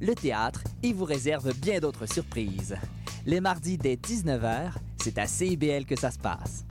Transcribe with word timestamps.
le 0.00 0.14
théâtre 0.14 0.62
et 0.82 0.92
vous 0.92 1.04
réserve 1.04 1.52
bien 1.58 1.80
d'autres 1.80 2.06
surprises. 2.06 2.76
Les 3.26 3.40
mardis 3.40 3.78
dès 3.78 3.96
19h, 3.96 4.72
c'est 5.02 5.18
à 5.18 5.26
CIBL 5.26 5.84
que 5.84 5.98
ça 5.98 6.10
se 6.10 6.18
passe. 6.18 6.64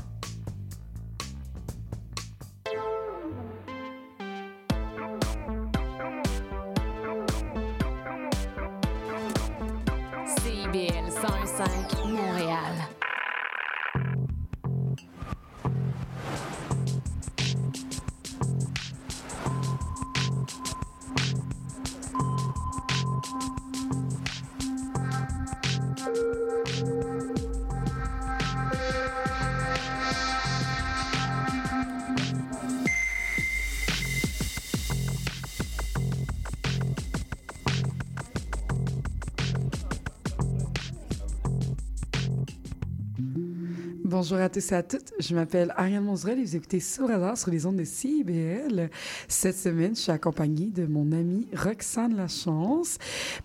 Bonjour 44.29 44.43
à 44.43 44.49
tous 44.49 44.73
et 44.73 44.75
à 44.75 44.83
toutes. 44.83 45.13
Je 45.19 45.33
m'appelle 45.33 45.73
Ariane 45.77 46.03
Monzerel 46.03 46.37
et 46.37 46.43
vous 46.43 46.57
écoutez 46.57 46.81
Sur 46.81 47.07
Radar 47.07 47.37
sur 47.37 47.49
les 47.49 47.65
ondes 47.65 47.77
de 47.77 47.85
CIBL. 47.85 48.89
Cette 49.29 49.55
semaine, 49.55 49.95
je 49.95 50.01
suis 50.01 50.11
accompagnée 50.11 50.65
de 50.65 50.85
mon 50.85 51.13
amie 51.13 51.47
Roxane 51.55 52.13
Lachance. 52.13 52.97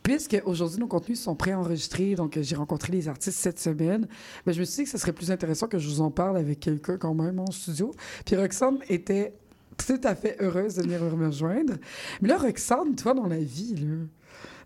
Puisque 0.02 0.42
aujourd'hui, 0.44 0.80
nos 0.80 0.88
contenus 0.88 1.20
sont 1.20 1.36
préenregistrés, 1.36 2.16
donc 2.16 2.36
j'ai 2.42 2.56
rencontré 2.56 2.92
les 2.92 3.06
artistes 3.06 3.38
cette 3.38 3.60
semaine, 3.60 4.08
ben, 4.44 4.52
je 4.52 4.58
me 4.58 4.64
suis 4.64 4.78
dit 4.78 4.84
que 4.86 4.90
ce 4.90 4.98
serait 4.98 5.12
plus 5.12 5.30
intéressant 5.30 5.68
que 5.68 5.78
je 5.78 5.88
vous 5.88 6.00
en 6.00 6.10
parle 6.10 6.36
avec 6.36 6.58
quelqu'un 6.58 6.96
quand 6.96 7.14
même 7.14 7.38
en 7.38 7.52
studio. 7.52 7.92
Puis 8.26 8.34
Roxane 8.34 8.78
était 8.88 9.34
tout 9.76 10.00
à 10.02 10.16
fait 10.16 10.36
heureuse 10.40 10.74
de 10.74 10.82
venir 10.82 11.00
me 11.16 11.26
rejoindre. 11.26 11.74
Mais 12.20 12.28
là, 12.28 12.38
Roxane, 12.38 12.96
toi, 12.96 13.14
dans 13.14 13.28
la 13.28 13.38
vie, 13.38 13.76
là, 13.76 13.98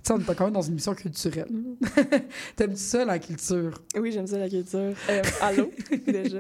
sais, 0.06 0.12
on 0.12 0.18
est 0.18 0.34
quand 0.34 0.44
même 0.44 0.52
dans 0.52 0.62
une 0.62 0.74
mission 0.74 0.94
culturelle. 0.94 1.48
T'aimes-tu 2.56 2.76
ça, 2.76 3.04
la 3.04 3.18
culture? 3.18 3.80
Oui, 3.98 4.12
j'aime 4.12 4.26
ça, 4.26 4.38
la 4.38 4.48
culture. 4.48 4.94
Euh, 5.08 5.22
allô, 5.40 5.70
déjà. 6.06 6.38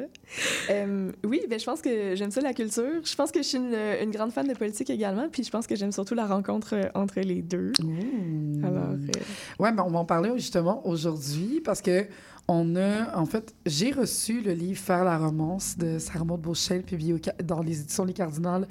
Euh, 0.70 1.12
oui, 1.24 1.42
ben, 1.48 1.58
je 1.58 1.64
pense 1.64 1.80
que 1.80 2.14
j'aime 2.16 2.30
ça, 2.30 2.40
la 2.40 2.52
culture. 2.52 3.00
Je 3.04 3.14
pense 3.14 3.30
que 3.30 3.40
je 3.40 3.46
suis 3.46 3.58
une, 3.58 3.76
une, 4.02 4.10
grande 4.10 4.32
fan 4.32 4.46
de 4.46 4.54
politique 4.54 4.90
également, 4.90 5.28
puis 5.30 5.44
je 5.44 5.50
pense 5.50 5.66
que 5.66 5.76
j'aime 5.76 5.92
surtout 5.92 6.14
la 6.14 6.26
rencontre 6.26 6.74
euh, 6.74 6.88
entre 6.94 7.20
les 7.20 7.42
deux. 7.42 7.72
Mmh. 7.82 8.64
Alors... 8.64 8.90
Euh... 8.90 9.62
Ouais, 9.62 9.72
mais 9.72 9.82
on 9.82 9.90
va 9.90 10.00
en 10.00 10.04
parler 10.04 10.30
justement 10.34 10.86
aujourd'hui 10.86 11.60
parce 11.64 11.80
que 11.80 12.06
on 12.48 12.76
a, 12.76 13.16
en 13.16 13.26
fait, 13.26 13.54
j'ai 13.66 13.90
reçu 13.90 14.40
le 14.40 14.52
livre 14.52 14.78
Faire 14.78 15.04
la 15.04 15.18
romance 15.18 15.76
de 15.76 15.98
Sarah 15.98 16.24
Maud 16.24 16.40
Beauchel, 16.40 16.82
publié 16.82 17.16
dans 17.42 17.60
les 17.60 17.80
éditions 17.80 18.04
Les 18.04 18.12
Cardinales 18.12 18.68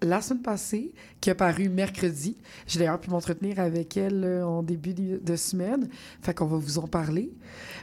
la 0.00 0.20
semaine 0.20 0.42
passée, 0.42 0.92
qui 1.20 1.30
a 1.30 1.34
paru 1.34 1.68
mercredi. 1.68 2.36
J'ai 2.66 2.78
d'ailleurs 2.78 3.00
pu 3.00 3.10
m'entretenir 3.10 3.58
avec 3.58 3.96
elle 3.96 4.22
euh, 4.24 4.46
en 4.46 4.62
début 4.62 4.94
de 4.94 5.36
semaine. 5.36 5.88
Fait 6.22 6.34
qu'on 6.34 6.46
va 6.46 6.56
vous 6.56 6.78
en 6.78 6.86
parler. 6.86 7.32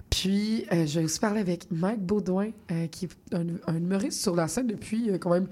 Puis, 0.09 0.65
euh, 0.71 0.85
je 0.85 0.99
vais 0.99 1.05
aussi 1.05 1.19
parler 1.19 1.41
avec 1.41 1.69
Mike 1.71 2.01
Baudouin, 2.01 2.51
euh, 2.71 2.87
qui 2.87 3.05
est 3.05 3.35
un, 3.35 3.45
un, 3.67 3.75
humoriste 3.75 4.21
sur 4.21 4.35
la 4.35 4.47
scène 4.47 4.67
depuis 4.67 5.11
quand 5.19 5.31
même 5.31 5.47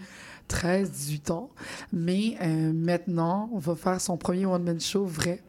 13, 0.47 0.89
18 0.89 1.31
ans. 1.31 1.51
Mais 1.91 2.37
maintenant, 2.73 3.49
on 3.53 3.57
va 3.57 3.75
faire 3.75 3.99
son 3.99 4.17
premier 4.17 4.45
one-man 4.45 4.79
show 4.79 5.05
vrai, 5.05 5.41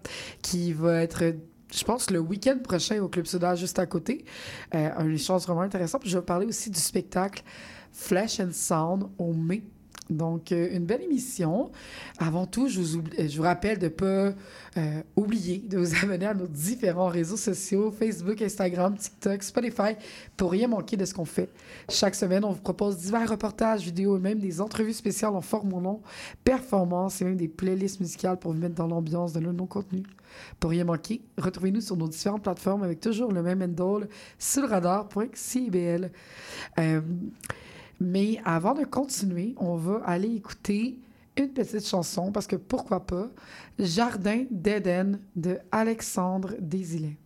qui 0.42 0.72
va 0.72 1.02
être 1.02 1.34
je 1.74 1.84
pense, 1.84 2.10
le 2.10 2.18
week-end 2.18 2.58
prochain 2.62 3.00
au 3.00 3.08
Club 3.08 3.26
Soda, 3.26 3.54
juste 3.54 3.78
à 3.78 3.86
côté. 3.86 4.24
Euh, 4.74 4.90
un 4.96 5.10
échange 5.10 5.42
vraiment 5.42 5.62
intéressant. 5.62 5.98
Je 6.04 6.18
vais 6.18 6.24
parler 6.24 6.46
aussi 6.46 6.70
du 6.70 6.78
spectacle 6.78 7.42
Flesh 7.92 8.40
and 8.40 8.52
Sound 8.52 9.04
au 9.18 9.32
mai. 9.32 9.62
Donc, 10.10 10.52
euh, 10.52 10.68
une 10.76 10.84
belle 10.84 11.02
émission. 11.02 11.70
Avant 12.18 12.46
tout, 12.46 12.68
je 12.68 12.80
vous, 12.80 13.42
rappelle 13.42 13.78
de 13.78 13.84
ne 13.84 13.90
pas 13.90 14.04
euh, 14.76 15.02
oublier 15.16 15.58
de 15.58 15.78
vous 15.78 15.94
abonner 16.02 16.26
à 16.26 16.34
nos 16.34 16.46
différents 16.46 17.08
réseaux 17.08 17.36
sociaux, 17.36 17.90
Facebook, 17.90 18.42
Instagram, 18.42 18.96
TikTok, 18.96 19.42
Spotify, 19.42 19.94
pour 20.36 20.50
rien 20.50 20.68
manquer 20.68 20.96
de 20.96 21.04
ce 21.04 21.14
qu'on 21.14 21.24
fait. 21.24 21.48
Chaque 21.88 22.14
semaine, 22.14 22.44
on 22.44 22.52
vous 22.52 22.60
propose 22.60 22.98
divers 22.98 23.28
reportages, 23.28 23.82
vidéos 23.82 24.16
et 24.16 24.20
même 24.20 24.38
des 24.38 24.60
entrevues 24.60 24.92
spéciales 24.92 25.34
en 25.34 25.40
forme 25.40 25.72
ou 25.72 25.80
non, 25.80 26.00
performances 26.44 27.22
et 27.22 27.24
même 27.24 27.36
des 27.36 27.48
playlists 27.48 28.00
musicales 28.00 28.38
pour 28.38 28.52
vous 28.52 28.58
mettre 28.58 28.74
dans 28.74 28.88
l'ambiance 28.88 29.32
de 29.32 29.40
nos 29.40 29.66
contenus. 29.66 30.04
Pour 30.60 30.70
rien 30.70 30.84
manquer, 30.84 31.22
retrouvez-nous 31.38 31.80
sur 31.80 31.96
nos 31.96 32.08
différentes 32.08 32.42
plateformes 32.42 32.82
avec 32.82 33.00
toujours 33.00 33.32
le 33.32 33.42
même 33.42 33.62
handle, 33.62 34.08
sur 34.38 34.68
radar.cibl. 34.68 36.10
Euh, 36.78 37.00
mais 38.02 38.40
avant 38.44 38.74
de 38.74 38.84
continuer, 38.84 39.54
on 39.58 39.76
va 39.76 40.02
aller 40.04 40.34
écouter 40.34 40.98
une 41.36 41.48
petite 41.48 41.86
chanson, 41.86 42.30
parce 42.32 42.46
que 42.46 42.56
pourquoi 42.56 43.06
pas, 43.06 43.30
Jardin 43.78 44.44
d'Éden 44.50 45.18
de 45.34 45.58
Alexandre 45.70 46.54
Desilets. 46.60 47.16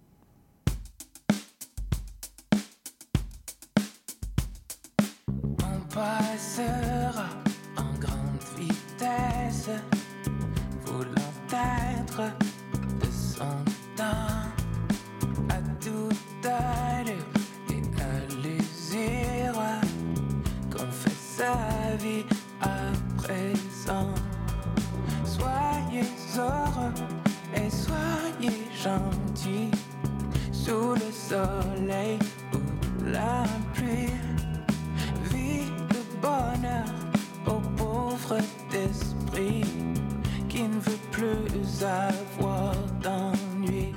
Sous 30.52 30.94
le 30.94 31.10
soleil 31.12 32.18
ou 32.52 32.58
la 33.10 33.44
pluie. 33.74 34.12
Vie 35.30 35.70
de 35.90 36.02
bonheur 36.20 36.84
aux 37.46 37.60
pauvres 37.76 38.40
d'esprit 38.70 39.64
qui 40.48 40.62
ne 40.62 40.80
veut 40.80 41.02
plus 41.10 41.82
avoir 41.82 42.74
d'ennui. 43.02 43.92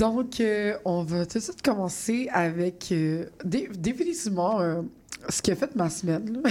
Donc, 0.00 0.40
euh, 0.40 0.78
on 0.86 1.02
va 1.02 1.26
tout 1.26 1.36
de 1.38 1.42
suite 1.44 1.60
commencer 1.60 2.26
avec 2.32 2.88
euh, 2.90 3.26
dé- 3.44 3.68
définitivement 3.78 4.58
euh, 4.58 4.80
ce 5.28 5.42
qui 5.42 5.50
a 5.50 5.56
fait 5.56 5.76
ma 5.76 5.90
semaine. 5.90 6.42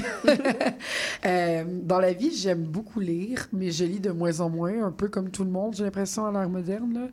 dans 1.83 1.99
la 1.99 2.13
vie, 2.13 2.31
j'aime 2.31 2.61
beaucoup 2.61 2.99
lire, 2.99 3.47
mais 3.51 3.71
je 3.71 3.85
lis 3.85 3.99
de 3.99 4.11
moins 4.11 4.39
en 4.41 4.51
moins, 4.51 4.85
un 4.85 4.91
peu 4.91 5.07
comme 5.07 5.31
tout 5.31 5.43
le 5.43 5.49
monde, 5.49 5.73
j'ai 5.75 5.83
l'impression, 5.83 6.27
à 6.27 6.31
l'ère 6.31 6.47
moderne. 6.47 7.09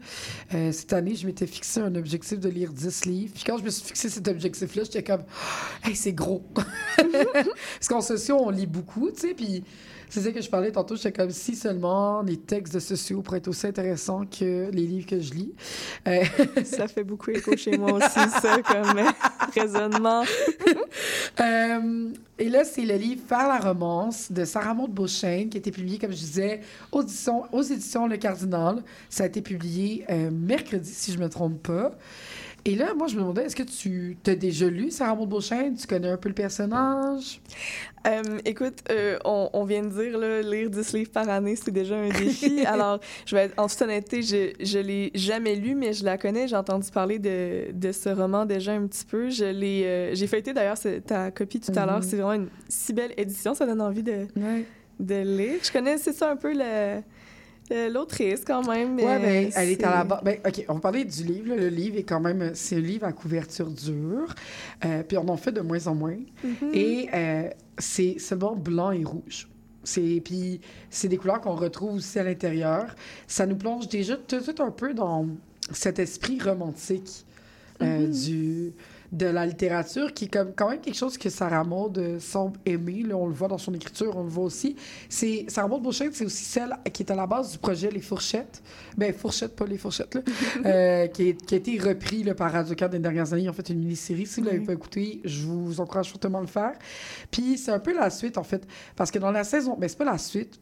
là. 0.52 0.72
Cette 0.72 0.92
année, 0.92 1.14
je 1.14 1.26
m'étais 1.26 1.46
fixé 1.46 1.80
un 1.80 1.94
objectif 1.94 2.38
de 2.38 2.50
lire 2.50 2.70
10 2.70 3.06
livres. 3.06 3.32
Puis 3.34 3.44
quand 3.46 3.56
je 3.56 3.64
me 3.64 3.70
suis 3.70 3.86
fixé 3.86 4.10
cet 4.10 4.28
objectif-là, 4.28 4.84
j'étais 4.84 5.02
comme, 5.02 5.22
hey, 5.84 5.96
c'est 5.96 6.12
gros. 6.12 6.44
Parce 6.54 7.88
qu'en 7.88 8.02
sociaux, 8.02 8.36
on 8.40 8.50
lit 8.50 8.66
beaucoup, 8.66 9.10
tu 9.10 9.20
sais, 9.28 9.34
puis 9.34 9.64
c'est 10.08 10.20
ça 10.20 10.32
que 10.32 10.40
je 10.40 10.48
parlais 10.48 10.72
tantôt. 10.72 10.96
J'étais 10.96 11.12
comme 11.12 11.30
si 11.30 11.54
seulement 11.54 12.22
les 12.22 12.36
textes 12.36 12.74
de 12.74 12.80
sociaux 12.80 13.22
pourraient 13.22 13.38
être 13.38 13.48
aussi 13.48 13.66
intéressants 13.66 14.24
que 14.26 14.70
les 14.70 14.86
livres 14.86 15.06
que 15.06 15.20
je 15.20 15.34
lis. 15.34 15.54
Euh, 16.06 16.24
Ça 16.64 16.88
fait 16.88 17.04
beaucoup 17.04 17.30
écho 17.30 17.56
chez 17.56 17.76
moi 17.76 17.92
aussi, 17.92 18.30
ça, 18.40 18.62
comme 18.62 18.98
euh, 18.98 19.10
raisonnement. 19.54 20.24
euh, 21.40 22.10
et 22.38 22.48
là, 22.50 22.64
c'est 22.64 22.84
le 22.84 22.96
livre 22.96 23.22
Faire 23.26 23.48
la 23.48 23.58
romance 23.58 24.30
de 24.30 24.44
Sarah 24.44 24.74
Maud 24.74 24.90
Beauchesne 24.90 25.48
qui 25.48 25.56
a 25.56 25.60
été 25.60 25.70
publié, 25.70 25.98
comme 25.98 26.10
je 26.10 26.16
disais, 26.16 26.60
aux 26.92 27.02
éditions, 27.02 27.44
aux 27.52 27.62
éditions 27.62 28.06
Le 28.06 28.18
Cardinal. 28.18 28.82
Ça 29.08 29.24
a 29.24 29.26
été 29.26 29.40
publié 29.40 30.04
euh, 30.10 30.30
mercredi, 30.30 30.90
si 30.92 31.12
je 31.12 31.18
me 31.18 31.28
trompe 31.28 31.62
pas. 31.62 31.92
Et 32.68 32.74
là, 32.74 32.94
moi, 32.94 33.06
je 33.06 33.14
me 33.14 33.20
demandais, 33.20 33.44
est-ce 33.44 33.54
que 33.54 33.62
tu 33.62 34.16
as 34.26 34.34
déjà 34.34 34.66
lu 34.68 34.90
Sarah 34.90 35.14
Maud 35.14 35.28
Beauchesne? 35.28 35.76
Tu 35.76 35.86
connais 35.86 36.08
un 36.08 36.16
peu 36.16 36.28
le 36.28 36.34
personnage? 36.34 37.40
Euh, 38.08 38.22
écoute, 38.44 38.78
euh, 38.90 39.18
on, 39.24 39.48
on 39.52 39.64
vient 39.64 39.84
de 39.84 39.88
dire, 39.88 40.18
là, 40.18 40.42
lire 40.42 40.68
10 40.68 40.92
livres 40.94 41.12
par 41.12 41.28
année, 41.28 41.54
c'est 41.54 41.70
déjà 41.70 41.96
un 41.96 42.08
défi. 42.08 42.62
Alors, 42.66 42.98
je 43.24 43.36
vais 43.36 43.42
être, 43.44 43.54
en 43.56 43.68
toute 43.68 43.80
honnêteté, 43.82 44.22
je, 44.22 44.52
je 44.60 44.78
l'ai 44.80 45.12
jamais 45.14 45.54
lu, 45.54 45.76
mais 45.76 45.92
je 45.92 46.04
la 46.04 46.18
connais. 46.18 46.48
J'ai 46.48 46.56
entendu 46.56 46.90
parler 46.90 47.20
de, 47.20 47.70
de 47.72 47.92
ce 47.92 48.08
roman 48.08 48.44
déjà 48.46 48.72
un 48.72 48.84
petit 48.88 49.04
peu. 49.04 49.30
Je 49.30 49.44
l'ai, 49.44 49.84
euh, 49.84 50.14
j'ai 50.16 50.26
feuilleté 50.26 50.52
d'ailleurs 50.52 50.78
ta 51.06 51.30
copie 51.30 51.60
tout 51.60 51.70
à 51.76 51.82
Mhm. 51.82 51.86
l'heure. 51.86 52.02
C'est 52.02 52.16
vraiment 52.16 52.32
une 52.32 52.48
si 52.68 52.92
belle 52.92 53.12
édition. 53.16 53.54
Ça 53.54 53.64
donne 53.64 53.80
envie 53.80 54.02
de, 54.02 54.26
Ouais. 54.36 54.64
de 54.98 55.14
lire. 55.22 55.60
Je 55.62 55.70
connais, 55.70 55.98
c'est 55.98 56.12
ça 56.14 56.32
un 56.32 56.36
peu 56.36 56.52
le- 56.52 57.00
l'autrice 57.70 58.42
quand 58.46 58.66
même. 58.66 58.96
Ouais, 58.96 59.18
ben, 59.18 59.50
elle 59.54 59.70
est 59.70 59.84
à 59.84 59.90
la 59.90 60.04
base. 60.04 60.20
Ben, 60.22 60.38
OK, 60.46 60.64
on 60.68 60.74
va 60.74 60.80
parler 60.80 61.04
du 61.04 61.24
livre. 61.24 61.48
là. 61.50 61.56
Le 61.56 61.68
livre 61.68 61.96
est 61.98 62.04
quand 62.04 62.20
même... 62.20 62.52
C'est 62.54 62.76
un 62.76 62.80
livre 62.80 63.06
à 63.06 63.12
couverture 63.12 63.70
dure. 63.70 64.34
Euh, 64.84 65.02
puis 65.02 65.16
on 65.18 65.28
en 65.28 65.36
fait 65.36 65.52
de 65.52 65.60
moins 65.60 65.86
en 65.86 65.94
moins. 65.94 66.18
Mhm. 66.44 66.70
Et 66.72 67.08
euh, 67.12 67.48
c'est 67.78 68.18
seulement 68.18 68.54
blanc 68.54 68.92
et 68.92 69.04
rouge. 69.04 69.48
C'est 69.84 70.20
puis 70.24 70.60
c'est 70.90 71.08
des 71.08 71.16
couleurs 71.16 71.40
qu'on 71.40 71.54
retrouve 71.54 71.96
aussi 71.96 72.18
à 72.18 72.24
l'intérieur. 72.24 72.94
Ça 73.28 73.46
nous 73.46 73.56
plonge 73.56 73.88
déjà 73.88 74.16
tout, 74.16 74.40
tout 74.40 74.62
un 74.62 74.72
peu 74.72 74.94
dans 74.94 75.28
cet 75.72 75.98
esprit 75.98 76.40
romantique 76.40 77.24
euh, 77.82 78.06
du 78.08 78.72
de 79.12 79.26
la 79.26 79.46
littérature 79.46 80.12
qui 80.12 80.24
est 80.26 80.28
comme 80.28 80.52
quand 80.54 80.70
même 80.70 80.80
quelque 80.80 80.96
chose 80.96 81.16
que 81.18 81.30
Sarah 81.30 81.64
Maud 81.64 81.96
euh, 81.98 82.18
semble 82.20 82.58
aimer. 82.66 83.02
Là, 83.02 83.16
on 83.16 83.26
le 83.26 83.34
voit 83.34 83.48
dans 83.48 83.58
son 83.58 83.72
écriture, 83.74 84.16
on 84.16 84.22
le 84.24 84.28
voit 84.28 84.44
aussi. 84.44 84.76
C'est 85.08 85.44
Sarah 85.48 85.68
Maud 85.68 85.82
Beauchesne, 85.82 86.10
c'est 86.12 86.24
aussi 86.24 86.44
celle 86.44 86.74
qui 86.92 87.02
est 87.02 87.10
à 87.10 87.14
la 87.14 87.26
base 87.26 87.52
du 87.52 87.58
projet 87.58 87.90
Les 87.90 88.00
Fourchettes. 88.00 88.62
Ben 88.96 89.12
Fourchettes, 89.12 89.54
pas 89.56 89.66
les 89.66 89.78
Fourchettes 89.78 90.14
là, 90.14 90.20
euh, 90.66 91.06
qui, 91.08 91.28
est- 91.30 91.44
qui 91.46 91.54
a 91.54 91.58
été 91.58 91.78
repris 91.78 92.22
là, 92.22 92.34
par 92.34 92.52
Radio 92.52 92.74
des 92.88 92.98
dernières 92.98 93.32
années. 93.32 93.42
Ils 93.44 93.50
ont 93.50 93.54
fait 93.54 93.68
une 93.68 93.78
mini-série. 93.78 94.26
Si 94.26 94.40
vous 94.40 94.46
l'avez 94.46 94.58
Oui. 94.58 94.66
pas 94.66 94.72
écouté, 94.72 95.20
je 95.24 95.46
vous 95.46 95.80
encourage 95.80 96.10
fortement 96.10 96.38
à 96.38 96.42
le 96.42 96.46
faire. 96.46 96.72
Puis 97.30 97.58
c'est 97.58 97.70
un 97.72 97.78
peu 97.78 97.94
la 97.94 98.10
suite, 98.10 98.38
en 98.38 98.44
fait. 98.44 98.66
Parce 98.96 99.10
que 99.10 99.18
dans 99.18 99.30
la 99.30 99.44
saison... 99.44 99.76
Ben, 99.78 99.88
c'est 99.88 99.98
pas 99.98 100.04
la 100.04 100.18
suite. 100.18 100.60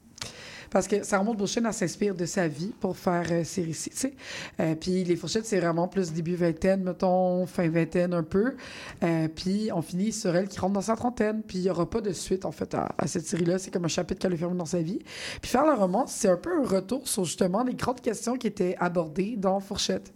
Parce 0.74 0.88
que 0.88 1.04
Sarah 1.04 1.22
Maud 1.22 1.36
Beauchesne, 1.36 1.66
elle 1.66 1.72
s'inspire 1.72 2.16
de 2.16 2.26
sa 2.26 2.48
vie 2.48 2.72
pour 2.80 2.96
faire 2.96 3.24
euh, 3.30 3.44
ces 3.44 3.62
récits, 3.62 3.90
tu 3.90 3.96
sais. 3.96 4.14
Euh, 4.58 4.74
puis 4.74 5.04
Les 5.04 5.14
Fourchettes, 5.14 5.46
c'est 5.46 5.60
vraiment 5.60 5.86
plus 5.86 6.12
début 6.12 6.34
vingtaine, 6.34 6.82
mettons, 6.82 7.46
fin 7.46 7.68
vingtaine 7.68 8.12
un 8.12 8.24
peu. 8.24 8.56
Euh, 9.04 9.28
puis 9.28 9.70
on 9.72 9.82
finit 9.82 10.10
sur 10.10 10.34
elle 10.34 10.48
qui 10.48 10.58
rentre 10.58 10.72
dans 10.72 10.80
sa 10.80 10.96
trentaine. 10.96 11.42
Puis 11.46 11.58
il 11.58 11.60
n'y 11.60 11.70
aura 11.70 11.88
pas 11.88 12.00
de 12.00 12.12
suite, 12.12 12.44
en 12.44 12.50
fait, 12.50 12.74
à, 12.74 12.88
à 12.98 13.06
cette 13.06 13.24
série-là. 13.24 13.60
C'est 13.60 13.70
comme 13.70 13.84
un 13.84 13.88
chapitre 13.88 14.18
qu'elle 14.18 14.32
a 14.32 14.36
fermé 14.36 14.56
dans 14.56 14.64
sa 14.64 14.82
vie. 14.82 14.98
Puis 15.40 15.48
faire 15.48 15.64
le 15.64 15.74
roman, 15.74 16.08
c'est 16.08 16.28
un 16.28 16.36
peu 16.36 16.50
un 16.60 16.66
retour 16.66 17.06
sur 17.06 17.24
justement 17.24 17.62
les 17.62 17.74
grandes 17.74 18.00
questions 18.00 18.36
qui 18.36 18.48
étaient 18.48 18.74
abordées 18.80 19.36
dans 19.36 19.60
Fourchette. 19.60 20.12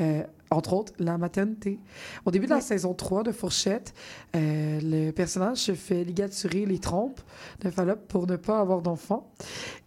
Euh, 0.00 0.22
entre 0.50 0.74
autres, 0.74 0.92
la 0.98 1.16
maternité. 1.16 1.78
Au 2.26 2.30
début 2.30 2.44
de 2.44 2.50
la 2.50 2.60
saison 2.60 2.92
3 2.92 3.22
de 3.22 3.32
Fourchette, 3.32 3.94
euh, 4.36 4.78
le 4.82 5.10
personnage 5.10 5.56
se 5.56 5.74
fait 5.74 6.04
ligaturer 6.04 6.66
les 6.66 6.78
trompes 6.78 7.22
de 7.60 7.70
Fallope 7.70 8.06
pour 8.06 8.26
ne 8.26 8.36
pas 8.36 8.60
avoir 8.60 8.82
d'enfant. 8.82 9.32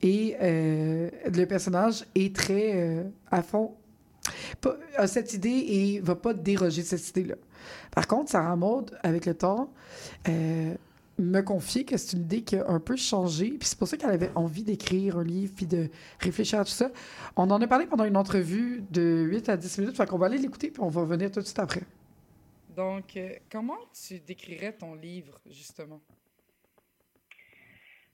Et 0.02 0.36
euh, 0.42 1.12
le 1.32 1.46
personnage 1.46 2.06
est 2.16 2.36
très 2.36 3.06
à 3.30 3.44
fond, 3.44 3.76
a 4.98 5.06
cette 5.06 5.34
idée 5.36 5.50
et 5.50 6.00
va 6.00 6.16
pas 6.16 6.34
déroger 6.34 6.82
de 6.82 6.88
cette 6.88 7.10
idée-là. 7.10 7.36
Par 7.92 8.08
contre, 8.08 8.32
Sarah 8.32 8.56
Maud, 8.56 8.98
avec 9.04 9.28
le 9.28 9.36
temps, 9.36 9.72
me 11.18 11.42
confie 11.42 11.86
que 11.86 11.98
c'est 11.98 12.18
une 12.18 12.24
idée 12.24 12.44
qui 12.44 12.58
a 12.58 12.68
un 12.68 12.80
peu 12.80 12.96
changé. 12.96 13.50
Puis 13.52 13.70
c'est 13.70 13.78
pour 13.80 13.88
ça 13.88 13.98
qu'elle 13.98 14.10
avait 14.12 14.32
envie 14.36 14.64
d'écrire 14.64 15.18
un 15.18 15.24
livre 15.24 15.54
puis 15.56 15.66
de 15.66 15.90
réfléchir 16.20 16.60
à 16.60 16.66
tout 16.66 16.72
ça. 16.72 16.92
On 17.36 17.50
en 17.52 17.62
a 17.62 17.68
parlé 17.68 17.86
pendant 17.86 18.04
une 18.06 18.18
entrevue 18.18 18.84
de 18.92 19.24
8 19.28 19.50
à 19.50 19.58
10 19.58 19.78
minutes. 19.80 19.98
Fait 19.98 20.06
qu'on 20.06 20.18
va 20.18 20.26
aller 20.28 20.38
l'écouter 20.38 20.72
puis 20.72 20.82
on 20.82 20.90
va 20.90 21.02
revenir 21.02 21.32
tout 21.32 21.40
de 21.40 21.46
suite 21.46 21.60
après. 21.60 21.82
Donc, 22.70 23.16
euh, 23.16 23.30
comment 23.50 23.78
tu 23.94 24.20
décrirais 24.20 24.74
ton 24.74 24.96
livre, 24.96 25.40
justement? 25.50 26.02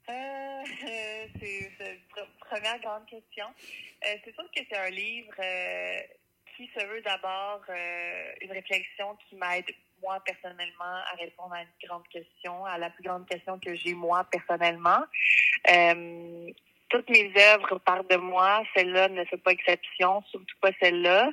Euh, 0.10 0.14
euh, 0.14 1.26
c'est 1.40 1.60
une 1.60 1.98
pre- 2.10 2.30
première 2.48 2.80
grande 2.82 3.06
question. 3.08 3.46
Euh, 3.48 4.16
c'est 4.24 4.34
sûr 4.34 4.44
que 4.56 4.62
c'est 4.70 4.78
un 4.78 4.90
livre 4.92 5.34
euh, 5.40 6.02
qui 6.56 6.68
se 6.68 6.86
veut 6.86 7.02
d'abord 7.02 7.64
euh, 7.70 8.32
une 8.42 8.52
réflexion 8.52 9.16
qui 9.28 9.36
m'aide 9.36 9.66
moi 10.02 10.20
personnellement 10.26 10.84
à 11.12 11.16
répondre 11.20 11.54
à 11.54 11.62
une 11.62 11.88
grande 11.88 12.08
question, 12.10 12.66
à 12.66 12.78
la 12.78 12.90
plus 12.90 13.04
grande 13.04 13.28
question 13.28 13.60
que 13.60 13.76
j'ai 13.76 13.94
moi 13.94 14.26
personnellement. 14.32 15.04
Euh, 15.70 16.52
toutes 16.90 17.10
mes 17.10 17.32
œuvres 17.54 17.80
partent 17.80 18.10
de 18.10 18.18
moi, 18.18 18.64
celle-là 18.76 19.08
ne 19.08 19.24
fait 19.26 19.38
pas 19.38 19.52
exception, 19.52 20.22
surtout 20.30 20.58
pas 20.62 20.72
celle-là. 20.82 21.32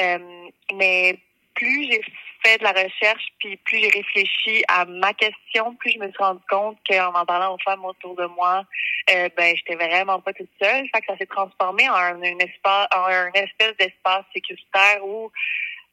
Euh, 0.00 0.48
mais 0.74 1.18
plus 1.54 1.90
j'ai 1.90 2.02
fait 2.42 2.58
de 2.58 2.64
la 2.64 2.72
recherche, 2.72 3.28
puis 3.38 3.56
plus 3.58 3.78
j'ai 3.80 3.88
réfléchi 3.88 4.64
à 4.68 4.84
ma 4.86 5.12
question, 5.12 5.74
plus 5.76 5.92
je 5.92 5.98
me 5.98 6.08
suis 6.08 6.22
rendu 6.22 6.40
compte 6.48 6.78
qu'en 6.88 7.14
en 7.14 7.26
parlant 7.26 7.54
aux 7.54 7.58
femmes 7.58 7.84
autour 7.84 8.14
de 8.16 8.26
moi, 8.26 8.64
euh, 9.10 9.28
ben 9.36 9.54
j'étais 9.56 9.74
vraiment 9.74 10.20
pas 10.20 10.32
toute 10.32 10.50
seule. 10.60 10.88
Fait 10.94 11.04
ça 11.06 11.16
s'est 11.18 11.26
transformé 11.26 11.88
en 11.88 11.94
un, 11.94 12.22
un 12.22 12.38
espace, 12.38 12.88
en 12.94 13.04
un 13.04 13.32
espèce 13.32 13.76
d'espace 13.78 14.24
sécuritaire 14.34 15.04
où 15.04 15.30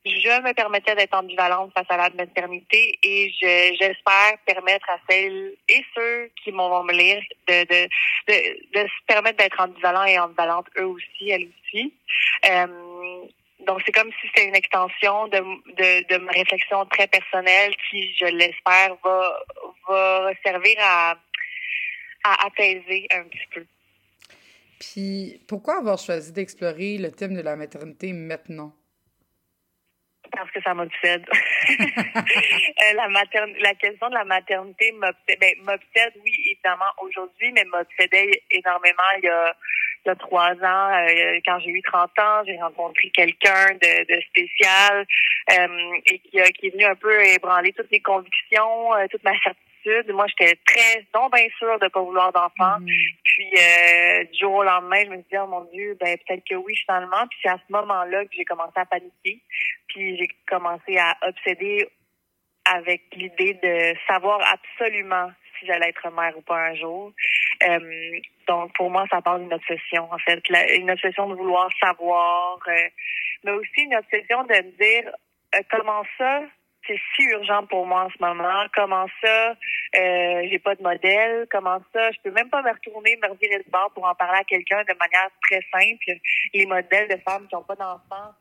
je 0.06 0.42
me 0.42 0.54
permettais 0.54 0.96
d'être 0.96 1.14
ambivalente 1.14 1.74
face 1.74 1.86
à 1.90 1.98
la 1.98 2.10
maternité 2.12 2.98
et 3.04 3.30
je, 3.32 3.76
j'espère 3.80 4.38
permettre 4.46 4.90
à 4.90 5.00
celles 5.10 5.56
et 5.68 5.84
ceux 5.96 6.32
qui 6.44 6.52
vont 6.52 6.84
me 6.84 6.94
lire 6.94 7.22
de, 7.48 7.64
de, 7.66 7.90
de, 8.28 8.80
de 8.80 8.88
se 8.88 9.06
permettre 9.06 9.38
d'être 9.38 9.60
ambivalents 9.60 10.06
et 10.06 10.18
ambivalentes 10.18 10.68
eux 10.78 10.86
aussi, 10.86 11.30
elles 11.30 11.50
aussi. 11.64 11.94
Euh, 12.46 13.26
donc, 13.66 13.82
c'est 13.86 13.92
comme 13.92 14.12
si 14.22 14.28
c'était 14.28 14.48
une 14.48 14.56
extension 14.56 15.28
de, 15.28 15.40
de, 15.40 16.08
de 16.14 16.18
ma 16.24 16.32
réflexion 16.32 16.86
très 16.86 17.08
personnelle 17.08 17.76
qui, 17.90 18.16
je 18.16 18.26
l'espère, 18.26 18.96
va, 19.04 19.40
va 19.90 20.32
servir 20.44 20.76
à, 20.80 21.18
à 22.24 22.46
apaiser 22.46 23.08
un 23.12 23.24
petit 23.24 23.48
peu. 23.54 23.66
Puis, 24.80 25.42
pourquoi 25.48 25.80
avoir 25.80 25.98
choisi 25.98 26.32
d'explorer 26.32 26.98
le 26.98 27.12
thème 27.12 27.34
de 27.34 27.42
la 27.42 27.56
maternité 27.56 28.14
maintenant? 28.14 28.74
Parce 30.32 30.52
que 30.52 30.62
ça 30.62 30.74
m'obsède. 30.74 31.26
Euh, 32.80 32.94
la, 32.94 33.08
materne, 33.10 33.54
la 33.60 33.74
question 33.74 34.10
de 34.10 34.14
la 34.14 34.24
maternité 34.24 34.92
m'obsède, 34.92 35.40
ben, 35.40 35.54
m'obsède, 35.64 36.14
oui, 36.24 36.32
évidemment, 36.52 36.86
aujourd'hui, 37.02 37.52
mais 37.54 37.64
m'obsédait 37.66 38.44
énormément 38.52 39.04
il 39.18 39.26
y 39.26 39.30
a, 39.30 39.54
il 40.06 40.10
y 40.10 40.12
a 40.12 40.16
trois 40.16 40.52
ans. 40.52 40.92
euh, 40.94 41.40
quand 41.46 41.60
j'ai 41.60 41.72
eu 41.72 41.82
30 41.82 42.20
ans, 42.20 42.44
j'ai 42.46 42.58
rencontré 42.58 43.10
quelqu'un 43.10 43.74
de, 43.82 44.16
de 44.16 44.22
spécial 44.22 45.06
euh, 45.52 45.68
et 46.06 46.20
qui, 46.20 46.40
a- 46.40 46.50
qui 46.52 46.68
est 46.68 46.72
venu 46.72 46.86
un 46.86 46.96
peu 46.96 47.24
ébranler 47.26 47.74
toutes 47.74 47.92
mes 47.92 48.00
convictions, 48.02 48.94
euh, 48.96 49.08
toute 49.10 49.24
ma 49.24 49.32
certitude. 49.40 49.67
Moi, 50.14 50.26
j'étais 50.28 50.56
très, 50.66 51.06
non 51.16 51.30
bien 51.30 51.48
sûre 51.58 51.80
de 51.80 51.86
ne 51.86 51.90
pas 51.90 52.02
vouloir 52.02 52.32
d'enfant. 52.34 52.78
Puis 53.24 53.52
euh, 53.58 54.24
du 54.26 54.40
jour 54.40 54.54
au 54.56 54.64
lendemain, 54.64 55.04
je 55.06 55.10
me 55.10 55.16
suis 55.18 55.26
dit, 55.32 55.38
oh 55.38 55.48
mon 55.48 55.64
Dieu, 55.66 55.98
ben 56.00 56.18
peut-être 56.18 56.44
que 56.50 56.56
oui, 56.56 56.76
finalement. 56.86 57.26
Puis 57.30 57.40
c'est 57.44 57.50
à 57.50 57.58
ce 57.58 57.72
moment-là 57.72 58.26
que 58.26 58.32
j'ai 58.36 58.46
commencé 58.46 58.74
à 58.76 58.86
paniquer. 58.86 59.42
Puis 59.88 60.18
j'ai 60.18 60.28
commencé 60.48 60.98
à 60.98 61.18
obséder 61.28 61.88
avec 62.66 63.02
l'idée 63.14 63.54
de 63.56 63.96
savoir 64.08 64.42
absolument 64.52 65.32
si 65.60 65.66
j'allais 65.66 65.90
être 65.90 66.12
mère 66.12 66.38
ou 66.38 66.42
pas 66.42 66.58
un 66.68 66.76
jour. 66.76 67.12
Euh, 67.64 68.20
donc 68.48 68.74
pour 68.76 68.92
moi, 68.92 69.06
ça 69.10 69.22
parle 69.22 69.42
d'une 69.42 69.54
obsession, 69.54 70.08
en 70.12 70.18
fait. 70.20 70.42
La- 70.50 70.74
une 70.76 70.92
obsession 70.92 71.30
de 71.30 71.36
vouloir 71.36 71.70
savoir, 71.82 72.60
euh, 72.68 72.88
mais 73.44 73.52
aussi 73.52 73.82
une 73.82 73.96
obsession 73.96 74.44
de 74.44 74.54
me 74.54 74.72
dire 74.78 75.12
comment 75.72 76.04
ça, 76.18 76.42
c'est 76.88 77.00
si 77.16 77.24
urgent 77.24 77.66
pour 77.68 77.86
moi 77.86 78.06
en 78.06 78.10
ce 78.10 78.18
moment. 78.20 78.66
Comment 78.74 79.08
ça, 79.22 79.52
euh, 79.52 80.48
j'ai 80.50 80.60
pas 80.60 80.76
de 80.76 80.84
modèle. 80.84 81.48
Comment 81.52 81.80
ça, 81.94 82.12
je 82.12 82.18
peux 82.24 82.32
même 82.32 82.50
pas 82.50 82.62
me 82.62 82.72
retourner, 82.72 83.18
me 83.18 83.30
revirer 83.30 83.60
de 83.60 83.70
bord 83.70 83.92
pour 83.94 84.06
en 84.06 84.16
parler 84.16 84.40
à 84.40 84.44
quelqu'un 84.44 84.84
de 84.84 84.94
manière 84.98 85.30
très 85.42 85.62
simple. 85.72 86.20
Les 86.54 86.66
modèles 86.66 87.10
de 87.10 87.18
femmes 87.18 87.48
qui 87.48 87.56
n'ont 87.56 87.64
pas 87.64 87.76
d'enfants 87.76 88.34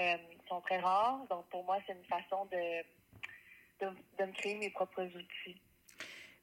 euh, 0.00 0.16
sont 0.48 0.60
très 0.62 0.78
rares. 0.78 1.20
Donc, 1.30 1.44
pour 1.50 1.64
moi, 1.64 1.78
c'est 1.86 1.92
une 1.92 2.04
façon 2.04 2.46
de, 2.50 3.86
de, 3.86 3.92
de 4.18 4.24
me 4.24 4.32
créer 4.32 4.54
mes 4.54 4.70
propres 4.70 5.04
outils. 5.04 5.60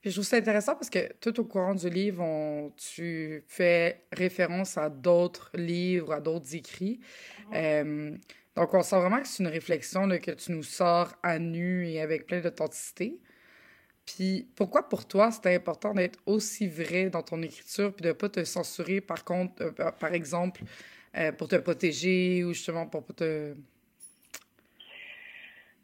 Puis 0.01 0.11
je 0.11 0.15
trouve 0.15 0.25
ça 0.25 0.37
intéressant 0.37 0.75
parce 0.75 0.89
que 0.89 1.11
tout 1.19 1.37
au 1.41 1.43
courant 1.43 1.75
du 1.75 1.89
livre, 1.89 2.23
on, 2.23 2.71
tu 2.77 3.43
fais 3.47 4.05
référence 4.13 4.77
à 4.77 4.89
d'autres 4.89 5.51
livres, 5.55 6.13
à 6.13 6.21
d'autres 6.21 6.55
écrits. 6.55 7.01
Euh, 7.53 8.15
donc, 8.55 8.73
on 8.73 8.81
sent 8.81 8.97
vraiment 8.97 9.21
que 9.21 9.27
c'est 9.27 9.43
une 9.43 9.49
réflexion 9.49 10.07
que 10.09 10.31
tu 10.31 10.51
nous 10.51 10.63
sors 10.63 11.13
à 11.23 11.39
nu 11.39 11.87
et 11.87 12.01
avec 12.01 12.27
plein 12.27 12.41
d'authenticité. 12.41 13.19
Puis, 14.05 14.47
pourquoi 14.55 14.89
pour 14.89 15.07
toi, 15.07 15.29
c'est 15.31 15.53
important 15.53 15.93
d'être 15.93 16.19
aussi 16.25 16.67
vrai 16.67 17.09
dans 17.09 17.21
ton 17.21 17.41
écriture 17.43 17.93
puis 17.93 18.03
de 18.03 18.09
ne 18.09 18.13
pas 18.13 18.29
te 18.29 18.43
censurer, 18.43 19.01
par 19.01 19.23
contre, 19.23 19.61
euh, 19.61 19.71
par- 19.71 20.13
exemple, 20.13 20.61
euh, 21.15 21.31
pour 21.31 21.47
te 21.47 21.57
protéger 21.57 22.43
ou 22.43 22.53
justement 22.53 22.87
pour 22.87 23.05
pas 23.05 23.13
te... 23.13 23.55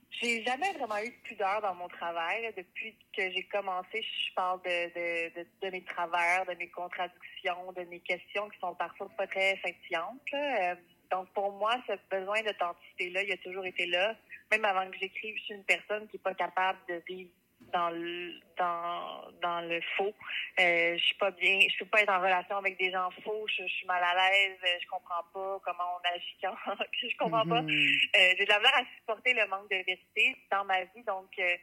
J'ai 0.09 0.43
jamais 0.43 0.71
vraiment 0.73 0.97
eu 0.97 1.09
de 1.09 1.21
pudeur 1.23 1.61
dans 1.61 1.75
mon 1.75 1.87
travail. 1.89 2.51
Depuis 2.57 2.95
que 3.15 3.29
j'ai 3.31 3.43
commencé, 3.43 4.01
je 4.01 4.33
parle 4.33 4.61
de, 4.63 5.35
de, 5.35 5.45
de, 5.61 5.69
mes 5.71 5.83
travers, 5.83 6.45
de 6.45 6.53
mes 6.55 6.69
contradictions, 6.69 7.71
de 7.73 7.83
mes 7.83 7.99
questions 7.99 8.49
qui 8.49 8.59
sont 8.59 8.73
parfois 8.75 9.09
pas 9.17 9.27
très 9.27 9.57
scintillantes. 9.57 10.79
Donc, 11.11 11.29
pour 11.33 11.51
moi, 11.53 11.75
ce 11.87 11.93
besoin 12.09 12.41
d'authenticité-là, 12.41 13.23
il 13.23 13.31
a 13.31 13.37
toujours 13.37 13.65
été 13.65 13.85
là. 13.87 14.15
Même 14.51 14.65
avant 14.65 14.89
que 14.89 14.97
j'écrive, 14.97 15.35
je 15.37 15.43
suis 15.43 15.53
une 15.53 15.63
personne 15.63 16.07
qui 16.07 16.17
est 16.17 16.23
pas 16.23 16.33
capable 16.33 16.79
de 16.89 17.01
vivre 17.07 17.29
dans 17.73 17.89
le, 17.89 18.33
dans, 18.57 19.23
dans 19.41 19.61
le 19.61 19.79
faux. 19.97 20.13
Euh, 20.59 20.97
je 20.97 21.03
suis 21.03 21.15
pas 21.15 21.31
bien, 21.31 21.59
je 21.71 21.77
peux 21.79 21.85
pas 21.89 22.01
être 22.01 22.11
en 22.11 22.19
relation 22.19 22.57
avec 22.57 22.77
des 22.77 22.91
gens 22.91 23.09
faux. 23.23 23.45
Je, 23.47 23.63
je 23.63 23.73
suis 23.73 23.87
mal 23.87 24.03
à 24.03 24.13
l'aise. 24.13 24.57
euh, 24.63 24.77
Je 24.81 24.87
comprends 24.87 25.23
pas 25.33 25.59
comment 25.63 25.83
on 25.99 26.15
agit 26.15 26.37
quand 26.41 26.55
je 27.01 27.17
comprends 27.17 27.45
pas. 27.47 27.61
Mhm. 27.61 27.69
Euh, 27.69 28.33
j'ai 28.37 28.45
de 28.45 28.49
la 28.49 28.57
valeur 28.59 28.75
à 28.75 28.83
supporter 28.99 29.33
le 29.33 29.47
manque 29.47 29.69
de 29.69 29.77
vérité 29.77 30.35
dans 30.51 30.65
ma 30.65 30.83
vie. 30.83 31.03
Donc, 31.07 31.29
euh, 31.39 31.55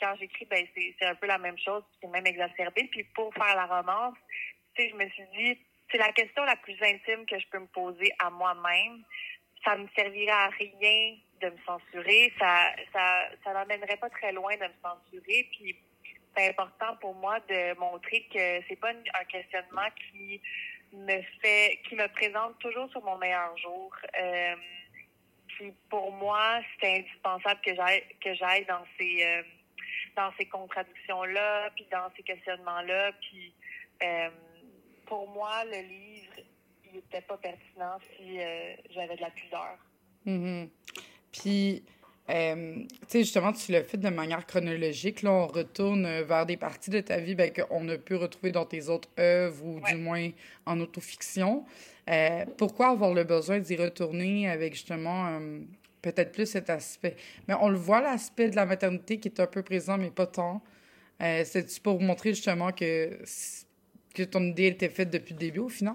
quand 0.00 0.14
j'écris, 0.20 0.44
ben, 0.46 0.64
c'est, 0.76 0.94
c'est 0.98 1.06
un 1.06 1.14
peu 1.14 1.26
la 1.26 1.38
même 1.38 1.58
chose, 1.58 1.82
puis 1.90 1.98
c'est 2.02 2.08
même 2.08 2.26
exacerbé. 2.26 2.84
Puis 2.90 3.04
pour 3.14 3.32
faire 3.34 3.56
la 3.56 3.66
romance, 3.66 4.14
tu 4.74 4.82
sais, 4.84 4.90
je 4.90 4.94
me 4.94 5.08
suis 5.10 5.26
dit, 5.36 5.58
c'est 5.90 5.98
la 5.98 6.12
question 6.12 6.44
la 6.44 6.56
plus 6.56 6.76
intime 6.82 7.26
que 7.26 7.38
je 7.38 7.46
peux 7.48 7.58
me 7.58 7.66
poser 7.66 8.12
à 8.18 8.30
moi-même. 8.30 9.02
Ça 9.64 9.76
me 9.76 9.88
servirait 9.96 10.30
à 10.30 10.48
rien 10.48 11.16
de 11.40 11.50
me 11.50 11.58
censurer. 11.66 12.32
Ça, 12.38 12.70
ça, 12.92 13.28
ça 13.44 13.52
n'emmènerait 13.52 13.96
pas 13.96 14.10
très 14.10 14.32
loin 14.32 14.54
de 14.56 14.64
me 14.64 14.74
censurer. 14.82 15.48
Puis 15.52 15.76
c'est 16.36 16.48
important 16.48 16.96
pour 17.00 17.14
moi 17.14 17.40
de 17.40 17.78
montrer 17.78 18.26
que 18.32 18.62
c'est 18.68 18.78
pas 18.80 18.90
un 18.90 19.24
questionnement 19.24 19.88
qui 20.10 20.40
me 20.92 21.22
fait, 21.42 21.80
qui 21.88 21.94
me 21.96 22.08
présente 22.08 22.58
toujours 22.58 22.90
sur 22.90 23.02
mon 23.02 23.18
meilleur 23.18 23.56
jour. 23.58 23.94
Euh, 24.18 24.56
puis 25.48 25.72
pour 25.90 26.12
moi, 26.12 26.60
c'est 26.80 26.98
indispensable 26.98 27.60
que 27.60 27.74
j'aille 27.74 28.04
que 28.22 28.34
j'aille 28.34 28.64
dans 28.66 28.84
ces 28.98 29.24
euh, 29.24 29.42
dans 30.16 30.32
ces 30.38 30.46
contradictions 30.46 31.24
là, 31.24 31.70
puis 31.74 31.86
dans 31.90 32.10
ces 32.16 32.22
questionnements 32.22 32.82
là, 32.82 33.12
puis 33.20 33.52
euh, 34.02 34.30
pour 35.08 35.28
moi, 35.30 35.64
le 35.64 35.80
livre, 35.88 36.34
il 36.84 36.96
n'était 36.96 37.22
pas 37.22 37.36
pertinent 37.38 37.98
si 38.16 38.38
euh, 38.40 38.74
j'avais 38.94 39.16
de 39.16 39.20
la 39.22 39.30
pudeur. 39.30 39.76
Mhm. 40.26 40.68
Puis, 41.32 41.82
euh, 42.30 42.74
tu 42.84 42.96
sais, 43.08 43.18
justement, 43.20 43.52
tu 43.52 43.72
l'as 43.72 43.82
fait 43.84 43.96
de 43.96 44.08
manière 44.10 44.46
chronologique. 44.46 45.22
Là, 45.22 45.32
on 45.32 45.46
retourne 45.46 46.04
euh, 46.04 46.22
vers 46.24 46.44
des 46.44 46.56
parties 46.58 46.90
de 46.90 47.00
ta 47.00 47.18
vie 47.18 47.34
ben, 47.34 47.50
qu'on 47.52 47.88
a 47.88 47.96
pu 47.96 48.14
retrouver 48.16 48.52
dans 48.52 48.66
tes 48.66 48.88
autres 48.88 49.08
œuvres 49.18 49.64
ou 49.64 49.80
Ouais. 49.80 49.92
du 49.92 49.96
moins 49.98 50.30
en 50.66 50.78
autofiction. 50.80 51.64
Euh, 52.10 52.44
pourquoi 52.56 52.88
avoir 52.88 53.14
le 53.14 53.24
besoin 53.24 53.58
d'y 53.58 53.76
retourner 53.76 54.48
avec 54.48 54.74
justement 54.74 55.28
euh, 55.28 55.60
peut-être 56.02 56.32
plus 56.32 56.46
cet 56.46 56.68
aspect? 56.70 57.16
Mais 57.46 57.54
on 57.60 57.68
le 57.68 57.78
voit, 57.78 58.00
l'aspect 58.00 58.50
de 58.50 58.56
la 58.56 58.66
maternité 58.66 59.18
qui 59.18 59.28
est 59.28 59.40
un 59.40 59.46
peu 59.46 59.62
présent, 59.62 59.96
mais 59.98 60.10
pas 60.10 60.26
tant. 60.26 60.62
C'est-tu 61.20 61.80
pour 61.80 62.00
montrer 62.00 62.32
justement 62.32 62.70
que, 62.70 63.18
que 64.18 64.24
ton 64.24 64.42
idée 64.42 64.66
était 64.66 64.88
faite 64.88 65.10
depuis 65.10 65.32
le 65.34 65.38
début 65.38 65.60
au 65.60 65.68
final? 65.68 65.94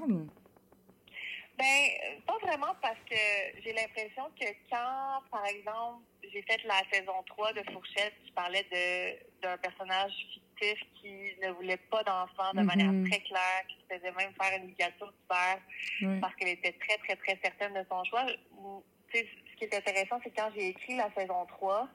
Ben, 1.58 1.90
pas 2.26 2.38
vraiment 2.42 2.74
parce 2.82 2.98
que 3.10 3.16
j'ai 3.64 3.74
l'impression 3.74 4.24
que 4.40 4.46
quand, 4.72 5.22
par 5.30 5.46
exemple, 5.46 6.04
j'ai 6.32 6.42
fait 6.44 6.62
la 6.66 6.82
saison 6.92 7.14
3 7.28 7.54
de 7.54 7.64
Fourchette, 7.72 8.14
je 8.26 8.32
parlais 8.34 8.64
de 8.72 9.34
d'un 9.44 9.58
personnage 9.58 10.14
fictif 10.34 10.80
qui 11.02 11.12
ne 11.44 11.52
voulait 11.52 11.78
pas 11.92 12.02
d'enfant 12.04 12.54
de 12.54 12.62
manière 12.62 12.94
très 13.10 13.20
claire, 13.20 13.64
qui 13.68 13.76
se 13.82 13.94
faisait 13.98 14.12
même 14.14 14.32
faire 14.42 14.58
une 14.58 14.68
ligature 14.68 15.08
du 15.12 15.18
père 15.28 15.60
Oui. 16.02 16.20
parce 16.22 16.34
qu'elle 16.36 16.48
était 16.60 16.72
très, 16.72 16.98
très, 17.00 17.16
très 17.18 17.38
certaine 17.44 17.74
de 17.74 17.86
son 17.90 18.04
choix. 18.06 18.26
Ou, 18.58 18.82
Tu 19.12 19.18
sais, 19.20 19.28
ce 19.52 19.58
qui 19.58 19.64
est 19.66 19.76
intéressant, 19.76 20.20
c'est 20.24 20.32
quand 20.34 20.50
j'ai 20.56 20.70
écrit 20.70 20.96
la 20.96 21.10
saison 21.14 21.46
3, 21.46 21.90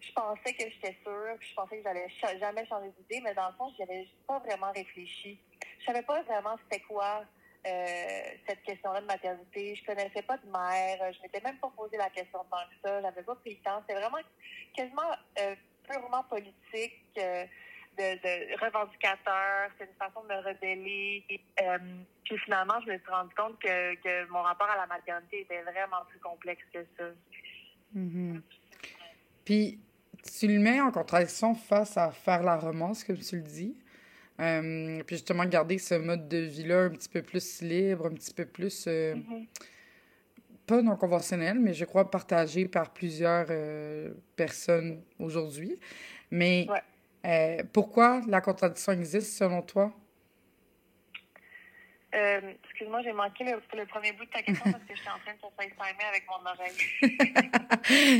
je 0.00 0.12
pensais 0.12 0.52
que 0.54 0.64
j'étais 0.70 0.96
sûre, 1.02 1.36
puis 1.38 1.48
je 1.48 1.54
pensais 1.54 1.78
que 1.78 1.82
j'allais 1.82 2.08
cha- 2.20 2.38
jamais 2.38 2.66
changer 2.66 2.90
d'idée, 2.98 3.20
mais 3.22 3.34
dans 3.34 3.48
le 3.48 3.54
fond, 3.54 3.72
j'y 3.76 3.82
avais 3.82 4.06
pas 4.26 4.38
vraiment 4.40 4.70
réfléchi. 4.72 5.38
Je 5.80 5.84
savais 5.84 6.02
pas 6.02 6.22
vraiment 6.22 6.56
c'était 6.64 6.82
quoi 6.84 7.24
euh, 7.66 8.22
cette 8.46 8.62
question-là 8.62 9.00
de 9.00 9.06
maternité. 9.06 9.74
Je 9.74 9.84
connaissais 9.84 10.22
pas 10.22 10.36
de 10.38 10.46
mère, 10.50 11.12
je 11.12 11.20
m'étais 11.22 11.40
même 11.40 11.58
pas 11.58 11.70
posé 11.76 11.96
la 11.96 12.10
question 12.10 12.40
tant 12.50 12.58
que 12.70 12.88
ça, 12.88 13.00
j'avais 13.02 13.22
pas 13.22 13.34
pris 13.36 13.54
le 13.54 13.60
temps. 13.62 13.80
C'était 13.86 14.00
vraiment 14.00 14.18
quasiment 14.74 15.12
euh, 15.40 15.54
purement 15.88 16.22
politique. 16.24 17.02
euh, 17.18 17.44
de, 17.98 18.02
de 18.02 18.62
revendicateur, 18.62 19.70
c'est 19.78 19.86
une 19.86 19.94
façon 19.94 20.22
de 20.24 20.28
me 20.28 20.36
rebeller. 20.46 21.24
Puis 22.24 22.38
finalement, 22.44 22.78
je 22.84 22.92
me 22.92 22.98
suis 22.98 23.08
rendu 23.10 23.34
compte 23.34 23.58
que, 23.58 23.94
que 23.94 24.26
mon 24.28 24.42
rapport 24.42 24.68
à 24.68 24.76
la 24.76 24.86
maternité 24.86 25.40
était 25.40 25.62
vraiment 25.62 26.04
plus 26.10 26.18
complexe 26.18 26.62
que 26.74 26.84
ça. 26.98 27.04
Mhm. 27.94 28.42
Puis, 29.46 29.80
tu 30.30 30.46
le 30.48 30.58
mets 30.58 30.80
en 30.80 30.90
contradiction 30.90 31.54
face 31.54 31.96
à 31.96 32.10
faire 32.10 32.42
la 32.42 32.56
romance, 32.56 33.04
comme 33.04 33.18
tu 33.18 33.36
le 33.36 33.42
dis. 33.42 33.76
Euh, 34.40 35.02
puis 35.06 35.16
justement, 35.16 35.44
garder 35.46 35.78
ce 35.78 35.94
mode 35.94 36.28
de 36.28 36.38
vie-là 36.38 36.84
un 36.84 36.90
petit 36.90 37.08
peu 37.08 37.22
plus 37.22 37.62
libre, 37.62 38.06
un 38.06 38.14
petit 38.14 38.34
peu 38.34 38.44
plus, 38.44 38.84
euh, 38.86 39.14
Mhm. 39.16 39.46
pas 40.66 40.82
non 40.82 40.96
conventionnel, 40.96 41.58
mais 41.58 41.74
je 41.74 41.84
crois 41.84 42.10
partagé 42.10 42.66
par 42.66 42.92
plusieurs 42.92 43.46
euh, 43.50 44.12
personnes 44.34 45.00
aujourd'hui. 45.18 45.78
Mais 46.30 46.66
Ouais. 47.24 47.64
pourquoi 47.72 48.20
la 48.28 48.40
contradiction 48.40 48.92
existe 48.92 49.32
selon 49.36 49.62
toi? 49.62 49.92
Euh, 52.16 52.40
Excuse-moi, 52.64 53.02
j'ai 53.02 53.12
manqué 53.12 53.44
le, 53.44 53.60
le 53.78 53.84
premier 53.86 54.12
bout 54.12 54.24
de 54.24 54.30
ta 54.30 54.40
question 54.42 54.64
parce 54.72 54.84
que 54.84 54.94
j'étais 54.96 55.10
en 55.10 55.18
train 55.18 55.34
de 55.34 55.38
FaceTimer 55.56 56.04
avec 56.08 56.24
mon 56.28 56.40
oreille. 56.50 56.72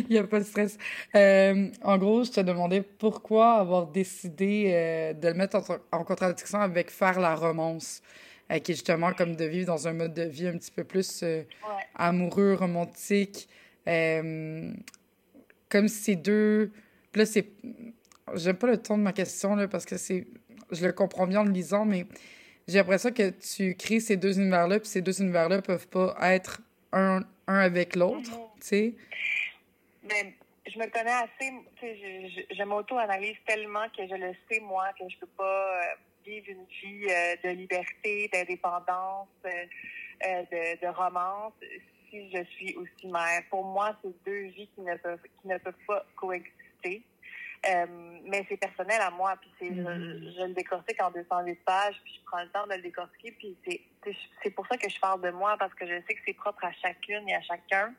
Il 0.08 0.10
n'y 0.10 0.18
a 0.18 0.24
pas 0.24 0.38
de 0.40 0.44
stress. 0.44 0.76
Euh, 1.14 1.68
en 1.82 1.96
gros, 1.98 2.24
je 2.24 2.30
te 2.32 2.40
demandais 2.40 2.82
pourquoi 2.82 3.54
avoir 3.54 3.86
décidé 3.86 4.70
euh, 4.74 5.12
de 5.14 5.28
le 5.28 5.34
mettre 5.34 5.56
en, 5.56 5.64
en 5.98 6.04
contradiction 6.04 6.60
avec 6.60 6.90
faire 6.90 7.18
la 7.20 7.34
romance, 7.34 8.02
qui 8.62 8.72
est 8.72 8.74
justement 8.74 9.12
comme 9.12 9.34
de 9.34 9.44
vivre 9.46 9.66
dans 9.66 9.88
un 9.88 9.92
mode 9.94 10.12
de 10.14 10.22
vie 10.24 10.46
un 10.48 10.56
petit 10.58 10.70
peu 10.70 10.84
plus 10.84 11.22
Ouais. 11.22 11.46
amoureux, 11.94 12.54
romantique. 12.54 13.48
comme 13.84 14.76
ces 15.88 16.16
deux. 16.16 16.70
Là, 17.14 17.24
c'est. 17.26 17.48
J'aime 18.34 18.56
pas 18.56 18.66
le 18.66 18.76
ton 18.76 18.98
de 18.98 19.02
ma 19.02 19.12
question, 19.12 19.54
là, 19.56 19.68
parce 19.68 19.86
que 19.86 19.96
c'est. 19.96 20.26
Je 20.72 20.84
le 20.84 20.92
comprends 20.92 21.26
bien 21.26 21.40
en 21.40 21.44
le 21.44 21.52
lisant, 21.52 21.84
mais 21.84 22.06
j'ai 22.68 22.78
l'impression 22.78 23.12
que 23.12 23.30
tu 23.30 23.74
crées 23.76 24.00
ces 24.00 24.16
deux 24.16 24.38
univers-là, 24.38 24.80
puis 24.80 24.88
ces 24.88 25.02
deux 25.02 25.20
univers-là 25.22 25.62
peuvent 25.62 25.88
pas 25.88 26.16
être 26.22 26.60
un, 26.92 27.20
un 27.46 27.58
avec 27.58 27.94
l'autre, 27.96 28.30
Mhm. 28.30 28.46
tu 28.60 28.66
sais? 28.66 28.94
Mais 30.02 30.34
je 30.66 30.78
me 30.78 30.86
connais 30.90 31.10
assez, 31.12 31.52
tu 31.76 31.80
sais, 31.80 31.96
je, 31.96 32.28
je, 32.50 32.56
je 32.56 32.62
m'auto-analyse 32.64 33.36
tellement 33.46 33.86
que 33.96 34.06
je 34.08 34.14
le 34.14 34.32
sais, 34.50 34.60
moi, 34.60 34.86
que 34.98 35.04
je 35.08 35.16
peux 35.18 35.26
pas 35.36 35.80
euh, 35.82 35.94
vivre 36.24 36.46
une 36.48 36.64
vie 36.64 37.06
euh, 37.08 37.36
de 37.44 37.50
liberté, 37.50 38.28
d'indépendance, 38.32 39.28
euh, 39.44 40.42
de, 40.50 40.80
de 40.80 40.86
romance 40.88 41.52
si 42.10 42.30
je 42.32 42.44
suis 42.44 42.74
aussi 42.76 43.06
mère. 43.08 43.42
Pour 43.50 43.64
moi, 43.64 43.96
c'est 44.02 44.12
deux 44.24 44.46
vies 44.50 44.68
qui 44.74 44.80
ne 44.80 44.94
peuvent, 44.96 45.20
qui 45.42 45.48
ne 45.48 45.58
peuvent 45.58 45.74
pas 45.86 46.04
coexister. 46.16 47.02
Euh, 47.68 47.86
mais 48.24 48.44
c'est 48.48 48.56
personnel 48.56 49.00
à 49.00 49.10
moi, 49.10 49.36
puis 49.40 49.50
c'est, 49.58 49.68
je, 49.68 49.82
je 49.82 50.46
le 50.46 50.54
décortique 50.54 51.00
en 51.02 51.10
208 51.10 51.64
pages, 51.64 51.96
puis 52.04 52.14
je 52.14 52.24
prends 52.24 52.42
le 52.42 52.48
temps 52.50 52.66
de 52.66 52.74
le 52.74 52.82
décortiquer, 52.82 53.32
puis 53.32 53.56
c'est, 53.64 53.80
c'est, 54.04 54.16
c'est 54.42 54.50
pour 54.50 54.66
ça 54.66 54.76
que 54.76 54.88
je 54.88 54.98
parle 55.00 55.20
de 55.22 55.30
moi, 55.30 55.56
parce 55.58 55.74
que 55.74 55.86
je 55.86 55.94
sais 56.06 56.14
que 56.14 56.20
c'est 56.24 56.34
propre 56.34 56.64
à 56.64 56.72
chacune 56.72 57.28
et 57.28 57.34
à 57.34 57.42
chacun. 57.42 57.94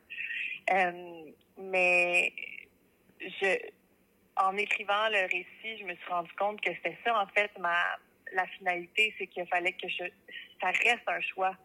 Euh, 0.71 1.31
mais 1.57 2.33
je, 3.19 3.57
en 4.38 4.55
écrivant 4.57 5.09
le 5.09 5.21
récit, 5.24 5.79
je 5.79 5.86
me 5.86 5.95
suis 5.95 6.09
rendu 6.09 6.31
compte 6.33 6.62
que 6.62 6.74
c'était 6.75 6.97
ça, 7.03 7.19
en 7.21 7.27
fait, 7.27 7.51
ma, 7.59 7.77
la 8.33 8.45
finalité, 8.47 9.13
c'est 9.17 9.27
qu'il 9.27 9.45
fallait 9.47 9.74
que 9.74 9.88
je, 9.88 10.03
ça 10.62 10.67
reste 10.67 11.07
un 11.07 11.21
choix. 11.21 11.55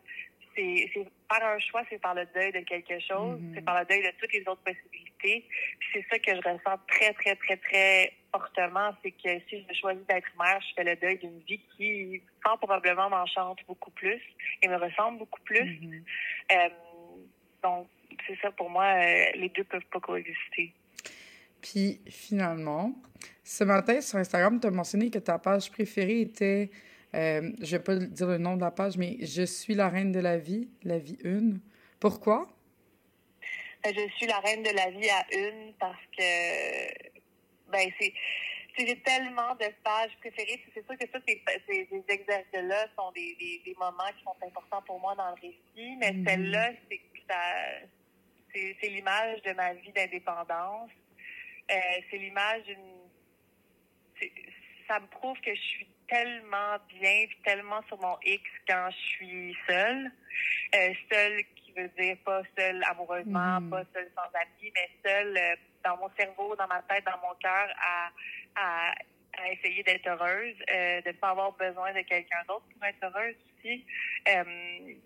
C'est, 0.55 1.07
par 1.29 1.43
un 1.43 1.59
choix, 1.59 1.83
c'est 1.89 2.01
par 2.01 2.15
le 2.15 2.27
deuil 2.35 2.53
de 2.53 2.61
quelque 2.61 2.99
chose, 3.01 3.41
Mhm. 3.41 3.53
c'est 3.55 3.63
par 3.65 3.81
le 3.81 3.87
deuil 3.87 4.03
de 4.03 4.11
toutes 4.19 4.33
les 4.33 4.41
autres 4.47 4.63
possibilités. 4.63 5.45
Puis 5.79 5.89
c'est 5.93 6.05
ça 6.11 6.19
que 6.19 6.31
je 6.35 6.37
ressens 6.39 6.79
très, 6.89 7.13
très, 7.15 7.37
très, 7.37 7.57
très 7.57 8.13
fortement, 8.31 8.95
c'est 9.03 9.13
que 9.13 9.41
si 9.49 9.65
je 9.69 9.75
choisis 9.75 10.05
d'être 10.07 10.29
mère, 10.39 10.61
je 10.61 10.75
fais 10.75 10.85
le 10.85 10.97
deuil 10.97 11.19
d'une 11.19 11.39
vie 11.41 11.61
qui, 11.77 12.23
fort 12.43 12.59
probablement, 12.59 13.09
m'enchante 13.11 13.61
beaucoup 13.67 13.91
plus 13.93 14.21
et 14.63 14.69
me 14.69 14.77
ressemble 14.77 15.19
beaucoup 15.19 15.41
plus. 15.43 15.65
Mhm. 15.65 16.05
Euh, 16.53 16.69
donc, 17.63 17.89
c'est 18.27 18.39
ça, 18.41 18.51
pour 18.51 18.69
moi, 18.69 18.85
euh, 18.85 19.25
les 19.35 19.49
deux 19.51 19.65
peuvent 19.65 19.85
pas 19.93 20.01
coexister. 20.01 20.73
Puis 21.63 22.01
finalement, 22.11 22.93
ce 23.45 23.65
matin 23.65 24.01
sur 24.01 24.19
Instagram, 24.19 24.59
tu 24.61 24.67
as 24.67 24.71
mentionné 24.71 25.11
que 25.11 25.19
ta 25.19 25.39
page 25.39 25.71
préférée 25.71 26.23
était, 26.23 26.71
euh, 27.15 27.53
je 27.61 27.77
vais 27.77 27.83
pas 27.83 27.97
dire 27.97 28.27
le 28.27 28.39
nom 28.39 28.57
de 28.57 28.63
la 28.63 28.71
page, 28.71 28.97
mais 28.97 29.17
Je 29.21 29.43
suis 29.43 29.75
la 29.75 29.89
reine 29.89 30.13
de 30.13 30.21
la 30.21 30.39
vie, 30.39 30.69
la 30.83 30.99
vie 30.99 31.19
une. 31.25 31.61
Pourquoi? 32.01 32.49
Euh, 33.87 33.93
Je 33.95 34.09
suis 34.17 34.27
la 34.27 34.39
reine 34.41 34.63
de 34.63 34.71
la 34.71 34.91
vie 34.91 35.09
à 35.11 35.27
une 35.37 35.75
parce 35.75 36.01
que, 36.17 37.11
ben, 37.71 37.91
c'est, 38.01 38.13
j'ai 38.79 38.99
tellement 39.01 39.55
de 39.57 39.67
pages 39.85 40.17
préférées. 40.21 40.61
C'est 40.75 40.85
sûr 40.87 40.97
que 40.99 41.07
ça, 41.13 41.19
ces, 41.27 41.43
ces, 41.69 41.89
ces 41.91 42.05
exercices-là 42.15 42.87
sont 42.97 43.13
des, 43.13 43.37
des, 43.39 43.63
des 43.65 43.75
moments 43.79 44.11
qui 44.17 44.25
sont 44.25 44.37
importants 44.47 44.83
pour 44.87 44.99
moi 45.01 45.15
dans 45.15 45.29
le 45.31 45.35
récit, 45.41 45.97
mais 45.99 46.13
Mhm. 46.13 46.27
celle-là, 46.27 46.71
c'est, 46.89 47.01
l'image 48.89 49.41
de 49.43 49.53
ma 49.53 49.73
vie 49.75 49.93
d'indépendance. 49.93 50.91
Euh, 51.71 51.75
c'est 52.11 52.19
l'image 52.19 52.63
d'une... 52.65 52.93
Ça 54.89 55.01
me 55.01 55.07
prouve 55.07 55.41
que 55.41 55.55
je 55.55 55.61
suis 55.61 55.87
tellement 56.13 56.77
bien, 57.01 57.27
puis 57.29 57.39
tellement 57.45 57.83
sur 57.89 57.99
mon 58.01 58.17
X 58.25 58.43
quand 58.69 58.89
je 58.91 58.97
suis 58.97 59.57
seule. 59.67 60.11
Euh, 60.75 60.93
seule 61.11 61.43
qui 61.57 61.73
veut 61.73 61.91
dire 61.99 62.17
pas 62.25 62.43
seule 62.59 62.83
amoureusement, 62.91 63.61
Mhm. 63.61 63.71
pas 63.71 63.83
seule 63.95 64.11
sans 64.15 64.31
amis, 64.39 64.73
mais 64.75 64.91
seule 65.05 65.37
euh, 65.37 65.57
dans 65.85 65.97
mon 65.97 66.11
cerveau, 66.19 66.55
dans 66.57 66.67
ma 66.69 66.83
tête, 66.83 67.05
dans 67.05 67.19
mon 67.27 67.35
cœur, 67.37 67.69
à, 67.81 68.11
à, 68.57 68.93
à 69.39 69.49
essayer 69.53 69.83
d'être 69.83 70.07
heureuse, 70.07 70.55
euh, 70.71 71.01
de 71.01 71.09
ne 71.09 71.13
pas 71.15 71.31
avoir 71.31 71.53
besoin 71.53 71.93
de 71.95 72.03
quelqu'un 72.03 72.43
d'autre 72.47 72.67
pour 72.75 72.85
être 72.85 73.03
heureuse 73.05 73.35
aussi. 73.57 73.85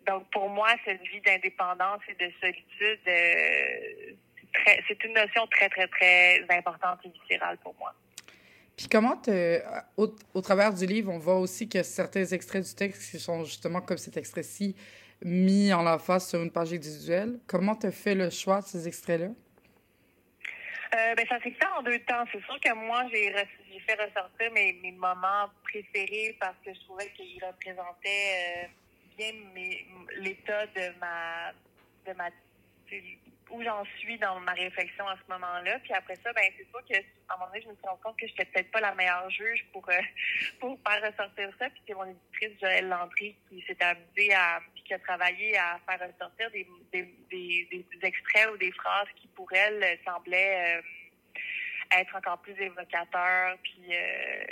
Donc 0.07 0.29
pour 0.31 0.49
moi, 0.49 0.69
cette 0.85 1.03
vie 1.03 1.21
d'indépendance 1.21 2.03
et 2.09 2.15
de 2.15 2.31
solitude, 2.41 3.01
c'est 4.89 5.05
une 5.05 5.13
notion 5.13 5.47
très, 5.49 5.69
très, 5.69 5.87
très 5.89 6.45
importante 6.51 6.99
et 7.05 7.09
viscérale 7.09 7.59
pour 7.59 7.75
moi. 7.79 7.95
Puis 8.77 8.89
comment, 8.89 9.17
te, 9.17 9.63
au, 9.97 10.41
travers 10.43 10.73
du 10.73 10.85
livre, 10.85 11.11
on 11.11 11.19
voit 11.19 11.39
aussi 11.39 11.69
que 11.69 11.83
certains 11.83 12.27
extraits 12.27 12.65
du 12.65 12.75
texte 12.75 13.11
qui 13.11 13.19
sont 13.19 13.45
justement 13.45 13.81
comme 13.81 13.97
cet 13.97 14.17
extrait-ci 14.19 14.77
mis 15.25 15.73
en 15.73 15.83
la 15.83 15.99
face 15.99 16.29
sur 16.29 16.43
une 16.43 16.51
page 16.51 16.75
individuelle. 16.75 17.39
Comment 17.47 17.75
tu 17.75 17.91
fait 17.91 18.15
le 18.15 18.29
choix 18.29 18.61
de 18.61 18.67
ces 18.67 18.87
extraits-là? 18.87 19.29
Euh, 20.95 21.15
ben, 21.15 21.27
ça 21.27 21.41
s'est 21.41 21.51
fait 21.51 21.67
en 21.79 21.83
deux 21.83 21.99
temps. 22.01 22.25
C'est 22.31 22.43
sûr 22.45 22.61
que 22.61 22.75
moi, 22.75 23.05
j'ai 23.11 23.33
fait 23.87 23.95
ressortir 23.95 24.53
mes, 24.53 24.75
mes 24.83 24.93
moments 24.93 25.49
préférés 25.65 26.37
parce 26.39 26.57
que 26.65 26.73
je 26.75 26.81
trouvais 26.81 27.11
qu'ils 27.17 27.43
représentaient 27.45 28.65
euh, 28.65 28.67
bien 29.17 29.33
l'état 30.19 30.67
de 30.67 30.99
ma, 31.01 31.53
de 32.07 32.17
ma, 32.17 32.29
où 33.51 33.63
j'en 33.63 33.85
suis 33.99 34.19
dans 34.19 34.41
ma 34.41 34.53
réflexion 34.53 35.07
à 35.07 35.17
ce 35.17 35.33
moment-là. 35.33 35.79
Puis 35.81 35.93
après 35.93 36.17
ça, 36.17 36.33
ben 36.33 36.45
c'est 36.57 36.69
sûr 36.69 36.81
que 36.89 36.97
à 37.29 37.35
un 37.35 37.37
moment 37.39 37.47
donné, 37.49 37.63
je 37.63 37.69
me 37.69 37.75
suis 37.75 37.87
rendu 37.87 38.03
compte 38.03 38.19
que 38.19 38.27
je 38.27 38.33
n'étais 38.33 38.45
peut-être 38.47 38.71
pas 38.71 38.81
la 38.81 38.95
meilleure 38.95 39.31
juge 39.31 39.67
pour 39.73 39.89
euh, 39.89 40.01
pour 40.61 40.79
faire 40.87 41.03
ressortir 41.11 41.51
ça. 41.59 41.71
Puis 41.71 41.83
c'est 41.87 41.95
mon 41.95 42.05
éditrice 42.05 42.61
Joëlle 42.61 42.89
Landry 42.89 43.37
qui 43.49 43.63
s'est 43.67 43.83
amusée 43.83 44.35
à 44.35 44.61
qui 44.85 44.95
a 44.95 44.99
travaillé 45.01 45.57
à 45.59 45.81
faire 45.89 46.09
ressortir 46.09 46.51
des, 46.53 46.67
des, 46.93 47.03
des, 47.31 47.69
des 47.71 47.87
extraits 48.03 48.51
ou 48.53 48.57
des 48.57 48.71
phrases 48.73 49.09
qui 49.17 49.27
pour 49.29 49.53
elle 49.53 49.99
semblaient 50.05 50.79
euh, 50.79 51.99
être 51.99 52.15
encore 52.17 52.39
plus 52.39 52.55
évocateurs. 52.61 53.57
Puis 53.63 53.83
euh, 53.91 54.45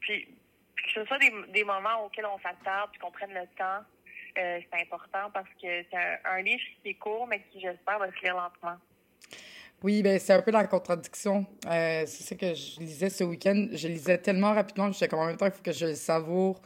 puis, 0.00 0.28
puis 0.74 0.86
que 0.86 1.00
ce 1.00 1.04
soit 1.06 1.18
des, 1.18 1.32
des 1.48 1.64
moments 1.64 2.04
auxquels 2.04 2.26
on 2.26 2.38
s'attarde, 2.40 2.90
puis 2.90 3.00
qu'on 3.00 3.10
prenne 3.10 3.34
le 3.34 3.46
temps. 3.56 3.84
Euh, 4.38 4.60
c'est 4.72 4.80
important 4.80 5.30
parce 5.32 5.48
que 5.60 5.84
c'est 5.90 5.96
un, 5.96 6.36
un 6.36 6.42
livre 6.42 6.62
qui 6.82 6.90
est 6.90 6.94
court, 6.94 7.26
mais 7.28 7.42
qui, 7.50 7.60
j'espère, 7.60 7.98
va 7.98 8.10
se 8.10 8.22
lire 8.22 8.34
lentement. 8.34 8.76
Oui, 9.82 10.02
ben 10.02 10.18
c'est 10.18 10.34
un 10.34 10.42
peu 10.42 10.50
la 10.50 10.66
contradiction. 10.66 11.46
Euh, 11.66 12.04
c'est 12.06 12.22
ça 12.22 12.34
que 12.34 12.54
je 12.54 12.80
lisais 12.80 13.08
ce 13.08 13.24
week-end. 13.24 13.68
Je 13.72 13.88
lisais 13.88 14.18
tellement 14.18 14.52
rapidement 14.52 14.88
que 14.88 14.92
j'étais 14.92 15.08
comme 15.08 15.20
en 15.20 15.26
même 15.26 15.38
temps, 15.38 15.46
il 15.46 15.52
faut 15.52 15.62
que 15.62 15.72
je 15.72 15.86
le 15.86 15.94
savoure. 15.94 16.60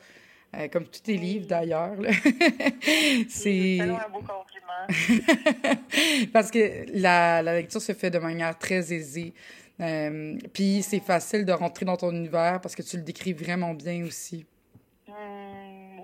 Euh, 0.57 0.69
comme 0.69 0.85
tous 0.87 1.01
tes 1.01 1.17
livres 1.17 1.47
d'ailleurs. 1.47 1.95
c'est. 3.29 3.81
Un 3.81 4.09
beau 4.09 4.21
compliment. 4.21 5.81
Parce 6.33 6.51
que 6.51 6.87
la, 6.93 7.43
la 7.43 7.55
lecture 7.55 7.81
se 7.81 7.93
fait 7.93 8.11
de 8.11 8.19
manière 8.19 8.57
très 8.59 8.93
aisée. 8.93 9.33
Euh, 9.81 10.37
Puis 10.53 10.83
c'est 10.83 11.01
facile 11.01 11.45
de 11.45 11.53
rentrer 11.53 11.85
dans 11.85 11.97
ton 11.97 12.13
univers 12.13 12.61
parce 12.61 12.77
que 12.77 12.83
tu 12.83 12.97
le 12.97 13.03
décris 13.03 13.33
vraiment 13.33 13.75
bien 13.75 14.05
aussi. 14.05 14.47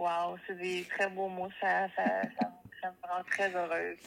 Wow, 0.00 0.38
c'est 0.46 0.58
des 0.58 0.84
très 0.84 1.10
beaux 1.10 1.28
mots. 1.28 1.50
Ça, 1.60 1.86
ça, 1.94 2.04
ça, 2.40 2.50
ça 2.80 2.88
me 2.88 3.06
rend 3.06 3.22
très 3.30 3.54
heureuse. 3.54 3.98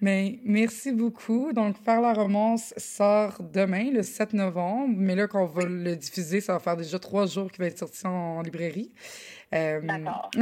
Mais 0.00 0.40
merci 0.42 0.90
beaucoup. 0.90 1.52
Donc, 1.52 1.76
Faire 1.84 2.00
la 2.00 2.12
romance 2.12 2.74
sort 2.76 3.40
demain, 3.40 3.92
le 3.92 4.02
7 4.02 4.32
novembre. 4.32 4.96
Mais 4.96 5.14
là, 5.14 5.28
quand 5.28 5.44
on 5.44 5.46
va 5.46 5.62
le 5.64 5.94
diffuser, 5.94 6.40
ça 6.40 6.54
va 6.54 6.58
faire 6.58 6.76
déjà 6.76 6.98
trois 6.98 7.26
jours 7.26 7.52
qu'il 7.52 7.60
va 7.60 7.68
être 7.68 7.78
sorti 7.78 8.04
en, 8.04 8.42
librairie. 8.42 8.92
Euh, 9.54 9.80
D'accord. 9.80 10.28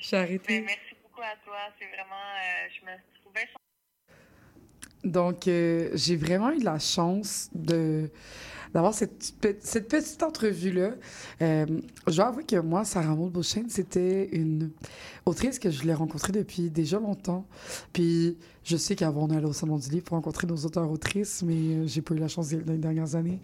J'ai 0.00 0.16
arrêté. 0.16 0.60
Mais 0.60 0.66
merci 0.68 0.94
beaucoup 1.02 1.20
à 1.20 1.36
toi. 1.44 1.58
C'est 1.78 1.84
vraiment. 1.88 2.14
euh, 2.14 2.68
je 2.80 2.86
me 2.86 2.92
trouvais 3.20 3.46
Donc, 5.04 5.46
euh, 5.48 5.90
j'ai 5.92 6.16
vraiment 6.16 6.50
eu 6.50 6.60
de 6.60 6.64
la 6.64 6.78
chance 6.78 7.50
de 7.52 8.10
d'avoir 8.74 8.94
cette, 8.94 9.34
cette 9.60 9.88
petite 9.88 10.22
entrevue-là. 10.22 10.92
Euh, 11.42 11.66
je 12.06 12.16
dois 12.16 12.26
avouer 12.26 12.44
que 12.44 12.56
moi, 12.56 12.84
Sarah 12.84 13.14
Maud 13.14 13.32
Beauchesne, 13.32 13.68
c'était 13.68 14.28
une 14.32 14.70
autrice 15.26 15.58
que 15.58 15.70
je 15.70 15.84
l'ai 15.84 15.94
rencontrée 15.94 16.32
depuis 16.32 16.70
déjà 16.70 16.98
longtemps. 16.98 17.46
Puis, 17.92 18.36
je 18.64 18.76
sais 18.76 18.94
qu'avant, 18.96 19.24
on 19.24 19.30
allait 19.30 19.46
au 19.46 19.52
Salon 19.52 19.78
du 19.78 19.88
Livre 19.88 20.04
pour 20.04 20.16
rencontrer 20.16 20.46
nos 20.46 20.56
auteurs-autrices, 20.56 21.42
mais 21.42 21.54
euh, 21.54 21.86
j'ai 21.86 22.02
pas 22.02 22.14
eu 22.14 22.18
la 22.18 22.28
chance 22.28 22.50
dans 22.50 22.72
les 22.72 22.78
dernières 22.78 23.14
années. 23.14 23.40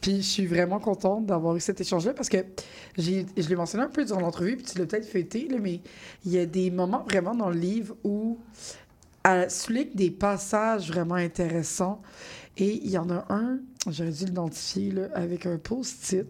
Puis, 0.00 0.16
je 0.16 0.28
suis 0.28 0.46
vraiment 0.46 0.80
contente 0.80 1.26
d'avoir 1.26 1.56
eu 1.56 1.60
cet 1.60 1.80
échange-là 1.80 2.14
parce 2.14 2.28
que 2.28 2.38
je 2.96 3.24
l'ai 3.36 3.56
mentionné 3.56 3.84
un 3.84 3.88
peu 3.88 4.04
durant 4.04 4.20
l'entrevue, 4.20 4.56
puis 4.56 4.66
tu 4.66 4.78
l'as 4.78 4.86
peut-être 4.86 5.12
là, 5.50 5.58
mais 5.60 5.80
il 6.24 6.32
y 6.32 6.38
a 6.38 6.46
des 6.46 6.70
moments 6.70 7.04
vraiment 7.08 7.34
dans 7.34 7.50
le 7.50 7.58
livre 7.58 7.94
où 8.04 8.38
elle 9.24 9.50
souligne 9.50 9.94
des 9.94 10.10
passages 10.10 10.88
vraiment 10.88 11.14
intéressants. 11.14 12.00
Et 12.56 12.80
il 12.84 12.90
y 12.90 12.98
en 12.98 13.08
a 13.10 13.24
un, 13.30 13.60
j'aurais 13.88 14.10
dû 14.10 14.24
l'identifier 14.26 14.92
avec 15.14 15.46
un 15.46 15.58
post-it. 15.58 16.26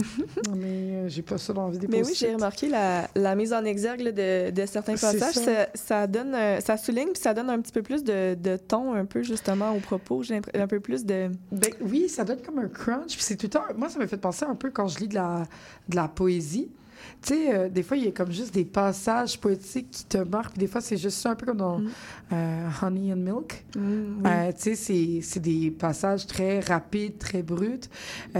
mais 0.56 0.66
euh, 0.66 1.08
j'ai 1.08 1.22
pas 1.22 1.36
ça 1.36 1.52
dans 1.52 1.68
la 1.68 1.78
Mais 1.88 2.02
oui, 2.02 2.14
j'ai 2.14 2.34
remarqué 2.34 2.68
la, 2.68 3.08
la 3.14 3.34
mise 3.34 3.52
en 3.52 3.64
exergue 3.64 4.00
là, 4.00 4.12
de, 4.12 4.50
de 4.50 4.66
certains 4.66 4.94
passages. 4.94 5.34
ça. 5.34 5.44
Ça, 5.44 5.66
ça 5.74 6.06
donne, 6.06 6.34
ça 6.60 6.76
souligne, 6.76 7.12
puis 7.12 7.20
ça 7.20 7.34
donne 7.34 7.50
un 7.50 7.60
petit 7.60 7.72
peu 7.72 7.82
plus 7.82 8.02
de, 8.02 8.34
de 8.34 8.56
ton, 8.56 8.94
un 8.94 9.04
peu 9.04 9.22
justement 9.22 9.72
au 9.72 9.80
propos. 9.80 10.22
J'ai 10.22 10.40
un 10.54 10.66
peu 10.66 10.80
plus 10.80 11.04
de. 11.04 11.30
Ben 11.52 11.72
oui, 11.82 12.08
ça 12.08 12.24
donne 12.24 12.40
comme 12.40 12.58
un 12.58 12.68
crunch. 12.68 13.14
Puis 13.16 13.22
c'est 13.22 13.36
tout 13.36 13.46
le 13.46 13.50
temps. 13.50 13.64
Moi, 13.76 13.88
ça 13.88 13.98
me 13.98 14.06
fait 14.06 14.16
penser 14.16 14.44
un 14.44 14.54
peu 14.54 14.70
quand 14.70 14.88
je 14.88 15.00
lis 15.00 15.08
de 15.08 15.14
la, 15.14 15.44
de 15.88 15.96
la 15.96 16.08
poésie. 16.08 16.70
Tu 17.22 17.34
sais, 17.34 17.54
euh, 17.54 17.68
des 17.68 17.82
fois, 17.82 17.96
il 17.96 18.04
y 18.04 18.08
a 18.08 18.12
comme 18.12 18.30
juste 18.32 18.54
des 18.54 18.64
passages 18.64 19.38
poétiques 19.40 19.90
qui 19.90 20.04
te 20.06 20.18
marquent. 20.18 20.52
Puis 20.52 20.60
des 20.60 20.66
fois, 20.66 20.80
c'est 20.80 20.96
juste 20.96 21.18
ça, 21.18 21.30
un 21.30 21.34
peu 21.34 21.46
comme 21.46 21.58
dans 21.58 21.78
Mm. 21.78 21.88
euh, 22.32 22.68
Honey 22.82 23.12
and 23.12 23.16
Milk. 23.16 23.64
Mm, 23.76 23.80
oui. 23.80 24.30
Euh, 24.30 24.52
tu 24.52 24.60
sais, 24.62 24.74
c'est- 24.74 25.20
c'est 25.22 25.40
des 25.40 25.70
passages 25.70 26.26
très 26.26 26.60
rapides, 26.60 27.18
très 27.18 27.42
bruts. 27.42 27.80
Tu 28.34 28.38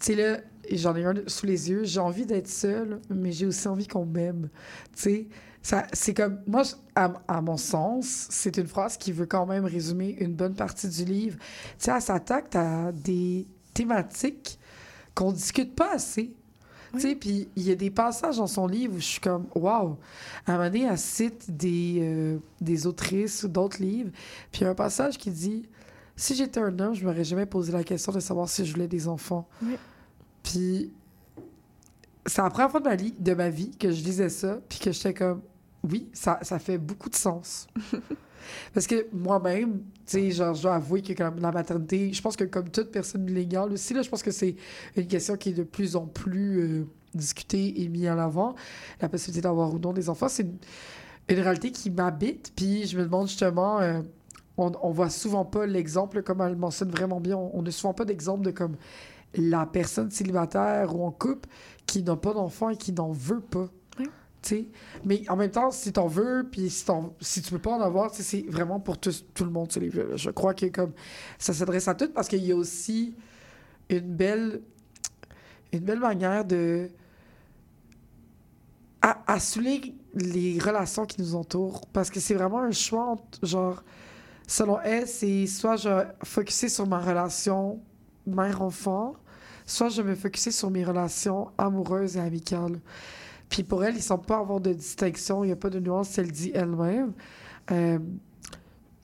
sais, 0.00 0.14
là, 0.14 0.38
j'en 0.70 0.96
ai 0.96 1.04
un 1.04 1.14
sous 1.26 1.46
les 1.46 1.70
yeux. 1.70 1.84
J'ai 1.84 2.00
envie 2.00 2.26
d'être 2.26 2.48
seule, 2.48 3.00
mais 3.10 3.32
j'ai 3.32 3.46
aussi 3.46 3.66
envie 3.68 3.86
qu'on 3.86 4.06
m'aime. 4.06 4.48
Tu 4.96 5.02
sais, 5.02 5.26
ça- 5.62 5.86
c'est 5.92 6.14
comme... 6.14 6.40
Moi, 6.46 6.62
je- 6.64 6.74
à, 6.94 7.12
à 7.28 7.40
mon 7.40 7.56
sens, 7.56 8.26
c'est 8.30 8.56
une 8.56 8.66
phrase 8.66 8.96
qui 8.96 9.12
veut 9.12 9.26
quand 9.26 9.46
même 9.46 9.64
résumer 9.64 10.16
une 10.20 10.34
bonne 10.34 10.54
partie 10.54 10.88
du 10.88 11.04
livre. 11.04 11.36
Tu 11.78 11.84
sais, 11.86 11.92
elle 11.94 12.02
s'attaque 12.02 12.54
à 12.56 12.90
des 12.92 13.46
thématiques 13.74 14.58
qu'on 15.14 15.32
discute 15.32 15.74
pas 15.74 15.94
assez. 15.94 16.34
Tu 16.94 17.00
sais, 17.00 17.14
puis 17.14 17.48
il 17.56 17.62
y 17.62 17.70
a 17.70 17.74
des 17.74 17.90
passages 17.90 18.36
dans 18.36 18.46
son 18.46 18.66
livre 18.66 18.94
où 18.94 18.98
je 18.98 19.04
suis 19.04 19.20
comme, 19.20 19.46
waouh! 19.54 19.96
À 20.46 20.52
un 20.52 20.56
moment 20.56 20.68
donné, 20.68 20.84
elle 20.84 20.98
cite 20.98 21.54
des, 21.54 21.98
euh, 22.00 22.38
des 22.60 22.86
autrices 22.86 23.44
ou 23.44 23.48
d'autres 23.48 23.82
livres. 23.82 24.10
Puis 24.50 24.60
il 24.60 24.64
y 24.64 24.66
a 24.66 24.70
un 24.70 24.74
passage 24.74 25.16
qui 25.16 25.30
dit 25.30 25.68
Si 26.16 26.34
j'étais 26.34 26.60
un 26.60 26.78
homme, 26.78 26.94
je 26.94 27.04
m'aurais 27.04 27.24
jamais 27.24 27.46
posé 27.46 27.72
la 27.72 27.84
question 27.84 28.12
de 28.12 28.20
savoir 28.20 28.48
si 28.48 28.64
je 28.66 28.72
voulais 28.72 28.88
des 28.88 29.08
enfants. 29.08 29.48
Oui. 29.62 29.76
Puis 30.42 30.92
c'est 32.26 32.42
la 32.42 32.50
première 32.50 32.70
fois 32.70 32.80
de 32.80 32.88
ma, 32.88 32.96
de 32.96 33.34
ma 33.34 33.48
vie 33.48 33.70
que 33.76 33.90
je 33.90 34.02
lisais 34.02 34.28
ça, 34.28 34.58
puis 34.68 34.78
que 34.78 34.92
j'étais 34.92 35.14
comme 35.14 35.42
Oui, 35.82 36.08
ça, 36.12 36.38
ça 36.42 36.58
fait 36.58 36.78
beaucoup 36.78 37.08
de 37.08 37.14
sens. 37.14 37.66
Parce 38.74 38.86
que 38.86 39.06
moi-même, 39.12 39.80
tu 40.06 40.18
sais, 40.18 40.30
genre, 40.30 40.54
je 40.54 40.62
dois 40.62 40.74
avouer 40.74 41.02
que 41.02 41.12
comme 41.12 41.38
la 41.40 41.52
maternité, 41.52 42.12
je 42.12 42.22
pense 42.22 42.36
que 42.36 42.44
comme 42.44 42.68
toute 42.70 42.90
personne 42.90 43.26
légale 43.26 43.72
aussi, 43.72 43.94
là, 43.94 44.02
je 44.02 44.08
pense 44.08 44.22
que 44.22 44.30
c'est 44.30 44.56
une 44.96 45.06
question 45.06 45.36
qui 45.36 45.50
est 45.50 45.54
de 45.54 45.62
plus 45.62 45.96
en 45.96 46.06
plus 46.06 46.60
euh, 46.60 46.86
discutée 47.14 47.82
et 47.82 47.88
mise 47.88 48.08
en 48.08 48.18
avant. 48.18 48.54
La 49.00 49.08
possibilité 49.08 49.42
d'avoir 49.42 49.72
ou 49.74 49.78
non 49.78 49.92
des 49.92 50.08
enfants, 50.08 50.28
c'est 50.28 50.42
une, 50.42 50.58
réalité 51.40 51.70
qui 51.70 51.90
m'habite. 51.90 52.52
Puis 52.54 52.86
je 52.86 52.98
me 52.98 53.04
demande 53.04 53.28
justement, 53.28 53.80
euh, 53.80 54.00
on, 54.56 54.72
on 54.82 54.90
voit 54.90 55.10
souvent 55.10 55.44
pas 55.44 55.66
l'exemple, 55.66 56.22
comme 56.22 56.40
elle 56.40 56.52
le 56.52 56.58
mentionne 56.58 56.90
vraiment 56.90 57.20
bien, 57.20 57.36
on 57.36 57.50
on 57.54 57.62
n'a 57.62 57.70
souvent 57.70 57.94
pas 57.94 58.04
d'exemple 58.04 58.44
de 58.44 58.50
comme 58.50 58.76
la 59.34 59.66
personne 59.66 60.10
célibataire 60.10 60.94
ou 60.94 61.06
en 61.06 61.10
couple 61.10 61.48
qui 61.86 62.02
n'a 62.02 62.16
pas 62.16 62.34
d'enfant 62.34 62.70
et 62.70 62.76
qui 62.76 62.92
n'en 62.92 63.12
veut 63.12 63.40
pas. 63.40 63.68
Mais 65.04 65.28
en 65.28 65.36
même 65.36 65.50
temps, 65.50 65.70
si 65.70 65.92
t'en 65.92 66.06
veux, 66.06 66.46
puis 66.50 66.70
si, 66.70 66.84
si 67.20 67.42
tu 67.42 67.50
peux 67.50 67.58
pas 67.58 67.72
en 67.72 67.80
avoir, 67.80 68.12
c'est 68.14 68.44
vraiment 68.48 68.80
pour 68.80 68.98
tous- 68.98 69.24
tout 69.34 69.44
le 69.44 69.50
monde, 69.50 69.70
ces 69.72 69.80
livres-là. 69.80 70.16
Je 70.16 70.30
crois 70.30 70.54
que 70.54 70.66
comme 70.66 70.92
ça 71.38 71.52
s'adresse 71.52 71.88
à 71.88 71.94
tout 71.94 72.08
parce 72.12 72.28
qu'il 72.28 72.44
y 72.44 72.52
a 72.52 72.56
aussi 72.56 73.14
une 73.88 74.00
belle, 74.14 74.62
une 75.72 75.80
belle 75.80 76.00
manière 76.00 76.44
de 76.44 76.88
à, 79.00 79.22
à 79.26 79.38
les 80.14 80.58
relations 80.58 81.06
qui 81.06 81.20
nous 81.20 81.34
entourent. 81.34 81.86
Parce 81.92 82.10
que 82.10 82.20
c'est 82.20 82.34
vraiment 82.34 82.60
un 82.60 82.70
choix 82.70 83.04
entre, 83.04 83.44
genre 83.44 83.82
selon 84.46 84.80
elle 84.80 85.06
c'est 85.06 85.46
soit 85.46 85.76
je 85.76 85.88
focuser 86.24 86.68
sur 86.68 86.86
ma 86.86 86.98
relation 86.98 87.80
mère-enfant 88.26 89.14
soit 89.66 89.88
je 89.88 90.02
me 90.02 90.14
focuser 90.14 90.50
sur 90.50 90.70
mes 90.70 90.84
relations 90.84 91.50
amoureuses 91.56 92.16
et 92.16 92.20
amicales 92.20 92.80
puis 93.52 93.62
pour 93.62 93.84
elle 93.84 93.94
il 93.94 94.02
semble 94.02 94.24
pas 94.24 94.38
avoir 94.38 94.60
de 94.60 94.72
distinction 94.72 95.44
il 95.44 95.48
n'y 95.48 95.52
a 95.52 95.56
pas 95.56 95.68
de 95.68 95.78
nuance 95.78 96.16
elle 96.16 96.32
dit 96.32 96.50
elle-même 96.54 97.12
euh, 97.70 97.98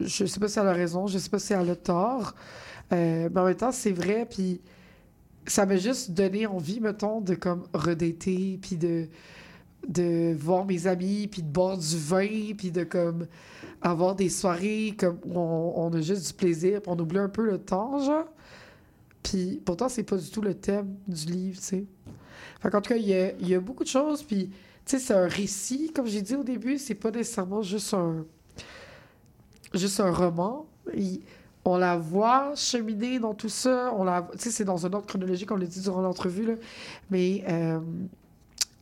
je 0.00 0.24
sais 0.24 0.40
pas 0.40 0.48
si 0.48 0.58
elle 0.58 0.68
a 0.68 0.72
raison 0.72 1.06
je 1.06 1.18
sais 1.18 1.28
pas 1.28 1.38
si 1.38 1.52
elle 1.52 1.68
a 1.68 1.76
tort 1.76 2.34
euh, 2.92 3.28
mais 3.30 3.40
en 3.40 3.44
même 3.44 3.54
temps 3.54 3.72
c'est 3.72 3.92
vrai 3.92 4.26
puis 4.28 4.62
ça 5.46 5.66
m'a 5.66 5.76
juste 5.76 6.12
donné 6.12 6.46
envie 6.46 6.80
mettons 6.80 7.20
de 7.20 7.34
comme 7.34 7.64
redater 7.74 8.58
puis 8.62 8.78
de 8.78 9.08
de 9.86 10.34
voir 10.34 10.64
mes 10.64 10.86
amis, 10.86 11.28
puis 11.28 11.42
de 11.42 11.48
boire 11.48 11.78
du 11.78 11.96
vin, 11.96 12.54
puis 12.56 12.70
de 12.70 12.82
comme 12.84 13.26
avoir 13.80 14.16
des 14.16 14.28
soirées 14.28 14.94
comme 14.98 15.18
où 15.24 15.38
on, 15.38 15.92
a 15.92 16.00
juste 16.00 16.26
du 16.26 16.32
plaisir, 16.34 16.82
puis 16.82 16.90
on 16.92 16.98
oublie 16.98 17.18
un 17.18 17.28
peu 17.28 17.46
le 17.46 17.58
temps, 17.58 17.98
genre. 18.00 18.26
Puis 19.22 19.62
pourtant, 19.64 19.88
c'est 19.88 20.02
pas 20.02 20.16
du 20.16 20.30
tout 20.30 20.42
le 20.42 20.54
thème 20.54 20.96
du 21.06 21.26
livre, 21.26 21.58
tu 21.58 21.64
sais. 21.64 21.84
Fait 22.60 22.70
qu'en 22.70 22.80
tout 22.80 22.90
cas, 22.90 22.96
il 22.96 23.48
y 23.48 23.54
a, 23.54 23.60
beaucoup 23.60 23.84
de 23.84 23.88
choses, 23.88 24.22
puis 24.22 24.48
tu 24.48 24.56
sais, 24.86 24.98
c'est 24.98 25.14
un 25.14 25.28
récit, 25.28 25.92
comme 25.94 26.06
j'ai 26.06 26.22
dit 26.22 26.34
au 26.34 26.42
début, 26.42 26.78
c'est 26.78 26.94
pas 26.94 27.10
nécessairement 27.10 27.62
juste 27.62 27.94
un 27.94 28.24
juste 29.74 30.00
un 30.00 30.10
roman. 30.10 30.66
On 31.64 31.76
la 31.76 31.98
voit 31.98 32.54
cheminer 32.56 33.18
dans 33.18 33.34
tout 33.34 33.50
ça, 33.50 33.92
tu 34.32 34.38
sais, 34.38 34.50
c'est 34.50 34.64
dans 34.64 34.86
un 34.86 34.92
ordre 34.92 35.06
chronologique, 35.06 35.50
on 35.50 35.56
l'a 35.56 35.66
dit 35.66 35.80
durant 35.80 36.00
l'entrevue, 36.00 36.56
mais... 37.10 37.44
euh, 37.48 37.80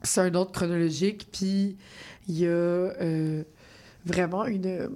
c'est 0.06 0.20
un 0.20 0.34
ordre 0.34 0.52
chronologique, 0.52 1.28
puis 1.32 1.76
il 2.28 2.38
y 2.38 2.46
a 2.46 2.50
euh, 2.50 3.42
vraiment 4.04 4.46
une 4.46 4.90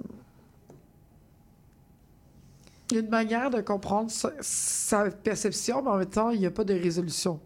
une 2.93 3.07
manière 3.07 3.49
de 3.49 3.61
comprendre 3.61 4.11
sa, 4.11 4.33
sa 4.41 5.09
perception, 5.09 5.81
mais 5.81 5.89
en 5.89 5.97
même 5.97 6.09
temps, 6.09 6.29
il 6.31 6.41
n'y 6.41 6.45
a 6.45 6.51
pas 6.51 6.65
de 6.65 6.73
résolution. 6.73 7.39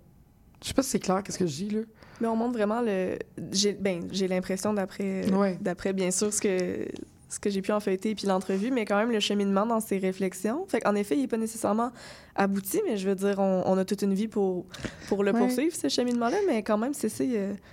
Je 0.61 0.67
sais 0.69 0.73
pas 0.73 0.83
si 0.83 0.89
c'est 0.89 0.99
clair, 0.99 1.21
qu'est-ce 1.23 1.37
que 1.39 1.45
je 1.47 1.55
dis, 1.55 1.69
là. 1.69 1.81
Mais 2.21 2.27
on 2.27 2.35
montre 2.35 2.53
vraiment 2.53 2.81
le. 2.81 3.17
J'ai 3.51 3.73
ben, 3.73 4.07
j'ai 4.11 4.27
l'impression, 4.27 4.73
d'après, 4.73 5.29
Ouais. 5.33 5.57
d'après 5.61 5.91
bien 5.93 6.11
sûr 6.11 6.33
ce 6.33 6.39
que, 6.41 6.87
ce 7.27 7.39
que 7.39 7.49
j'ai 7.49 7.61
pu 7.61 7.71
en 7.71 7.79
feuilleter 7.79 8.13
puis 8.15 8.27
l'entrevue, 8.27 8.71
mais 8.71 8.85
quand 8.85 8.97
même 8.97 9.11
le 9.11 9.19
cheminement 9.19 9.65
dans 9.65 9.79
ses 9.79 9.97
réflexions. 9.97 10.65
Fait 10.67 10.79
qu'en 10.79 10.95
effet, 10.95 11.15
il 11.15 11.21
n'est 11.21 11.27
pas 11.27 11.37
nécessairement 11.37 11.91
abouti, 12.35 12.81
mais 12.85 12.97
je 12.97 13.07
veux 13.09 13.15
dire, 13.15 13.39
on, 13.39 13.63
on 13.65 13.77
a 13.77 13.85
toute 13.85 14.01
une 14.03 14.13
vie 14.13 14.27
pour, 14.27 14.65
pour 15.07 15.23
le 15.23 15.31
Ouais. 15.31 15.39
poursuivre, 15.39 15.75
ce 15.75 15.89
cheminement-là, 15.89 16.37
mais 16.47 16.61
quand 16.63 16.77
même, 16.77 16.93
c'est 16.93 17.09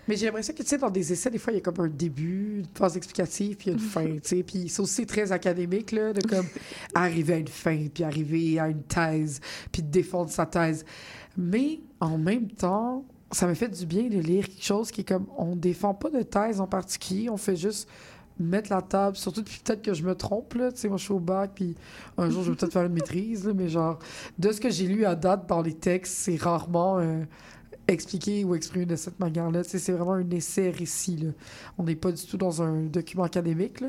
Mais 0.09 0.17
j'ai 0.17 0.27
l'impression 0.27 0.55
que, 0.55 0.63
tu 0.63 0.69
sais, 0.69 0.79
dans 0.79 0.91
des 0.91 1.13
essais, 1.13 1.31
des 1.31 1.39
fois, 1.39 1.53
il 1.53 1.57
y 1.57 1.59
a 1.59 1.63
comme 1.63 1.81
un 1.85 1.89
début, 1.89 2.61
une 2.61 2.67
phase 2.75 2.97
explicative, 2.97 3.57
puis 3.57 3.71
une 3.71 3.79
fin, 3.79 4.07
tu 4.07 4.21
sais. 4.23 4.43
Puis 4.43 4.69
c'est 4.69 4.81
aussi 4.81 5.05
très 5.07 5.33
académique, 5.33 5.93
là, 5.93 6.13
de 6.13 6.23
comme 6.27 6.47
arriver 6.95 7.35
à 7.35 7.39
une 7.39 7.49
fin, 7.49 7.87
puis 7.93 8.05
arriver 8.05 8.59
à 8.59 8.69
une 8.69 8.83
thèse, 8.83 9.41
puis 9.71 9.83
défendre 9.83 10.31
sa 10.31 10.47
thèse. 10.47 10.85
Mais 11.37 11.81
en 12.01 12.19
même 12.19 12.49
temps, 12.49 13.05
ça 13.31 13.47
me 13.47 13.55
fait 13.55 13.69
du 13.69 13.87
bien 13.87 14.05
de 14.05 14.19
lire 14.19 14.47
quelque 14.47 14.65
chose 14.65 14.91
qui 14.91 15.01
est 15.03 15.09
comme, 15.09 15.27
on 15.39 15.57
défend 15.57 15.95
pas 15.95 16.11
de 16.11 16.23
thèse 16.23 16.61
en 16.61 16.67
particulier, 16.67 17.31
on 17.31 17.37
fait 17.39 17.57
juste 17.57 17.89
mettre 18.39 18.73
la 18.73 18.83
table, 18.83 19.17
surtout 19.17 19.43
peut-être 19.43 19.83
que 19.83 19.95
je 19.95 20.03
me 20.03 20.15
trompe, 20.15 20.55
là, 20.55 20.73
tu 20.73 20.81
sais, 20.81 20.89
moi 20.89 20.97
je 20.97 21.05
suis 21.05 21.13
au 21.13 21.21
bac, 21.21 21.53
puis 21.55 21.75
un 22.19 22.31
jour 22.31 22.43
je 22.43 22.51
vais 22.51 22.57
peut-être 22.57 22.73
faire 22.73 22.85
une 22.85 22.93
maîtrise, 22.95 23.47
là, 23.47 23.53
mais 23.55 23.69
genre, 23.69 23.99
de 24.39 24.53
ce 24.53 24.61
que 24.61 24.71
j'ai 24.71 24.87
lu 24.87 25.05
à 25.05 25.15
date 25.15 25.49
dans 25.49 25.63
les 25.63 25.75
textes, 25.75 26.15
c'est 26.15 26.37
rarement 26.37 26.99
euh, 26.99 27.23
expliqué 27.89 28.45
ou 28.45 28.55
exprimé 28.55 28.87
de 28.87 28.97
cette 28.97 29.19
manière-là. 29.21 29.63
Tu 29.65 29.71
sais, 29.71 29.79
c'est 29.79 29.93
vraiment 29.93 30.15
un 30.15 30.31
essai-récit. 30.31 31.17
là. 31.17 31.31
On 31.79 31.85
n'est 31.85 31.97
pas 31.97 32.13
du 32.13 32.25
tout 32.25 32.37
dans 32.37 32.63
un 32.63 32.83
document 32.85 33.25
académique, 33.25 33.81
là. 33.81 33.89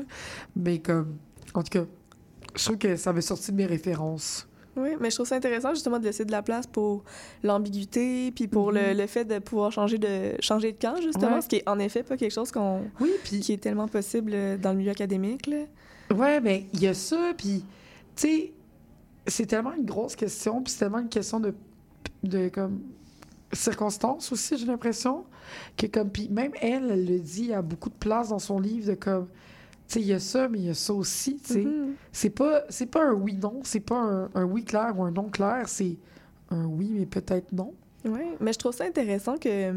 mais 0.56 0.78
comme, 0.80 1.16
en 1.54 1.62
tout 1.62 1.70
cas, 1.70 1.84
je 2.54 2.64
trouve 2.64 2.78
que 2.78 2.96
ça 2.96 3.12
m'est 3.12 3.20
sorti 3.20 3.50
de 3.52 3.56
mes 3.56 3.66
références. 3.66 4.46
Oui, 4.76 4.90
mais 5.00 5.10
je 5.10 5.14
trouve 5.16 5.26
ça 5.26 5.36
intéressant 5.36 5.70
justement 5.74 5.98
de 5.98 6.04
laisser 6.04 6.24
de 6.24 6.32
la 6.32 6.42
place 6.42 6.66
pour 6.66 7.04
l'ambiguïté, 7.42 8.32
puis 8.32 8.48
pour 8.48 8.72
le, 8.72 8.90
Mhm. 8.92 8.98
le 8.98 9.06
fait 9.06 9.24
de 9.24 9.38
pouvoir 9.38 9.70
changer 9.72 9.98
de, 9.98 10.32
changer 10.40 10.72
de 10.72 10.78
camp, 10.78 10.96
justement, 11.00 11.34
Ouais. 11.36 11.40
ce 11.42 11.48
qui 11.48 11.56
est 11.56 11.68
en 11.68 11.78
effet 11.78 12.02
pas 12.02 12.16
quelque 12.16 12.32
chose 12.32 12.50
qu'on, 12.50 12.82
Oui, 13.00 13.10
puis 13.22 13.40
qui 13.40 13.52
est 13.52 13.58
tellement 13.62 13.88
possible 13.88 14.32
euh, 14.34 14.56
dans 14.56 14.72
le 14.72 14.78
milieu 14.78 14.90
académique. 14.90 15.46
Là. 15.46 15.58
Ouais, 16.14 16.40
mais 16.40 16.66
il 16.74 16.82
y 16.82 16.86
a 16.88 16.94
ça, 16.94 17.32
puis, 17.36 17.64
tu 18.16 18.22
sais, 18.28 18.52
c'est 19.26 19.46
tellement 19.46 19.72
une 19.74 19.84
grosse 19.86 20.16
question, 20.16 20.62
puis 20.62 20.72
c'est 20.72 20.80
tellement 20.80 20.98
une 20.98 21.08
question 21.08 21.40
de, 21.40 21.54
de 22.24 22.48
comme, 22.48 22.80
circonstances 23.52 24.32
aussi, 24.32 24.56
j'ai 24.56 24.66
l'impression, 24.66 25.24
que 25.76 25.86
comme, 25.86 26.10
puis 26.10 26.28
même 26.28 26.52
elle, 26.60 26.90
elle 26.90 27.06
le 27.06 27.18
dit 27.20 27.52
à 27.52 27.62
beaucoup 27.62 27.88
de 27.90 27.94
place 27.94 28.30
dans 28.30 28.38
son 28.38 28.58
livre, 28.58 28.88
de 28.88 28.94
comme, 28.94 29.28
il 29.96 30.02
y 30.06 30.12
a 30.12 30.18
ça, 30.20 30.48
mais 30.48 30.58
il 30.58 30.64
y 30.66 30.70
a 30.70 30.74
ça 30.74 30.92
aussi, 30.94 31.36
tu 31.36 31.52
sais. 31.54 31.60
Mhm. 31.64 31.94
C'est 32.12 32.30
pas, 32.30 32.62
c'est 32.68 32.86
pas 32.86 33.04
un 33.04 33.12
oui-non, 33.12 33.60
c'est 33.64 33.80
pas 33.80 33.96
un, 33.96 34.28
un 34.34 34.44
oui 34.44 34.64
clair 34.64 34.92
ou 34.96 35.02
un 35.04 35.10
non 35.10 35.28
clair, 35.28 35.68
c'est 35.68 35.96
un 36.50 36.64
oui, 36.64 36.90
mais 36.92 37.06
peut-être 37.06 37.52
non. 37.52 37.72
Oui, 38.04 38.20
mais 38.40 38.52
je 38.52 38.58
trouve 38.58 38.74
ça 38.74 38.84
intéressant 38.84 39.36
que. 39.36 39.70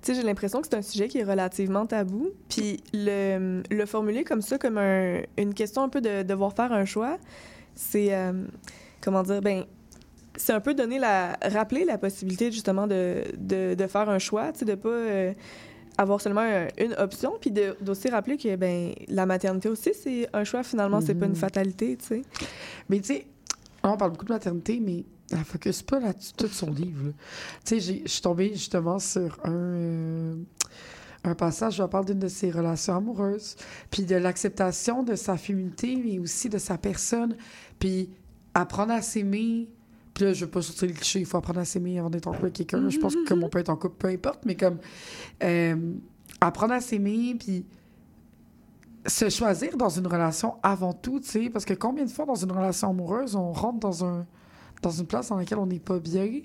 Tu 0.00 0.12
sais, 0.12 0.14
j'ai 0.14 0.22
l'impression 0.22 0.60
que 0.60 0.68
c'est 0.70 0.76
un 0.76 0.82
sujet 0.82 1.08
qui 1.08 1.18
est 1.18 1.24
relativement 1.24 1.84
tabou. 1.84 2.28
Puis 2.48 2.80
le, 2.94 3.62
le 3.68 3.86
formuler 3.86 4.22
comme 4.22 4.42
ça, 4.42 4.56
comme 4.56 4.78
un- 4.78 5.22
une 5.36 5.52
question 5.54 5.82
un 5.82 5.88
peu 5.88 6.00
de 6.00 6.22
devoir 6.22 6.52
faire 6.54 6.72
un 6.72 6.84
choix, 6.84 7.18
c'est. 7.74 8.14
euh, 8.14 8.44
comment 9.00 9.22
dire? 9.24 9.40
Ben, 9.42 9.64
c'est 10.36 10.52
un 10.52 10.60
peu 10.60 10.72
donner 10.74 10.98
la. 11.00 11.36
rappeler 11.42 11.84
la 11.84 11.98
possibilité, 11.98 12.52
justement, 12.52 12.86
de, 12.86 13.24
de, 13.36 13.74
de 13.74 13.86
faire 13.88 14.08
un 14.08 14.20
choix, 14.20 14.52
tu 14.52 14.60
sais, 14.60 14.64
de 14.64 14.74
pas. 14.76 14.88
euh, 14.88 15.32
avoir 15.98 16.20
seulement 16.20 16.40
un- 16.42 16.68
une 16.78 16.94
option, 16.94 17.32
puis 17.40 17.50
de- 17.50 17.76
d'aussi 17.80 18.08
rappeler 18.08 18.36
que 18.36 18.54
ben 18.56 18.92
la 19.08 19.26
maternité 19.26 19.68
aussi, 19.68 19.90
c'est 19.94 20.28
un 20.32 20.44
choix, 20.44 20.62
finalement, 20.62 21.00
c'est 21.00 21.14
pas 21.14 21.26
une 21.26 21.32
Mhm. 21.32 21.36
fatalité, 21.38 21.96
tu 21.96 22.04
sais. 22.06 22.22
Mais 22.88 23.00
tu 23.00 23.06
sais, 23.14 23.26
on 23.82 23.96
parle 23.96 24.12
beaucoup 24.12 24.24
de 24.24 24.32
maternité, 24.32 24.80
mais 24.80 25.04
elle 25.32 25.44
focus 25.44 25.82
pas 25.82 25.98
là-dessus 26.00 26.32
tout 26.36 26.46
son 26.48 26.70
livre. 26.70 27.12
Tu 27.64 27.80
sais, 27.80 28.02
je 28.04 28.08
suis 28.10 28.22
tombée 28.22 28.50
justement 28.54 28.98
sur 28.98 29.38
un, 29.44 29.50
euh, 29.52 30.34
un 31.24 31.34
passage 31.34 31.78
où 31.80 31.82
elle 31.82 31.88
parle 31.88 32.06
d'une 32.06 32.18
de 32.20 32.28
ses 32.28 32.50
relations 32.50 32.96
amoureuses, 32.96 33.56
puis 33.90 34.04
de 34.04 34.14
l'acceptation 34.14 35.02
de 35.02 35.16
sa 35.16 35.36
féminité, 35.36 35.96
mais 36.02 36.18
aussi 36.20 36.48
de 36.48 36.58
sa 36.58 36.78
personne, 36.78 37.36
puis 37.78 38.08
apprendre 38.54 38.92
à 38.92 39.02
s'aimer. 39.02 39.68
Puis 40.18 40.26
là, 40.26 40.32
je 40.32 40.46
veux 40.46 40.50
pas 40.50 40.62
sortir 40.62 40.88
le 40.88 40.94
cliché, 40.94 41.20
il 41.20 41.26
faut 41.26 41.36
apprendre 41.36 41.60
à 41.60 41.64
s'aimer 41.64 41.96
avant 42.00 42.10
d'être 42.10 42.26
en 42.26 42.32
couple 42.32 42.46
avec 42.46 42.56
quelqu'un. 42.56 42.88
Je 42.88 42.98
pense 42.98 43.14
que 43.14 43.24
comme 43.24 43.44
on 43.44 43.48
peut 43.48 43.60
être 43.60 43.68
en 43.68 43.76
couple, 43.76 43.94
peu 43.98 44.08
importe, 44.08 44.40
mais 44.44 44.56
comme 44.56 44.78
euh, 45.44 45.94
apprendre 46.40 46.72
à 46.72 46.80
s'aimer, 46.80 47.36
puis 47.38 47.64
se 49.06 49.28
choisir 49.28 49.76
dans 49.76 49.90
une 49.90 50.08
relation 50.08 50.56
avant 50.64 50.92
tout, 50.92 51.20
tu 51.20 51.28
sais, 51.28 51.50
parce 51.50 51.64
que 51.64 51.72
combien 51.72 52.04
de 52.04 52.10
fois 52.10 52.24
dans 52.24 52.34
une 52.34 52.50
relation 52.50 52.90
amoureuse, 52.90 53.36
on 53.36 53.52
rentre 53.52 53.78
dans 53.78 54.04
un 54.04 54.26
dans 54.82 54.90
une 54.90 55.06
place 55.06 55.28
dans 55.28 55.36
laquelle 55.36 55.58
on 55.58 55.66
n'est 55.66 55.78
pas 55.78 56.00
bien, 56.00 56.40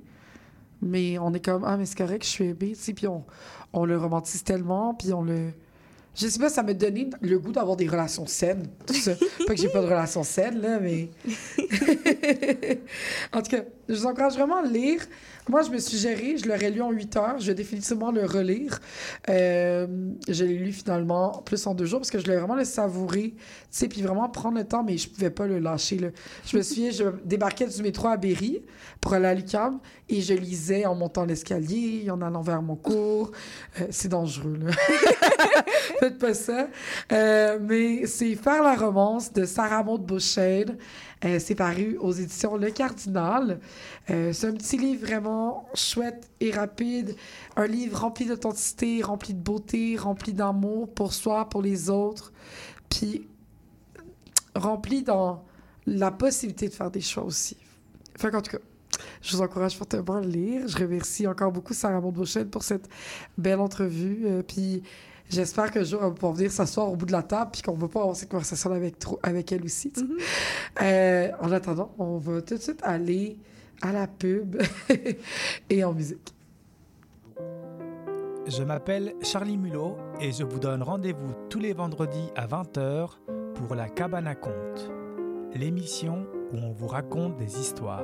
mais 0.84 1.18
on 1.18 1.34
est 1.34 1.44
comme 1.44 1.64
ah 1.66 1.76
mais 1.76 1.88
c'est 1.88 1.98
correct, 1.98 2.24
je 2.24 2.30
suis 2.30 2.44
aimée, 2.44 2.74
tu 2.74 2.76
sais, 2.76 2.94
puis 2.94 3.08
on, 3.08 3.26
on 3.74 3.86
le 3.86 3.98
romantise 3.98 4.44
tellement, 4.44 4.94
puis 4.94 5.14
on 5.14 5.24
le 5.24 5.52
je 6.16 6.28
sais 6.28 6.40
pas, 6.40 6.50
ça 6.50 6.62
m'a 6.62 6.74
donné 6.74 7.10
le 7.22 7.40
goût 7.40 7.52
d'avoir 7.52 7.76
des 7.76 7.88
relations 7.88 8.28
saines, 8.28 8.68
tout 8.86 8.94
ça. 8.94 9.14
pas 9.48 9.56
que 9.56 9.60
j'ai 9.60 9.70
pas 9.70 9.82
de 9.82 9.88
relations 9.88 10.24
saines, 10.24 10.62
là, 10.62 10.80
mais... 10.80 11.10
en 13.34 13.42
tout 13.42 13.50
cas, 13.50 13.64
je 13.90 13.96
vous 13.96 14.06
encourage 14.06 14.34
vraiment 14.34 14.58
à 14.58 14.66
lire. 14.66 15.02
Moi, 15.50 15.62
je 15.62 15.70
me 15.72 15.78
suis 15.78 15.98
gérée, 15.98 16.38
je 16.38 16.48
l'aurais 16.48 16.70
lu 16.70 16.82
en 16.82 16.92
8 16.92 17.18
heures. 17.18 17.40
Je 17.40 17.48
vais 17.48 17.54
définitivement 17.54 18.12
le 18.12 18.26
relire. 18.26 18.80
Euh, 19.30 19.88
je 20.28 20.46
l'ai 20.46 20.58
lu 20.58 20.72
finalement 20.72 21.42
plus 21.46 21.68
en 21.68 21.76
deux 21.76 21.86
jours 21.86 22.00
parce 22.00 22.12
que 22.12 22.18
je 22.18 22.24
voulais 22.24 22.38
vraiment 22.38 22.56
le 22.56 22.64
savourer, 22.64 23.32
tu 23.32 23.38
sais, 23.70 23.88
puis 23.90 24.02
vraiment 24.02 24.30
prendre 24.30 24.58
le 24.58 24.64
temps, 24.64 24.84
mais 24.84 24.98
je 24.98 25.10
pouvais 25.10 25.30
pas 25.30 25.46
le 25.46 25.60
lâcher, 25.60 25.98
là. 25.98 26.08
Je 26.46 26.56
me 26.58 26.62
souviens, 26.64 26.92
je 26.92 27.04
débarquais 27.26 27.68
du 27.68 27.82
métro 27.82 28.08
à 28.08 28.16
Berry 28.16 28.62
pour 29.02 29.14
aller 29.14 29.28
à 29.28 29.34
l'UQAM 29.34 29.80
et 30.08 30.22
je 30.22 30.34
lisais 30.34 30.86
en 30.86 30.96
montant 30.96 31.26
l'escalier, 31.26 32.10
en 32.10 32.22
allant 32.22 32.42
vers 32.42 32.62
mon 32.62 32.76
cours. 32.76 33.32
Euh, 33.82 33.88
c'est 33.90 34.10
dangereux, 34.10 34.58
là. 34.62 34.72
Faites 36.00 36.20
pas 36.20 36.34
ça. 36.34 36.68
Euh, 37.12 37.60
mais 37.62 38.06
c'est 38.06 38.36
Faire 38.36 38.64
la 38.64 38.76
romance 38.76 39.32
de 39.32 39.46
Sarah 39.46 39.84
Maud 39.84 40.06
Beauchesne. 40.06 40.78
Euh, 41.26 41.40
c'est 41.40 41.56
paru 41.56 41.98
aux 42.00 42.12
éditions 42.12 42.58
Le 42.58 42.70
Cardinal. 42.70 43.60
Euh, 44.10 44.34
c'est 44.34 44.48
un 44.48 44.54
petit 44.54 44.78
livre 44.78 45.06
vraiment 45.06 45.70
chouette 45.74 46.30
et 46.40 46.52
rapide. 46.52 47.16
Un 47.56 47.68
livre 47.68 48.00
rempli 48.00 48.26
d'authenticité, 48.26 49.02
rempli 49.02 49.34
de 49.34 49.40
beauté, 49.40 49.96
rempli 49.98 50.34
d'amour 50.34 50.94
pour 50.94 51.14
soi, 51.14 51.48
pour 51.50 51.62
les 51.62 51.90
autres. 51.90 52.34
Puis 52.90 53.28
rempli 54.56 55.04
dans 55.04 55.44
la 55.86 56.12
possibilité 56.12 56.68
de 56.68 56.74
faire 56.74 56.92
des 56.92 57.02
choix 57.02 57.24
aussi. 57.24 57.58
Fait 58.18 58.30
qu'en 58.30 58.42
tout 58.42 58.52
cas, 58.52 58.64
je 59.22 59.36
vous 59.36 59.42
encourage 59.42 59.76
fortement 59.76 60.18
à 60.18 60.22
le 60.22 60.28
lire. 60.28 60.68
Je 60.68 60.78
remercie 60.78 61.26
encore 61.28 61.52
beaucoup 61.52 61.74
Sarah 61.74 62.00
Maud 62.00 62.14
pour 62.52 62.64
cette 62.64 62.90
belle 63.38 63.60
entrevue. 63.60 64.26
Euh, 64.26 64.44
puis 64.44 64.84
J'espère 65.34 65.72
qu'un 65.72 65.84
jour, 65.84 66.00
on 66.04 66.10
va 66.10 66.12
pouvoir 66.12 66.34
venir 66.34 66.52
s'asseoir 66.52 66.92
au 66.92 66.96
bout 66.96 67.06
de 67.08 67.12
la 67.12 67.24
table 67.24 67.50
puis 67.54 67.62
qu'on 67.64 67.74
va 67.74 67.88
pas 67.88 68.02
avoir 68.02 68.16
cette 68.16 68.30
conversation 68.30 68.72
avec, 68.72 69.00
trop- 69.00 69.20
avec 69.24 69.52
elle 69.52 69.64
aussi. 69.64 69.92
sais. 69.96 70.04
Euh, 70.82 71.32
en 71.42 71.52
attendant, 71.52 71.92
on 71.98 72.18
va 72.18 72.42
tout 72.42 72.56
de 72.56 72.62
suite 72.62 72.80
aller 72.84 73.38
à 73.82 73.92
la 73.92 74.06
pub 74.08 74.62
et 75.70 75.84
en 75.84 75.94
musique. 75.94 76.34
Je 78.46 78.62
m'appelle 78.64 79.16
Charlie 79.22 79.58
Mulot 79.58 79.98
et 80.22 80.32
je 80.32 80.44
vous 80.44 80.60
donne 80.60 80.84
rendez-vous 80.84 81.34
tous 81.50 81.60
les 81.60 81.74
vendredis 81.74 82.30
à 82.36 82.46
20h 82.46 83.10
pour 83.56 83.74
La 83.74 83.88
Cabane 83.90 84.28
à 84.28 84.36
Contes, 84.36 84.92
l'émission 85.56 86.28
où 86.52 86.58
on 86.58 86.72
vous 86.74 86.88
raconte 86.88 87.38
des 87.38 87.58
histoires. 87.60 88.04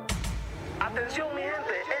Atención 0.91 1.33
mi 1.33 1.41
gente, 1.41 2.00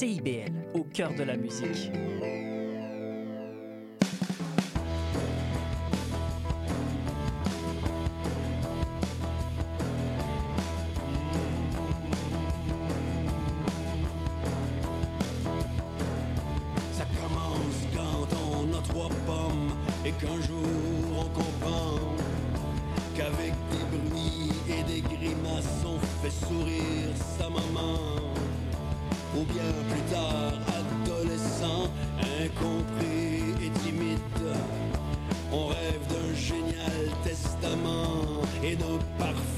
CIBL, 0.00 0.50
au 0.72 0.82
cœur 0.84 1.12
de 1.12 1.24
la 1.24 1.36
musique. 1.36 1.92
Ça 16.92 17.04
commence 17.20 17.60
quand 17.94 18.26
on 18.54 18.72
a 18.72 18.80
trois 18.80 19.10
pommes 19.26 19.74
et 20.06 20.12
qu'un 20.12 20.40
jour 20.40 20.64
on 21.14 21.28
comprend 21.28 21.98
qu'avec 23.14 23.52
des 23.70 23.98
bruits 23.98 24.50
et 24.66 24.82
des 24.84 25.02
grimaces 25.02 25.84
on 25.84 25.98
fait 26.22 26.46
sourire 26.46 27.14
sa 27.38 27.50
maman. 27.50 28.29
Ou 29.36 29.44
bien 29.44 29.72
plus 29.88 30.02
tard, 30.12 30.52
adolescent, 30.80 31.88
incompris 32.42 33.64
et 33.64 33.70
timide, 33.80 34.18
on 35.52 35.66
rêve 35.68 36.00
d'un 36.08 36.34
génial 36.34 37.06
testament 37.24 38.42
et 38.62 38.74
d'un 38.76 38.98
parfait 39.18 39.49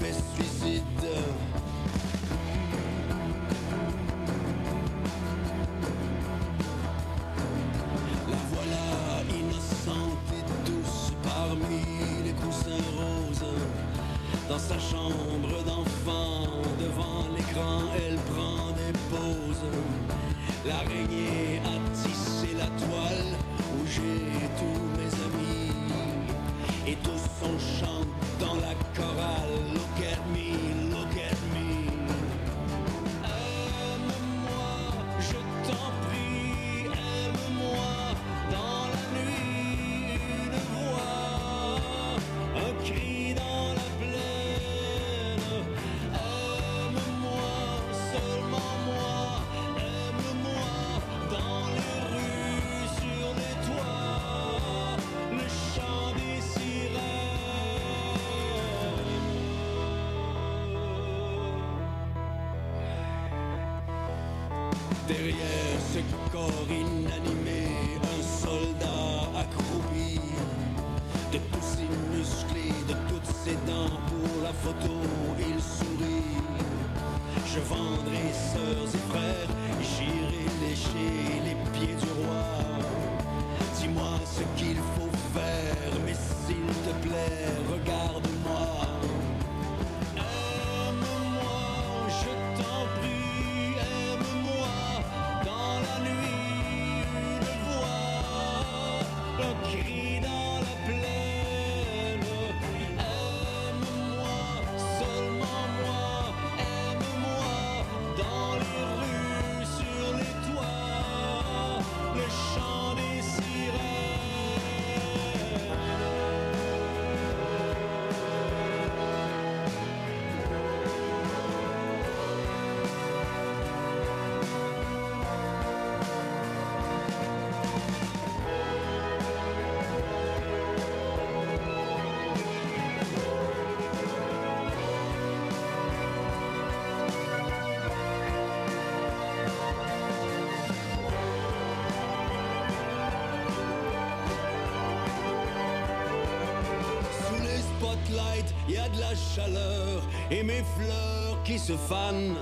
chaleur 149.15 150.03
et 150.31 150.43
mes 150.43 150.63
fleurs 150.77 151.43
qui 151.45 151.59
se 151.59 151.73
fanent. 151.73 152.37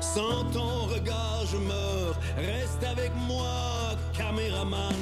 Sans 0.00 0.44
ton 0.52 0.86
regard, 0.86 1.44
je 1.50 1.56
meurs. 1.56 2.16
Reste 2.36 2.82
avec 2.84 3.12
moi, 3.26 3.96
caméraman. 4.16 4.94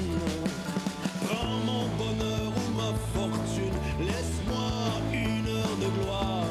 Prends 1.26 1.58
mon 1.64 1.86
bonheur 1.96 2.52
ou 2.56 2.76
ma 2.76 2.92
fortune. 3.14 3.78
Laisse-moi 4.00 4.70
une 5.12 5.48
heure 5.48 5.76
de 5.80 6.02
gloire. 6.02 6.44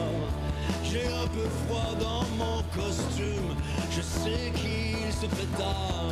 J'ai 0.84 1.08
un 1.08 1.28
peu 1.28 1.48
froid 1.66 1.94
dans 2.00 2.26
mon 2.38 2.64
costume. 2.76 3.56
Je 3.92 4.02
sais 4.02 4.52
qu'il 4.56 5.12
se 5.12 5.28
fait 5.36 5.58
tard. 5.58 6.12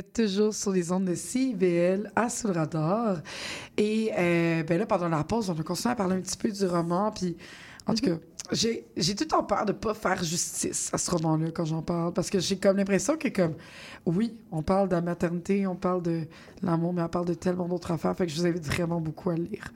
Êtes 0.00 0.12
toujours 0.12 0.54
sur 0.54 0.72
les 0.72 0.92
ondes 0.92 1.04
de 1.04 1.14
CIBL 1.14 2.10
à 2.16 2.28
Sous 2.28 2.48
le 2.48 2.54
radar. 2.54 3.18
Et 3.76 4.10
euh, 4.18 4.62
ben 4.62 4.78
là, 4.78 4.86
pendant 4.86 5.08
la 5.08 5.24
pause, 5.24 5.50
on 5.50 5.58
a 5.58 5.62
continué 5.62 5.92
à 5.92 5.96
parler 5.96 6.16
un 6.16 6.20
petit 6.20 6.36
peu 6.36 6.50
du 6.50 6.66
roman. 6.66 7.10
Puis, 7.12 7.36
en 7.86 7.94
tout 7.94 8.04
cas, 8.04 8.16
j'ai 8.52 8.86
j'ai 8.96 9.14
tout 9.14 9.24
temps 9.24 9.44
peur 9.44 9.64
de 9.64 9.72
pas 9.72 9.94
faire 9.94 10.22
justice 10.22 10.90
à 10.92 10.98
ce 10.98 11.10
roman-là 11.10 11.50
quand 11.52 11.64
j'en 11.64 11.82
parle. 11.82 12.12
Parce 12.12 12.30
que 12.30 12.38
j'ai 12.38 12.56
comme 12.56 12.76
l'impression 12.76 13.16
que, 13.16 13.28
comme, 13.28 13.54
oui, 14.06 14.36
on 14.50 14.62
parle 14.62 14.88
de 14.88 14.94
la 14.94 15.00
maternité, 15.00 15.66
on 15.66 15.76
parle 15.76 16.02
de 16.02 16.22
l'amour, 16.62 16.92
mais 16.92 17.02
on 17.02 17.08
parle 17.08 17.26
de 17.26 17.34
tellement 17.34 17.68
d'autres 17.68 17.90
affaires. 17.92 18.16
Fait 18.16 18.26
que 18.26 18.32
je 18.32 18.40
vous 18.40 18.46
invite 18.46 18.64
vraiment 18.64 19.00
beaucoup 19.00 19.30
à 19.30 19.36
le 19.36 19.44
lire. 19.44 19.72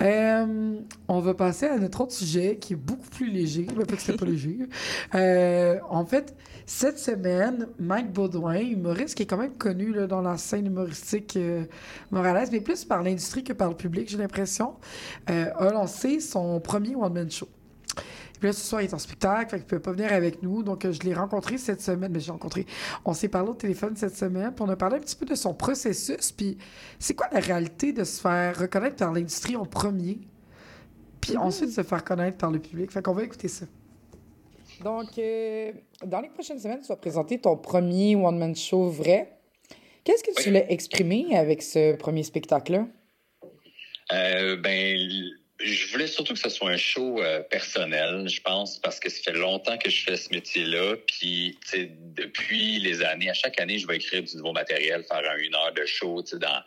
Euh, 0.00 0.80
on 1.08 1.20
va 1.20 1.34
passer 1.34 1.66
à 1.66 1.78
notre 1.78 2.00
autre 2.00 2.12
sujet 2.12 2.56
qui 2.60 2.74
est 2.74 2.76
beaucoup 2.76 3.08
plus 3.10 3.30
léger. 3.30 3.66
Mais 3.76 3.84
que 3.84 3.96
c'est 3.98 4.16
pas 4.16 4.26
léger. 4.26 4.58
Euh, 5.14 5.78
en 5.90 6.04
fait, 6.04 6.34
cette 6.66 6.98
semaine, 6.98 7.68
Mike 7.78 8.12
Baudouin, 8.12 8.56
humoriste 8.56 9.14
qui 9.14 9.22
est 9.24 9.26
quand 9.26 9.36
même 9.36 9.56
connu 9.56 9.92
là, 9.92 10.06
dans 10.06 10.22
la 10.22 10.36
scène 10.38 10.66
humoristique 10.66 11.36
euh, 11.36 11.64
moralaise, 12.10 12.50
mais 12.50 12.60
plus 12.60 12.84
par 12.84 13.02
l'industrie 13.02 13.44
que 13.44 13.52
par 13.52 13.68
le 13.68 13.76
public, 13.76 14.08
j'ai 14.08 14.18
l'impression, 14.18 14.74
euh, 15.30 15.50
a 15.56 15.70
lancé 15.72 16.20
son 16.20 16.60
premier 16.60 16.94
one-man 16.96 17.30
show. 17.30 17.48
Là, 18.44 18.52
ce 18.52 18.60
soir, 18.60 18.82
il 18.82 18.84
est 18.84 18.94
en 18.94 18.98
spectacle, 18.98 19.50
fait 19.50 19.56
qu'il 19.56 19.66
peut 19.66 19.80
pas 19.80 19.92
venir 19.92 20.12
avec 20.12 20.42
nous. 20.42 20.62
Donc, 20.62 20.84
euh, 20.84 20.92
je 20.92 21.00
l'ai 21.00 21.14
rencontré 21.14 21.56
cette 21.56 21.80
semaine. 21.80 22.12
Mais 22.12 22.20
j'ai 22.20 22.30
rencontré. 22.30 22.66
On 23.06 23.14
s'est 23.14 23.28
parlé 23.28 23.48
au 23.48 23.54
téléphone 23.54 23.96
cette 23.96 24.16
semaine. 24.16 24.52
Puis 24.54 24.62
on 24.62 24.68
a 24.68 24.76
parlé 24.76 24.96
un 24.96 25.00
petit 25.00 25.16
peu 25.16 25.24
de 25.24 25.34
son 25.34 25.54
processus. 25.54 26.30
Puis 26.30 26.58
c'est 26.98 27.14
quoi 27.14 27.26
la 27.32 27.40
réalité 27.40 27.94
de 27.94 28.04
se 28.04 28.20
faire 28.20 28.58
reconnaître 28.58 28.96
par 28.96 29.12
l'industrie 29.12 29.56
en 29.56 29.64
premier, 29.64 30.18
puis 31.22 31.38
ensuite 31.38 31.70
se 31.70 31.82
faire 31.82 32.04
connaître 32.04 32.36
par 32.36 32.50
le 32.50 32.58
public? 32.58 32.90
Fait 32.92 33.02
qu'on 33.02 33.14
va 33.14 33.22
écouter 33.22 33.48
ça. 33.48 33.64
Donc, 34.82 35.16
euh, 35.18 35.72
dans 36.04 36.20
les 36.20 36.28
prochaines 36.28 36.58
semaines, 36.58 36.80
tu 36.80 36.88
vas 36.88 36.96
présenter 36.96 37.40
ton 37.40 37.56
premier 37.56 38.14
one-man 38.14 38.54
show 38.54 38.90
vrai. 38.90 39.38
Qu'est-ce 40.04 40.22
que 40.22 40.34
tu 40.34 40.50
voulais 40.50 40.66
exprimer 40.68 41.34
avec 41.34 41.62
ce 41.62 41.96
premier 41.96 42.24
spectacle-là? 42.24 42.86
Euh, 44.12 44.56
ben, 44.56 44.98
je 45.60 45.92
voulais 45.92 46.06
surtout 46.06 46.34
que 46.34 46.38
ce 46.38 46.48
soit 46.48 46.70
un 46.70 46.76
show 46.76 47.22
euh, 47.22 47.40
personnel, 47.40 48.28
je 48.28 48.40
pense, 48.40 48.78
parce 48.80 48.98
que 48.98 49.08
ça 49.08 49.22
fait 49.22 49.38
longtemps 49.38 49.78
que 49.78 49.88
je 49.88 50.02
fais 50.02 50.16
ce 50.16 50.30
métier-là. 50.30 50.96
Puis, 51.06 51.58
depuis 52.16 52.80
les 52.80 53.02
années, 53.02 53.30
à 53.30 53.34
chaque 53.34 53.60
année, 53.60 53.78
je 53.78 53.86
vais 53.86 53.96
écrire 53.96 54.22
du 54.22 54.36
nouveau 54.36 54.52
matériel, 54.52 55.04
faire 55.04 55.22
un 55.30 55.36
une 55.36 55.54
heure 55.54 55.72
de 55.72 55.86
show, 55.86 56.22
dans, 56.32 56.62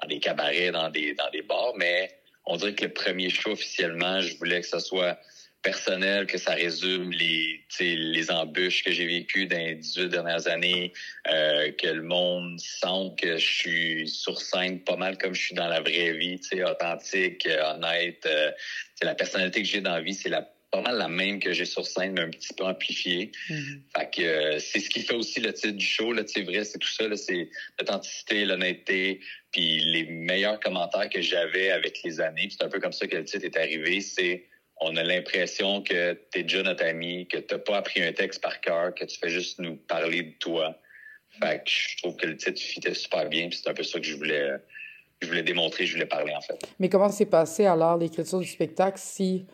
dans 0.00 0.08
des 0.08 0.18
cabarets, 0.18 0.70
dans 0.70 0.88
des, 0.88 1.14
dans 1.14 1.28
des 1.30 1.42
bars. 1.42 1.74
Mais 1.76 2.10
on 2.46 2.56
dirait 2.56 2.74
que 2.74 2.84
le 2.84 2.92
premier 2.92 3.28
show, 3.28 3.50
officiellement, 3.50 4.20
je 4.20 4.34
voulais 4.36 4.60
que 4.62 4.66
ce 4.66 4.78
soit 4.78 5.18
personnel, 5.62 6.26
que 6.26 6.38
ça 6.38 6.52
résume 6.52 7.10
les, 7.12 7.64
les 7.80 8.30
embûches 8.30 8.82
que 8.82 8.90
j'ai 8.90 9.06
vécues 9.06 9.46
dans 9.46 9.58
les 9.58 9.76
18 9.76 10.08
dernières 10.08 10.48
années, 10.48 10.92
euh, 11.30 11.70
que 11.72 11.86
le 11.86 12.02
monde 12.02 12.58
sente 12.58 13.18
que 13.18 13.36
je 13.38 13.46
suis 13.46 14.08
sur 14.08 14.40
scène 14.40 14.80
pas 14.80 14.96
mal 14.96 15.16
comme 15.18 15.34
je 15.34 15.42
suis 15.42 15.54
dans 15.54 15.68
la 15.68 15.80
vraie 15.80 16.12
vie, 16.12 16.40
tu 16.40 16.48
sais, 16.48 16.64
authentique, 16.64 17.46
euh, 17.46 17.74
honnête. 17.74 18.26
euh, 18.26 18.50
c'est 18.96 19.04
la 19.04 19.14
personnalité 19.14 19.62
que 19.62 19.68
j'ai 19.68 19.80
dans 19.80 19.94
la 19.94 20.00
vie, 20.00 20.14
c'est 20.14 20.28
la 20.28 20.48
pas 20.72 20.80
mal 20.80 20.96
la 20.96 21.08
même 21.08 21.38
que 21.38 21.52
j'ai 21.52 21.66
sur 21.66 21.86
scène, 21.86 22.14
mais 22.14 22.22
un 22.22 22.30
petit 22.30 22.54
peu 22.54 22.64
amplifiée. 22.64 23.30
Fait 23.94 24.10
que 24.10 24.22
euh, 24.22 24.58
c'est 24.58 24.80
ce 24.80 24.88
qui 24.88 25.02
fait 25.02 25.14
aussi 25.14 25.40
le 25.40 25.52
titre 25.52 25.76
du 25.76 25.84
show, 25.84 26.14
là, 26.14 26.22
sais, 26.26 26.42
vrai, 26.42 26.64
c'est 26.64 26.78
tout 26.78 26.88
ça, 26.88 27.06
là, 27.06 27.16
c'est 27.16 27.50
l'authenticité, 27.78 28.46
l'honnêteté, 28.46 29.20
puis 29.52 29.80
les 29.80 30.04
meilleurs 30.04 30.58
commentaires 30.60 31.10
que 31.10 31.20
j'avais 31.20 31.70
avec 31.70 32.02
les 32.02 32.20
années, 32.22 32.48
c'est 32.50 32.64
un 32.64 32.70
peu 32.70 32.80
comme 32.80 32.92
ça 32.92 33.06
que 33.06 33.16
le 33.16 33.24
titre 33.24 33.44
est 33.44 33.56
arrivé, 33.58 34.00
c'est 34.00 34.46
on 34.84 34.96
a 34.96 35.02
l'impression 35.02 35.82
que 35.82 36.18
tu 36.30 36.40
es 36.40 36.42
déjà 36.42 36.62
notre 36.62 36.84
ami, 36.84 37.26
que 37.26 37.38
tu 37.38 37.58
pas 37.58 37.78
appris 37.78 38.02
un 38.02 38.12
texte 38.12 38.42
par 38.42 38.60
cœur, 38.60 38.94
que 38.94 39.04
tu 39.04 39.18
fais 39.18 39.28
juste 39.28 39.58
nous 39.58 39.76
parler 39.76 40.22
de 40.22 40.32
toi. 40.38 40.76
Fait 41.40 41.58
que 41.64 41.70
je 41.70 41.96
trouve 41.98 42.16
que 42.16 42.26
le 42.26 42.36
titre 42.36 42.60
fitait 42.60 42.94
super 42.94 43.28
bien, 43.28 43.48
puis 43.48 43.58
c'est 43.62 43.70
un 43.70 43.74
peu 43.74 43.82
ça 43.82 43.98
que 43.98 44.04
je 44.04 44.16
voulais, 44.16 44.50
je 45.20 45.28
voulais 45.28 45.42
démontrer, 45.42 45.86
je 45.86 45.94
voulais 45.94 46.06
parler 46.06 46.34
en 46.34 46.40
fait. 46.40 46.58
Mais 46.78 46.88
comment 46.88 47.08
s'est 47.08 47.26
passé 47.26 47.64
alors 47.64 47.96
l'écriture 47.96 48.40
du 48.40 48.46
spectacle? 48.46 48.98
Si 48.98 49.46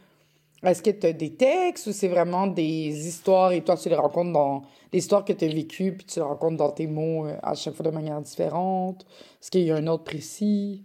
est-ce 0.63 0.83
que 0.83 0.91
tu 0.91 1.07
as 1.07 1.13
des 1.13 1.35
textes 1.35 1.87
ou 1.87 1.93
c'est 1.93 2.09
vraiment 2.09 2.49
des 2.49 3.07
histoires 3.07 3.53
et 3.53 3.63
toi 3.63 3.77
tu 3.77 3.89
les 3.89 3.95
rencontres 3.95 4.33
dans 4.33 4.63
des 4.91 4.99
histoires 4.99 5.25
que 5.25 5.33
tu 5.33 5.45
as 5.45 5.49
vécues 5.49 5.93
puis 5.93 6.05
tu 6.05 6.19
les 6.19 6.25
rencontres 6.25 6.57
dans 6.57 6.71
tes 6.71 6.89
mots 6.89 7.27
euh, 7.27 7.37
à 7.43 7.55
chaque 7.55 7.75
fois 7.75 7.87
de 7.87 7.91
manière 7.91 8.21
différente? 8.21 9.07
Est-ce 9.41 9.51
qu'il 9.51 9.63
y 9.63 9.71
a 9.71 9.77
un 9.77 9.87
autre 9.87 10.05
précis? 10.05 10.85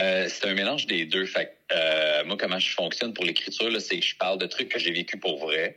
Euh, 0.00 0.28
c'est 0.28 0.46
un 0.46 0.54
mélange 0.54 0.86
des 0.86 1.06
deux. 1.06 1.26
Fait 1.26 1.56
euh, 1.72 2.24
moi, 2.24 2.36
comment 2.38 2.58
je 2.58 2.72
fonctionne 2.74 3.14
pour 3.14 3.24
l'écriture, 3.24 3.70
là, 3.70 3.80
c'est 3.80 3.98
que 3.98 4.04
je 4.04 4.16
parle 4.16 4.38
de 4.38 4.46
trucs 4.46 4.68
que 4.68 4.78
j'ai 4.78 4.92
vécu 4.92 5.18
pour 5.18 5.38
vrai. 5.38 5.76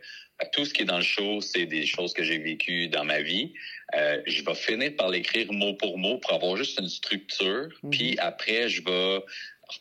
Tout 0.54 0.66
ce 0.66 0.74
qui 0.74 0.84
est 0.84 0.86
dans 0.86 0.98
le 0.98 1.04
show, 1.04 1.42
c'est 1.42 1.66
des 1.66 1.86
choses 1.86 2.14
que 2.14 2.24
j'ai 2.24 2.38
vécues 2.38 2.90
dans 2.90 3.04
ma 3.04 3.22
vie. 3.22 3.54
Euh, 3.96 4.22
je 4.28 4.44
vais 4.44 4.54
finir 4.54 4.96
par 4.96 5.10
l'écrire 5.10 5.52
mot 5.52 5.74
pour 5.74 5.98
mot 5.98 6.20
pour 6.20 6.34
avoir 6.34 6.56
juste 6.58 6.80
une 6.80 6.90
structure. 6.90 7.70
Puis 7.90 8.16
après, 8.20 8.70
je 8.70 8.84
vais 8.84 9.24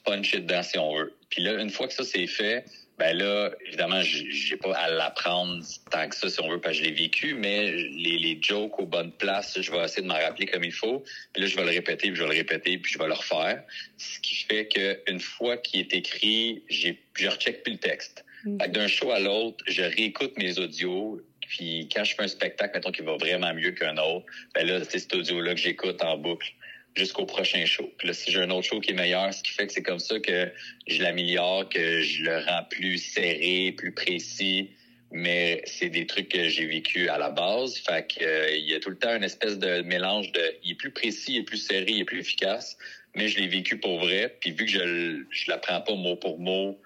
puncher 0.05 0.41
dedans 0.41 0.63
si 0.63 0.79
on 0.79 0.97
veut. 0.97 1.15
Puis 1.29 1.43
là, 1.43 1.61
une 1.61 1.71
fois 1.71 1.89
que 1.89 1.95
ça 1.95 2.05
c'est 2.05 2.27
fait, 2.27 2.65
ben 2.99 3.17
là, 3.17 3.51
évidemment, 3.67 4.01
j'ai 4.03 4.57
pas 4.57 4.75
à 4.75 4.89
l'apprendre 4.89 5.63
tant 5.91 6.09
que 6.09 6.17
ça 6.17 6.31
si 6.31 6.41
on 6.41 6.49
veut, 6.49 6.61
parce 6.61 6.79
que 6.79 6.85
je 6.85 6.89
l'ai 6.89 6.95
vécu, 6.95 7.35
mais 7.35 7.71
les, 7.71 8.19
les 8.19 8.39
jokes 8.41 8.79
aux 8.81 8.87
bonnes 8.87 9.13
places, 9.13 9.61
je 9.61 9.71
vais 9.71 9.85
essayer 9.85 10.03
de 10.03 10.09
m'en 10.09 10.15
rappeler 10.15 10.47
comme 10.47 10.65
il 10.65 10.73
faut. 10.73 11.05
Puis 11.33 11.43
là, 11.43 11.49
je 11.49 11.57
vais 11.57 11.65
le 11.65 11.71
répéter, 11.71 12.09
puis 12.09 12.17
je 12.17 12.23
vais 12.23 12.31
le 12.31 12.37
répéter, 12.37 12.79
puis 12.79 12.93
je 12.93 12.99
vais 12.99 13.07
le 13.07 13.13
refaire. 13.13 13.63
Ce 13.99 14.19
qui 14.21 14.37
fait 14.37 14.67
que 14.67 14.99
une 15.11 15.21
fois 15.21 15.59
qu'il 15.59 15.81
est 15.81 15.93
écrit, 15.93 16.63
j'ai, 16.69 16.99
je 17.15 17.29
recheck 17.29 17.63
plus 17.63 17.75
le 17.75 17.79
texte. 17.79 18.25
Que 18.45 18.69
d'un 18.69 18.87
show 18.87 19.11
à 19.11 19.19
l'autre, 19.19 19.65
je 19.67 19.83
réécoute 19.83 20.39
mes 20.39 20.59
audios. 20.59 21.21
Puis 21.41 21.89
quand 21.93 22.05
je 22.05 22.15
fais 22.15 22.23
un 22.23 22.29
spectacle, 22.29 22.77
mettons, 22.77 22.93
qui 22.93 23.03
va 23.03 23.17
vraiment 23.17 23.53
mieux 23.53 23.73
qu'un 23.73 23.97
autre, 23.97 24.25
ben 24.55 24.67
là, 24.67 24.85
c'est 24.89 25.01
cet 25.01 25.15
audio-là 25.15 25.55
que 25.55 25.61
j'écoute 25.61 26.03
en 26.03 26.17
boucle 26.17 26.53
jusqu'au 26.97 27.27
prochain 27.27 27.65
show. 27.67 27.93
Puis 27.99 28.09
là, 28.09 28.15
si 28.15 28.31
j'ai 28.31 28.41
un 28.41 28.51
autre 28.51 28.67
show 28.67 28.81
qui 28.81 28.91
est 28.91 28.95
meilleur, 28.95 29.33
ce 29.33 29.43
qui 29.43 29.53
fait 29.53 29.67
que 29.67 29.73
c'est 29.73 29.83
comme 29.83 29.99
ça 29.99 30.19
que 30.19 30.51
je 30.87 31.03
l'améliore, 31.03 31.69
que 31.69 32.01
je 32.01 32.25
le 32.25 32.39
rends 32.39 32.65
plus 32.71 32.99
serré, 32.99 33.75
plus 33.77 33.93
précis. 33.93 34.71
Mais 35.13 35.63
c'est 35.67 35.89
des 35.89 36.07
trucs 36.07 36.31
que 36.31 36.49
j'ai 36.49 36.67
vécu 36.67 37.09
à 37.09 37.19
la 37.19 37.31
base. 37.31 37.77
Fait 37.79 38.07
que 38.07 38.25
euh, 38.25 38.57
il 38.57 38.69
y 38.69 38.75
a 38.75 38.81
tout 38.81 38.91
le 38.91 38.99
temps 38.99 39.15
une 39.15 39.25
espèce 39.25 39.59
de 39.59 39.83
mélange 39.83 40.33
de 40.33 40.41
il 40.65 40.73
est 40.73 40.75
plus 40.75 40.91
précis, 40.91 41.35
il 41.35 41.39
est 41.39 41.43
plus 41.45 41.59
serré, 41.59 41.87
il 41.89 42.01
est 42.01 42.05
plus 42.05 42.21
efficace. 42.21 42.77
Mais 43.15 43.29
je 43.29 43.39
l'ai 43.39 43.47
vécu 43.47 43.79
pour 43.79 43.99
vrai. 44.01 44.37
Puis 44.41 44.51
vu 44.51 44.65
que 44.65 44.71
je 44.71 45.23
je 45.31 45.51
l'apprends 45.51 45.81
pas 45.81 45.95
mot 45.95 46.17
pour 46.17 46.41
mot, 46.41 46.81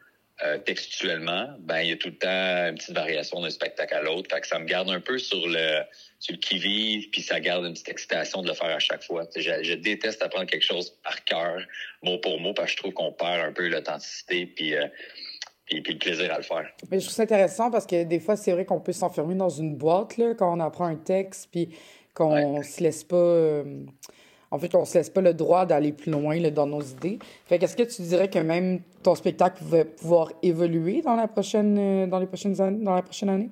euh, 0.44 0.58
textuellement, 0.58 1.48
ben 1.60 1.80
il 1.80 1.90
y 1.90 1.92
a 1.92 1.96
tout 1.96 2.08
le 2.08 2.16
temps 2.16 2.68
une 2.68 2.76
petite 2.76 2.94
variation 2.94 3.40
d'un 3.40 3.50
spectacle 3.50 3.94
à 3.94 4.02
l'autre. 4.02 4.34
Fait 4.34 4.40
que 4.40 4.46
ça 4.46 4.58
me 4.58 4.64
garde 4.64 4.88
un 4.88 5.00
peu 5.00 5.18
sur 5.18 5.46
le 5.46 5.82
sur 6.18 6.34
le 6.34 6.38
qui-vive, 6.38 7.08
puis 7.10 7.22
ça 7.22 7.40
garde 7.40 7.64
une 7.64 7.72
petite 7.72 7.88
excitation 7.88 8.42
de 8.42 8.48
le 8.48 8.54
faire 8.54 8.74
à 8.74 8.78
chaque 8.78 9.02
fois. 9.02 9.26
Je, 9.34 9.62
je 9.62 9.74
déteste 9.74 10.22
apprendre 10.22 10.46
quelque 10.46 10.64
chose 10.64 10.90
par 11.02 11.24
cœur, 11.24 11.60
mot 12.02 12.18
pour 12.18 12.38
mot, 12.40 12.52
parce 12.52 12.66
que 12.66 12.72
je 12.72 12.76
trouve 12.78 12.92
qu'on 12.92 13.12
perd 13.12 13.40
un 13.46 13.52
peu 13.52 13.68
l'authenticité 13.68 14.46
puis, 14.46 14.74
euh, 14.74 14.86
puis, 15.64 15.80
puis 15.80 15.94
le 15.94 15.98
plaisir 15.98 16.32
à 16.32 16.36
le 16.36 16.42
faire. 16.42 16.70
Mais 16.90 17.00
je 17.00 17.04
trouve 17.06 17.16
ça 17.16 17.22
intéressant 17.22 17.70
parce 17.70 17.86
que 17.86 18.04
des 18.04 18.20
fois, 18.20 18.36
c'est 18.36 18.52
vrai 18.52 18.66
qu'on 18.66 18.80
peut 18.80 18.92
s'enfermer 18.92 19.34
dans 19.34 19.48
une 19.48 19.76
boîte 19.76 20.18
là, 20.18 20.34
quand 20.34 20.54
on 20.54 20.60
apprend 20.60 20.86
un 20.86 20.96
texte, 20.96 21.48
puis 21.50 21.70
qu'on 22.12 22.62
se 22.62 22.82
laisse 22.82 23.04
pas. 23.04 23.16
euh, 23.16 23.84
en 24.50 24.58
fait, 24.58 24.74
on 24.74 24.84
se 24.84 24.98
laisse 24.98 25.10
pas 25.10 25.20
le 25.20 25.32
droit 25.32 25.64
d'aller 25.64 25.92
plus 25.92 26.10
loin 26.10 26.38
là, 26.38 26.50
dans 26.50 26.66
nos 26.66 26.82
idées. 26.82 27.18
Fait 27.46 27.58
qu'est-ce 27.58 27.76
que 27.76 27.84
tu 27.84 28.02
dirais 28.02 28.28
que 28.28 28.38
même 28.38 28.80
ton 29.02 29.14
spectacle 29.14 29.58
va 29.62 29.84
pouvoir 29.84 30.32
évoluer 30.42 31.02
dans 31.02 31.14
la 31.14 31.28
prochaine, 31.28 31.78
euh, 31.78 32.06
dans 32.06 32.18
les 32.18 32.26
prochaines 32.26 32.60
années, 32.60 32.84
dans 32.84 32.94
la 32.94 33.02
prochaine 33.02 33.28
année? 33.28 33.50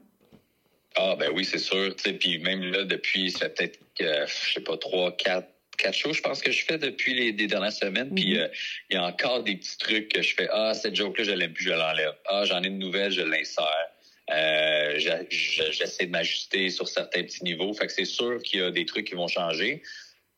Ah 0.96 1.14
ben 1.16 1.30
oui, 1.32 1.44
c'est 1.44 1.58
sûr. 1.58 1.94
Puis 2.18 2.38
même 2.38 2.62
là, 2.62 2.84
depuis, 2.84 3.30
ça 3.30 3.48
fait 3.50 3.54
peut-être, 3.54 3.78
euh, 4.00 4.26
je 4.26 4.54
sais 4.54 4.60
pas, 4.60 4.76
trois, 4.76 5.12
quatre, 5.16 5.48
quatre 5.76 5.94
shows, 5.94 6.12
je 6.12 6.20
pense 6.20 6.40
que 6.40 6.50
je 6.50 6.64
fais 6.64 6.78
depuis 6.78 7.14
les, 7.14 7.32
dernières 7.46 7.72
semaines. 7.72 8.12
Puis 8.12 8.32
Mhm. 8.34 8.40
euh, 8.40 8.48
il 8.90 8.94
y 8.94 8.96
a 8.96 9.04
encore 9.04 9.44
des 9.44 9.54
petits 9.54 9.78
trucs 9.78 10.08
que 10.08 10.20
je 10.22 10.34
fais. 10.34 10.48
Ah, 10.50 10.74
cette 10.74 10.96
joke-là, 10.96 11.22
je 11.22 11.30
l'aime 11.30 11.52
plus, 11.52 11.66
je 11.66 11.70
l'enlève. 11.70 12.14
Ah, 12.26 12.44
j'en 12.44 12.60
ai 12.64 12.66
une 12.66 12.80
nouvelle, 12.80 13.12
je 13.12 13.22
l'insère. 13.22 13.86
Euh, 14.30 14.98
J'essaie 14.98 16.06
de 16.06 16.10
m'ajuster 16.10 16.68
sur 16.70 16.88
certains 16.88 17.22
petits 17.22 17.44
niveaux. 17.44 17.72
Fait 17.72 17.86
que 17.86 17.92
c'est 17.92 18.04
sûr 18.04 18.42
qu'il 18.42 18.60
y 18.60 18.62
a 18.62 18.70
des 18.72 18.84
trucs 18.84 19.06
qui 19.06 19.14
vont 19.14 19.28
changer. 19.28 19.82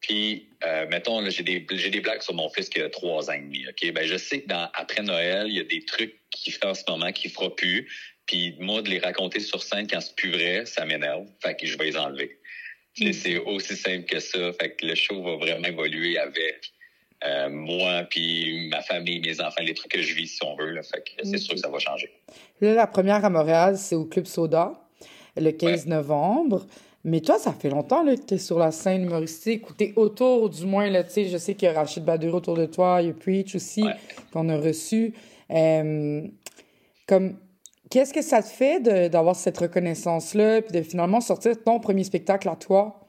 Puis, 0.00 0.48
euh, 0.64 0.86
mettons, 0.88 1.28
j'ai 1.28 1.42
des, 1.42 1.60
blagues 2.00 2.22
sur 2.22 2.34
mon 2.34 2.48
fils 2.48 2.68
qui 2.68 2.80
a 2.80 2.88
trois 2.88 3.28
ans 3.30 3.34
et 3.34 3.40
demi. 3.40 3.64
OK? 3.68 3.92
Ben, 3.92 4.06
je 4.06 4.16
sais 4.16 4.40
que 4.42 4.48
dans, 4.48 4.68
après 4.74 5.02
Noël, 5.02 5.46
il 5.48 5.54
y 5.56 5.60
a 5.60 5.64
des 5.64 5.84
trucs 5.84 6.14
qu'il 6.30 6.52
fait 6.52 6.64
en 6.66 6.74
ce 6.74 6.82
moment 6.88 7.12
qu'il 7.12 7.30
fera 7.30 7.54
plus. 7.54 7.88
Puis, 8.26 8.54
moi, 8.58 8.80
de 8.82 8.88
les 8.88 8.98
raconter 8.98 9.40
sur 9.40 9.62
scène 9.62 9.86
quand 9.86 10.00
c'est 10.00 10.14
plus 10.16 10.30
vrai, 10.30 10.64
ça 10.64 10.84
m'énerve. 10.86 11.26
Fait 11.42 11.54
que 11.54 11.66
je 11.66 11.76
vais 11.76 11.84
les 11.86 11.96
enlever. 11.96 12.38
C'est- 12.94 13.12
C'est 13.12 13.36
aussi 13.38 13.76
simple 13.76 14.04
que 14.06 14.20
ça. 14.20 14.52
Fait 14.54 14.74
que 14.74 14.86
le 14.86 14.94
show 14.94 15.22
va 15.22 15.36
vraiment 15.36 15.66
évoluer 15.68 16.18
avec 16.18 16.72
euh, 17.22 17.50
moi, 17.50 18.04
puis 18.08 18.68
ma 18.70 18.80
famille, 18.80 19.20
mes 19.20 19.40
enfants, 19.42 19.62
les 19.62 19.74
trucs 19.74 19.92
que 19.92 20.00
je 20.00 20.14
vis, 20.14 20.26
si 20.28 20.42
on 20.42 20.56
veut. 20.56 20.70
Là. 20.70 20.82
Fait 20.82 21.02
que 21.04 21.10
c'est 21.22 21.36
Ok. 21.36 21.42
sûr 21.42 21.54
que 21.54 21.60
ça 21.60 21.68
va 21.68 21.78
changer. 21.78 22.10
Là, 22.62 22.72
la 22.72 22.86
première 22.86 23.22
à 23.22 23.28
Montréal, 23.28 23.76
c'est 23.76 23.94
au 23.94 24.06
Club 24.06 24.24
Soda, 24.24 24.72
le 25.36 25.50
15 25.50 25.84
novembre. 25.86 26.66
Mais 27.04 27.20
toi, 27.20 27.38
ça 27.38 27.52
fait 27.52 27.70
longtemps 27.70 28.02
là, 28.02 28.14
que 28.14 28.22
tu 28.22 28.34
es 28.34 28.38
sur 28.38 28.58
la 28.58 28.70
scène 28.72 29.04
humoristique, 29.04 29.68
ou 29.70 29.74
tu 29.74 29.84
es 29.84 29.92
autour, 29.96 30.50
du 30.50 30.66
moins, 30.66 30.90
là, 30.90 31.02
je 31.02 31.38
sais 31.38 31.54
qu'il 31.54 31.66
y 31.66 31.70
a 31.70 31.74
Rachid 31.74 32.04
Badour 32.04 32.34
autour 32.34 32.56
de 32.56 32.66
toi, 32.66 33.00
il 33.00 33.08
y 33.08 33.10
a 33.10 33.14
Preach 33.14 33.54
aussi, 33.54 33.84
qu'on 34.32 34.48
a 34.50 34.58
reçu. 34.58 35.14
Euh, 35.50 36.22
comme, 37.06 37.38
qu'est-ce 37.90 38.12
que 38.12 38.22
ça 38.22 38.42
te 38.42 38.48
fait 38.48 38.80
d'avoir 39.08 39.34
cette 39.34 39.56
reconnaissance-là, 39.56 40.62
puis 40.62 40.78
de 40.78 40.82
finalement 40.82 41.20
sortir 41.20 41.62
ton 41.62 41.80
premier 41.80 42.04
spectacle 42.04 42.48
à 42.48 42.56
toi? 42.56 43.00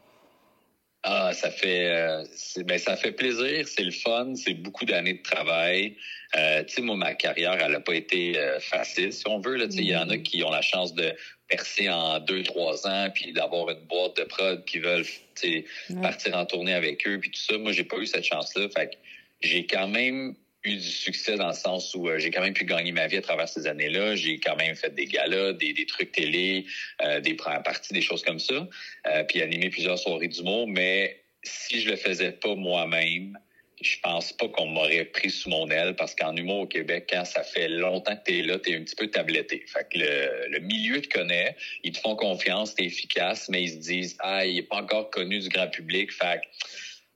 Ah, 1.04 1.34
ça 1.34 1.50
fait, 1.50 1.88
euh, 1.88 2.24
ben, 2.64 2.78
ça 2.78 2.96
fait 2.96 3.12
plaisir, 3.12 3.68
c'est 3.68 3.84
le 3.84 3.92
fun, 3.92 4.36
c'est 4.36 4.54
beaucoup 4.54 4.86
d'années 4.86 5.16
de 5.16 5.24
travail. 5.24 5.98
Euh, 6.38 6.64
tu 6.64 6.76
sais, 6.76 6.82
moi, 6.84 6.96
ma 6.96 7.16
carrière, 7.16 7.58
elle 7.60 7.72
n'a 7.72 7.80
pas 7.80 7.96
été 7.96 8.38
euh, 8.38 8.60
facile, 8.60 9.12
si 9.12 9.28
on 9.28 9.40
veut. 9.40 9.56
Là, 9.56 9.66
il 9.72 9.84
y 9.84 9.96
en 9.96 10.10
a 10.10 10.18
qui 10.20 10.44
ont 10.44 10.52
la 10.52 10.62
chance 10.62 10.94
de 10.94 11.12
percer 11.52 11.90
en 11.90 12.20
deux, 12.20 12.44
trois 12.44 12.88
ans, 12.88 13.10
puis 13.14 13.34
d'avoir 13.34 13.70
une 13.70 13.82
boîte 13.86 14.18
de 14.18 14.24
prod 14.24 14.64
qui 14.66 14.80
veulent, 14.80 15.06
Ouais. 15.44 16.02
partir 16.02 16.38
en 16.38 16.46
tournée 16.46 16.74
avec 16.74 17.08
eux, 17.08 17.20
puis 17.20 17.32
tout 17.32 17.40
ça. 17.40 17.58
Moi, 17.58 17.72
j'ai 17.72 17.84
pas 17.84 17.98
eu 17.98 18.06
cette 18.06 18.24
chance-là. 18.26 18.68
Fait 18.76 18.92
que 18.92 18.96
j'ai 19.42 19.66
quand 19.66 19.88
même 19.88 20.36
eu 20.64 20.76
du 20.76 20.82
succès 21.08 21.36
dans 21.36 21.48
le 21.48 21.54
sens 21.56 21.96
où 21.96 22.08
euh, 22.08 22.20
j'ai 22.20 22.30
quand 22.30 22.42
même 22.42 22.54
pu 22.54 22.66
gagner 22.66 22.92
ma 22.92 23.08
vie 23.08 23.18
à 23.18 23.22
travers 23.24 23.50
ces 23.50 23.66
années-là. 23.66 24.16
J'ai 24.16 24.40
quand 24.40 24.56
même 24.56 24.76
fait 24.76 24.94
des 24.94 25.08
galas, 25.08 25.54
des, 25.54 25.74
des 25.74 25.86
trucs 25.88 26.12
télé, 26.12 26.66
euh, 27.02 27.20
des 27.20 27.34
premières 27.34 27.64
parties, 27.64 27.94
des 27.94 28.02
choses 28.04 28.22
comme 28.22 28.38
ça, 28.40 28.68
euh, 29.08 29.24
puis 29.24 29.42
animé 29.42 29.70
plusieurs 29.72 29.98
soirées 29.98 30.28
d'humour. 30.28 30.68
Mais 30.68 31.24
si 31.44 31.82
je 31.82 31.90
le 31.90 31.96
faisais 31.96 32.32
pas 32.34 32.54
moi-même, 32.54 33.38
je 33.82 34.00
pense 34.02 34.34
pas 34.34 34.48
qu'on 34.48 34.68
m'aurait 34.68 35.06
pris 35.06 35.30
sous 35.30 35.50
mon 35.50 35.68
aile 35.70 35.96
parce 35.96 36.16
qu'en 36.16 36.36
humour 36.36 36.62
au 36.62 36.68
Québec, 36.68 37.10
quand 37.12 37.26
ça 37.26 37.44
fait 37.44 37.68
longtemps 37.68 38.16
que 38.16 38.24
t'es 38.24 38.42
là, 38.42 38.60
t'es 38.60 38.76
un 38.76 38.84
petit 38.84 38.96
peu 38.96 39.08
tabletté. 39.08 39.64
Fait 39.68 39.88
que 39.92 40.00
le, 40.00 40.50
le 40.50 40.60
milieu 40.60 41.02
te 41.02 41.10
connaît, 41.10 41.56
ils 41.84 41.92
te 41.92 42.00
font 42.00 42.16
confiance, 42.16 42.76
t'es 42.76 42.86
efficace, 42.86 43.50
mais 43.50 43.64
ils 43.64 43.72
se 43.72 43.78
disent 43.78 44.18
ah 44.20 44.46
il 44.46 44.58
est 44.58 44.64
pas 44.64 44.78
encore 44.78 45.10
connu 45.10 45.40
du 45.40 45.50
grand 45.50 45.68
public. 45.68 46.12
Fait 46.12 46.42
que 46.42 46.48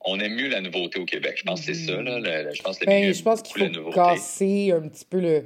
on 0.08 0.20
aime 0.20 0.36
mieux 0.36 0.50
la 0.50 0.62
nouveauté 0.62 1.00
au 1.00 1.06
Québec. 1.06 1.36
Je 1.38 1.44
pense 1.44 1.62
que 1.62 1.74
c'est 1.74 1.86
ça 1.86 2.02
là. 2.02 2.20
Le- 2.20 2.54
je 2.54 2.62
pense 2.62 2.78
que 2.78 2.86
le 2.86 2.92
Ben, 2.92 3.02
milieu 3.02 3.14
je 3.14 3.24
pense 3.24 3.42
qu'il 3.42 3.74
faut 3.74 3.90
casser 3.92 4.72
un 4.72 4.88
petit 4.88 5.06
peu 5.06 5.20
le. 5.20 5.46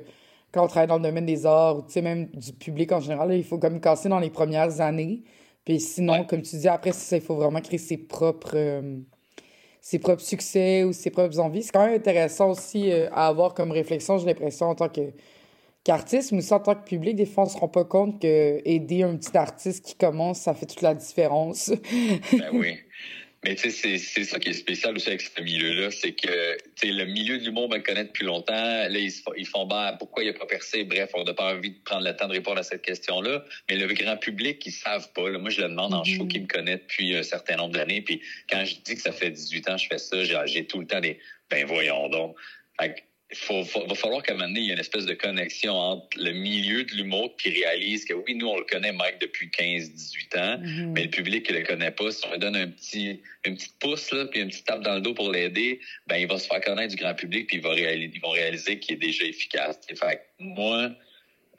Quand 0.51 0.65
on 0.65 0.67
travaille 0.67 0.87
dans 0.87 0.97
le 0.97 1.03
domaine 1.03 1.27
des 1.27 1.45
arts, 1.45 1.77
ou 1.77 1.81
tu 1.83 1.91
sais, 1.91 2.01
même 2.01 2.27
du 2.33 2.53
public 2.53 2.91
en 2.91 2.99
général, 2.99 3.29
là, 3.29 3.35
il 3.35 3.43
faut 3.43 3.59
comme 3.59 3.79
casser 3.79 4.09
dans 4.09 4.19
les 4.19 4.31
premières 4.31 4.81
années. 4.81 5.21
Puis 5.63 5.79
sinon, 5.79 6.23
comme 6.23 6.41
tu 6.41 6.55
dis, 6.57 6.67
après, 6.67 6.91
ça, 6.91 7.17
il 7.17 7.21
faut 7.21 7.35
vraiment 7.35 7.61
créer 7.61 7.77
ses 7.77 7.97
propres, 7.97 8.55
euh, 8.55 8.97
ses 9.81 9.99
propres 9.99 10.21
succès 10.21 10.83
ou 10.83 10.93
ses 10.93 11.09
propres 11.09 11.39
envies. 11.39 11.63
C'est 11.63 11.71
quand 11.71 11.85
même 11.85 11.95
intéressant 11.95 12.51
aussi 12.51 12.91
euh, 12.91 13.09
à 13.11 13.27
avoir 13.27 13.53
comme 13.53 13.71
réflexion, 13.71 14.17
j'ai 14.17 14.25
l'impression, 14.25 14.67
en 14.67 14.75
tant 14.75 14.89
que 14.89 15.11
qu'artiste, 15.83 16.31
mais 16.33 16.39
aussi 16.39 16.53
en 16.53 16.59
tant 16.59 16.75
que 16.75 16.83
public, 16.83 17.15
des 17.15 17.25
fois, 17.25 17.45
on 17.45 17.49
se 17.49 17.57
rend 17.57 17.69
pas 17.69 17.85
compte 17.85 18.21
que 18.21 18.61
aider 18.65 19.03
un 19.03 19.15
petit 19.15 19.35
artiste 19.37 19.85
qui 19.85 19.95
commence, 19.95 20.39
ça 20.39 20.53
fait 20.53 20.65
toute 20.65 20.81
la 20.81 20.93
différence. 20.93 21.71
Ben 22.33 22.49
oui. 22.53 22.75
Mais 23.45 23.55
tu 23.55 23.69
sais, 23.69 23.69
c'est- 23.69 23.97
c'est 23.97 24.25
ça 24.25 24.37
qui 24.37 24.49
est 24.49 24.53
spécial 24.53 24.95
aussi 24.95 25.07
avec 25.07 25.21
ce 25.21 25.41
milieu-là, 25.41 25.91
c'est 25.91 26.11
que 26.11 26.57
tu 26.57 26.87
sais, 26.87 26.87
le 26.91 27.05
milieu 27.05 27.37
de 27.39 27.45
l'humour 27.45 27.69
me 27.69 27.77
connaît 27.79 28.03
depuis 28.03 28.25
longtemps. 28.25 28.53
Là, 28.53 28.89
ils, 28.89 29.13
ils 29.37 29.47
font 29.47 29.65
bah, 29.65 29.95
pourquoi 29.97 30.23
il 30.23 30.27
n'a 30.27 30.33
pas 30.37 30.45
percé? 30.45 30.83
Bref, 30.83 31.11
on 31.13 31.23
n'a 31.23 31.33
pas 31.33 31.55
envie 31.55 31.71
de 31.71 31.79
prendre 31.85 32.03
le 32.05 32.13
temps 32.15 32.27
de 32.27 32.33
répondre 32.33 32.59
à 32.59 32.63
cette 32.63 32.81
question-là. 32.81 33.45
Mais 33.69 33.77
le 33.77 33.87
grand 33.93 34.17
public, 34.17 34.65
ils 34.65 34.71
savent 34.71 35.11
pas. 35.13 35.29
Là. 35.29 35.39
Moi, 35.39 35.51
je 35.51 35.61
le 35.61 35.69
demande 35.69 35.93
en 35.93 36.03
show 36.03 36.25
qui 36.27 36.39
me 36.41 36.47
connaît 36.47 36.77
depuis 36.77 37.15
un 37.15 37.23
certain 37.23 37.55
nombre 37.55 37.75
d'années. 37.75 38.01
Puis 38.01 38.21
quand 38.49 38.65
je 38.65 38.75
dis 38.81 38.95
que 38.95 39.01
ça 39.01 39.13
fait 39.13 39.31
18 39.31 39.69
ans 39.69 39.75
que 39.77 39.83
je 39.83 39.87
fais 39.87 39.97
ça, 39.99 40.23
j'ai 40.23 40.37
j'ai 40.47 40.65
tout 40.67 40.79
le 40.81 40.87
temps 40.87 40.99
des 40.99 41.17
ben 41.49 41.65
voyons 41.65 42.09
donc. 42.09 42.35
Fait 42.79 42.93
que 42.93 42.99
il 43.31 43.37
faut, 43.37 43.63
faut- 43.63 43.85
va 43.85 43.93
falloir 43.95 44.23
qu'à 44.23 44.33
un 44.33 44.37
moment 44.37 44.47
donné, 44.47 44.61
il 44.61 44.65
y 44.65 44.69
ait 44.69 44.73
une 44.73 44.79
espèce 44.79 45.05
de 45.05 45.13
connexion 45.13 45.73
entre 45.73 46.17
le 46.17 46.31
milieu 46.31 46.83
de 46.83 46.93
l'humour 46.95 47.35
qui 47.37 47.49
réalise 47.51 48.05
que 48.05 48.13
oui, 48.13 48.33
nous, 48.35 48.47
on 48.47 48.57
le 48.57 48.65
connaît, 48.65 48.91
Mike, 48.91 49.19
depuis 49.21 49.51
15, 49.51 49.91
18 49.93 50.35
ans, 50.37 50.57
Mhm. 50.59 50.93
mais 50.93 51.03
le 51.03 51.09
public 51.09 51.45
qui 51.45 51.53
le 51.53 51.61
connaît 51.63 51.91
pas, 51.91 52.11
si 52.11 52.25
on 52.27 52.31
lui 52.31 52.39
donne 52.39 52.55
un 52.55 52.67
petit, 52.69 53.21
une 53.45 53.55
petite 53.55 53.77
pouce, 53.79 54.11
là, 54.11 54.25
puis 54.25 54.39
une 54.41 54.49
petite 54.49 54.65
tape 54.65 54.81
dans 54.81 54.95
le 54.95 55.01
dos 55.01 55.13
pour 55.13 55.31
l'aider, 55.31 55.79
ben, 56.07 56.17
il 56.17 56.27
va 56.27 56.39
se 56.39 56.47
faire 56.47 56.61
connaître 56.61 56.95
du 56.95 57.01
grand 57.01 57.13
public, 57.13 57.47
puis 57.47 57.57
il 57.57 57.63
va 57.63 57.69
réaliser, 57.71 58.11
ils 58.15 58.21
vont 58.21 58.29
réaliser 58.31 58.79
qu'il 58.79 58.95
est 58.95 58.97
déjà 58.99 59.23
efficace. 59.25 59.79
Fait 59.87 59.95
que 59.95 60.21
moi, 60.43 60.91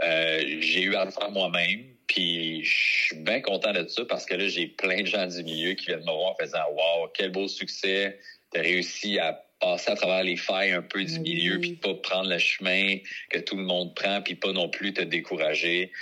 euh, 0.03 0.57
j'ai 0.61 0.83
eu 0.83 0.95
à 0.97 1.05
le 1.05 1.11
faire 1.13 1.31
moi-même, 1.31 1.85
puis 2.09 2.65
je 2.65 3.05
suis 3.07 3.17
bien 3.17 3.41
content 3.41 3.73
de 3.73 3.87
ça 3.87 4.05
parce 4.07 4.27
que 4.27 4.35
là, 4.35 4.49
j'ai 4.49 4.67
plein 4.67 5.03
de 5.03 5.07
gens 5.07 5.27
du 5.27 5.45
milieu 5.45 5.75
qui 5.75 5.87
viennent 5.87 6.01
me 6.01 6.05
voir 6.11 6.33
en 6.33 6.35
faisant 6.35 6.65
Wow, 6.73 7.09
quel 7.15 7.31
beau 7.31 7.47
succès! 7.47 8.19
T'as 8.51 8.63
réussi 8.63 9.21
à 9.21 9.41
passer 9.61 9.91
à 9.91 9.97
travers 9.97 10.25
les 10.25 10.37
failles 10.37 10.73
un 10.73 10.83
peu 10.83 11.05
du 11.05 11.21
milieu, 11.21 11.61
puis 11.61 11.73
de 11.73 11.77
pas 11.77 11.95
prendre 11.95 12.29
le 12.31 12.39
chemin 12.39 12.97
que 13.29 13.39
tout 13.39 13.57
le 13.57 13.65
monde 13.65 13.95
prend, 13.95 14.23
puis 14.23 14.35
pas 14.35 14.53
non 14.53 14.69
plus 14.69 14.93
te 14.93 15.03
décourager. 15.03 15.93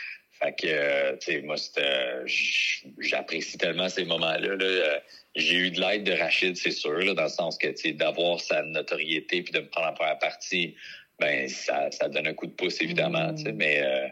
Fait 0.40 0.52
que, 0.52 0.66
euh, 0.68 1.16
tu 1.16 1.32
sais, 1.32 1.42
moi, 1.42 1.56
c'était, 1.56 1.80
euh, 1.82 2.24
j'apprécie 3.00 3.58
tellement 3.58 3.88
ces 3.88 4.04
moments-là. 4.04 4.54
là. 4.54 4.64
Euh, 4.64 4.98
J'ai 5.34 5.56
eu 5.56 5.70
de 5.72 5.80
l'aide 5.80 6.04
de 6.04 6.12
Rachid, 6.12 6.56
c'est 6.56 6.70
sûr, 6.70 6.98
là, 6.98 7.14
dans 7.14 7.24
le 7.24 7.28
sens 7.28 7.58
que, 7.58 7.66
tu 7.68 7.76
sais, 7.76 7.92
d'avoir 7.92 8.40
sa 8.40 8.62
notoriété 8.62 9.42
puis 9.42 9.52
de 9.52 9.58
me 9.60 9.68
prendre 9.68 9.88
en 9.88 9.94
première 9.94 10.18
partie, 10.18 10.76
ben, 11.18 11.48
ça, 11.48 11.90
ça 11.90 12.08
donne 12.08 12.28
un 12.28 12.34
coup 12.34 12.46
de 12.46 12.52
pouce, 12.52 12.80
évidemment, 12.80 13.34
tu 13.34 13.42
sais, 13.42 13.52
mais, 13.52 13.82
euh, 13.82 14.06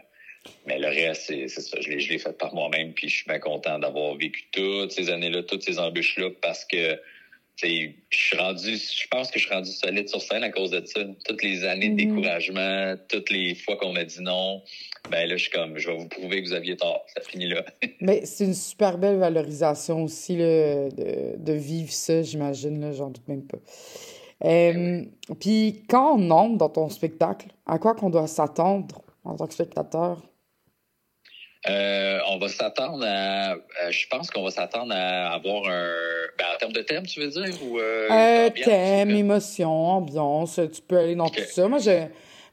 mais 0.65 0.77
le 0.79 0.87
reste, 0.87 1.23
c'est 1.27 1.47
ça, 1.47 1.77
je 1.79 1.89
l'ai, 1.89 1.99
je 2.01 2.09
l'ai 2.09 2.19
fait 2.19 2.37
par 2.37 2.53
moi-même, 2.53 2.93
puis 2.93 3.07
je 3.07 3.15
suis 3.15 3.25
bien 3.25 3.39
content 3.39 3.79
d'avoir 3.79 4.15
vécu 4.15 4.43
toutes 4.51 4.91
ces 4.91 5.09
années-là, 5.09 5.43
toutes 5.43 5.63
ces 5.63 5.79
embûches-là, 5.79 6.31
parce 6.41 6.65
que, 6.65 6.99
je 7.65 8.17
suis 8.17 8.37
rendu, 8.37 8.75
je 8.77 9.07
pense 9.09 9.31
que 9.31 9.39
je 9.39 9.45
suis 9.45 9.53
rendu 9.53 9.71
solide 9.71 10.07
sur 10.07 10.21
scène 10.21 10.43
à 10.43 10.51
cause 10.51 10.71
de 10.71 10.85
ça. 10.85 11.01
Toutes 11.25 11.41
les 11.43 11.63
années 11.63 11.89
de 11.89 11.95
découragement, 11.95 12.95
toutes 13.09 13.29
les 13.31 13.55
fois 13.55 13.77
qu'on 13.77 13.93
m'a 13.93 14.03
dit 14.03 14.21
non, 14.21 14.61
ben 15.09 15.27
là, 15.27 15.37
je 15.37 15.43
suis 15.43 15.51
comme, 15.51 15.77
je 15.77 15.89
vais 15.89 15.97
vous 15.97 16.07
prouver 16.07 16.43
que 16.43 16.47
vous 16.47 16.53
aviez 16.53 16.77
tort. 16.77 17.03
Ça 17.15 17.21
finit 17.21 17.47
là. 17.47 17.65
Mais 18.01 18.25
c'est 18.25 18.45
une 18.45 18.53
super 18.53 18.97
belle 18.97 19.17
valorisation 19.17 20.03
aussi 20.03 20.37
là, 20.37 20.89
de, 20.89 21.37
de 21.37 21.53
vivre 21.53 21.91
ça, 21.91 22.21
j'imagine, 22.21 22.79
là, 22.79 22.91
j'en 22.91 23.09
doute 23.09 23.27
même 23.27 23.45
pas. 23.45 23.57
Euh, 24.45 25.03
Puis 25.39 25.83
quand 25.89 26.15
on 26.17 26.29
entre 26.29 26.57
dans 26.57 26.69
ton 26.69 26.89
spectacle, 26.89 27.47
à 27.65 27.79
quoi 27.79 27.95
qu'on 27.95 28.09
doit 28.09 28.27
s'attendre 28.27 29.01
en 29.23 29.35
tant 29.35 29.47
que 29.47 29.53
spectateur? 29.53 30.21
Euh, 31.69 32.19
on 32.29 32.37
va 32.37 32.47
s'attendre 32.47 33.03
à, 33.05 33.53
euh, 33.53 33.57
je 33.91 34.07
pense 34.07 34.29
qu'on 34.31 34.43
va 34.43 34.51
s'attendre 34.51 34.93
à 34.95 35.31
avoir 35.33 35.63
un, 35.67 35.89
ben, 36.37 36.45
en 36.53 36.57
termes 36.57 36.71
de 36.73 36.81
thème, 36.81 37.05
tu 37.05 37.19
veux 37.19 37.29
dire, 37.29 37.53
ou 37.63 37.77
euh, 37.79 38.07
Euh, 38.09 38.49
thème, 38.63 39.09
émotion, 39.11 39.69
ambiance, 39.69 40.59
tu 40.73 40.81
peux 40.81 40.97
aller 40.97 41.15
dans 41.15 41.29
tout 41.29 41.41
ça. 41.49 41.67
Moi, 41.67 41.79
je, 41.79 42.05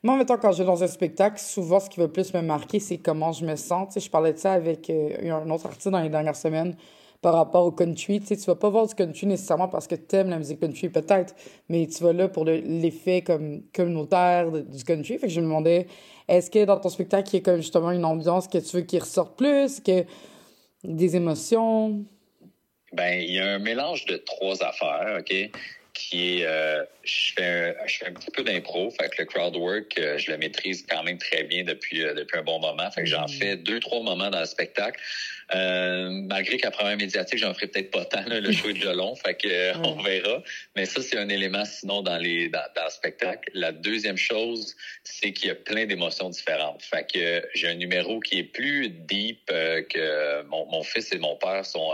moi, 0.03 0.17
mettons, 0.17 0.37
quand 0.37 0.53
je 0.53 0.59
vais 0.59 0.65
dans 0.67 0.83
un 0.83 0.87
spectacle, 0.89 1.39
souvent, 1.39 1.81
ce 1.81 1.89
qui 1.89 2.01
va 2.01 2.09
plus 2.09 2.35
me 2.35 2.41
marquer, 2.41 2.81
c'est 2.81 2.99
comment 2.99 3.33
je 3.33 3.45
me 3.45 3.57
sens. 3.57 3.89
Tu 3.89 3.95
sais, 4.01 4.07
je 4.07 4.11
parlais 4.11 4.33
de 4.33 4.39
ça 4.39 4.53
avec 4.55 4.91
euh, 4.91 5.31
un 5.31 5.49
autre 5.51 5.67
artiste 5.67 5.89
dans 5.89 6.01
les 6.01 6.09
dernières 6.11 6.37
semaines. 6.37 6.77
par 7.23 7.33
rapport 7.37 7.65
au 7.65 7.73
country. 7.73 8.21
Tu 8.21 8.27
sais, 8.27 8.37
tu 8.37 8.45
vas 8.45 8.55
pas 8.55 8.69
voir 8.69 8.87
du 8.87 8.95
country 8.95 9.27
nécessairement 9.27 9.69
parce 9.69 9.87
que 9.87 9.95
t'aimes 9.95 10.29
la 10.29 10.37
musique 10.37 10.61
country, 10.61 10.91
peut-être, 10.91 11.35
mais 11.71 11.87
tu 11.87 12.03
vas 12.05 12.13
là 12.13 12.29
pour 12.29 12.45
le- 12.45 12.59
l'effet 12.59 13.23
comme 13.23 13.63
communautaire 13.75 14.51
de- 14.51 14.61
du 14.61 14.85
country. 14.85 15.17
Fait 15.17 15.29
que 15.29 15.33
je 15.33 15.41
me 15.41 15.47
demandais, 15.47 15.87
est-ce 16.29 16.51
que 16.51 16.65
dans 16.65 16.79
ton 16.79 16.89
spectacle, 16.89 17.31
il 17.33 17.39
y 17.39 17.39
a 17.39 17.43
comme 17.43 17.57
justement 17.57 17.91
une 17.91 18.05
ambiance 18.05 18.49
que 18.49 18.59
tu 18.59 18.77
veux 18.77 18.83
qu'il 18.83 19.01
ressorte 19.01 19.37
plus, 19.37 19.81
que 19.81 20.05
des 20.83 21.17
émotions? 21.17 22.05
Ben, 22.93 23.21
il 23.21 23.33
y 23.35 23.41
a 23.41 23.55
un 23.55 23.59
mélange 23.59 24.07
de 24.07 24.17
trois 24.17 24.63
affaires, 24.63 25.19
OK? 25.19 25.35
Qui 25.93 26.41
est, 26.41 26.47
euh, 26.47 26.85
je 27.05 27.33
fais, 27.37 27.45
un, 27.45 27.87
je 27.87 27.97
fais 27.99 28.07
un 28.07 28.13
petit 28.13 28.31
peu 28.31 28.43
d'impro, 28.43 28.91
fait 28.91 29.09
que 29.09 29.17
le 29.23 29.25
crowd 29.25 29.57
work, 29.57 29.99
euh, 29.99 30.19
je 30.19 30.31
le 30.31 30.39
maîtrise 30.39 30.85
quand 30.89 31.03
même 31.03 31.19
très 31.19 31.45
bien 31.45 31.65
depuis 31.65 32.03
euh, 32.03 32.15
depuis 32.15 32.39
un 32.39 32.43
bon 32.43 32.59
moment, 32.61 32.91
fait 32.91 33.03
que 33.03 33.09
j'en 33.09 33.29
fais 33.29 33.57
deux 33.57 33.81
trois 33.81 34.03
moments 34.03 34.31
dans 34.31 34.41
le 34.41 34.47
spectacle. 34.47 35.01
Euh, 35.55 36.09
malgré 36.25 36.57
qu'à 36.57 36.71
première 36.71 36.97
médiatique, 36.97 37.39
j'en 37.39 37.53
ferai 37.53 37.67
peut-être 37.67 37.91
pas 37.91 38.07
tant, 38.07 38.25
là, 38.27 38.41
le 38.41 38.51
show 38.51 38.71
est 38.71 38.75
déjà 38.75 38.95
long, 38.95 39.15
fait 39.15 39.35
que 39.35 39.47
euh, 39.47 39.75
on 39.85 40.03
verra. 40.03 40.43
Mais 40.75 40.87
ça, 40.87 41.03
c'est 41.03 41.19
un 41.19 41.29
élément 41.29 41.67
sinon 41.67 42.01
dans 42.01 42.17
les 42.17 42.49
dans, 42.49 42.65
dans 42.75 42.85
le 42.85 42.91
spectacle. 42.91 43.51
La 43.53 43.71
deuxième 43.71 44.17
chose, 44.17 44.75
c'est 45.03 45.33
qu'il 45.33 45.49
y 45.49 45.51
a 45.51 45.55
plein 45.55 45.85
d'émotions 45.85 46.31
différentes. 46.31 46.83
Fait 46.83 47.07
que 47.13 47.47
j'ai 47.55 47.69
un 47.69 47.75
numéro 47.75 48.21
qui 48.21 48.39
est 48.39 48.45
plus 48.45 48.89
deep 48.89 49.41
euh, 49.51 49.83
que 49.83 50.43
mon, 50.45 50.65
mon 50.71 50.83
fils 50.83 51.13
et 51.13 51.19
mon 51.19 51.37
père 51.37 51.67
sont 51.67 51.93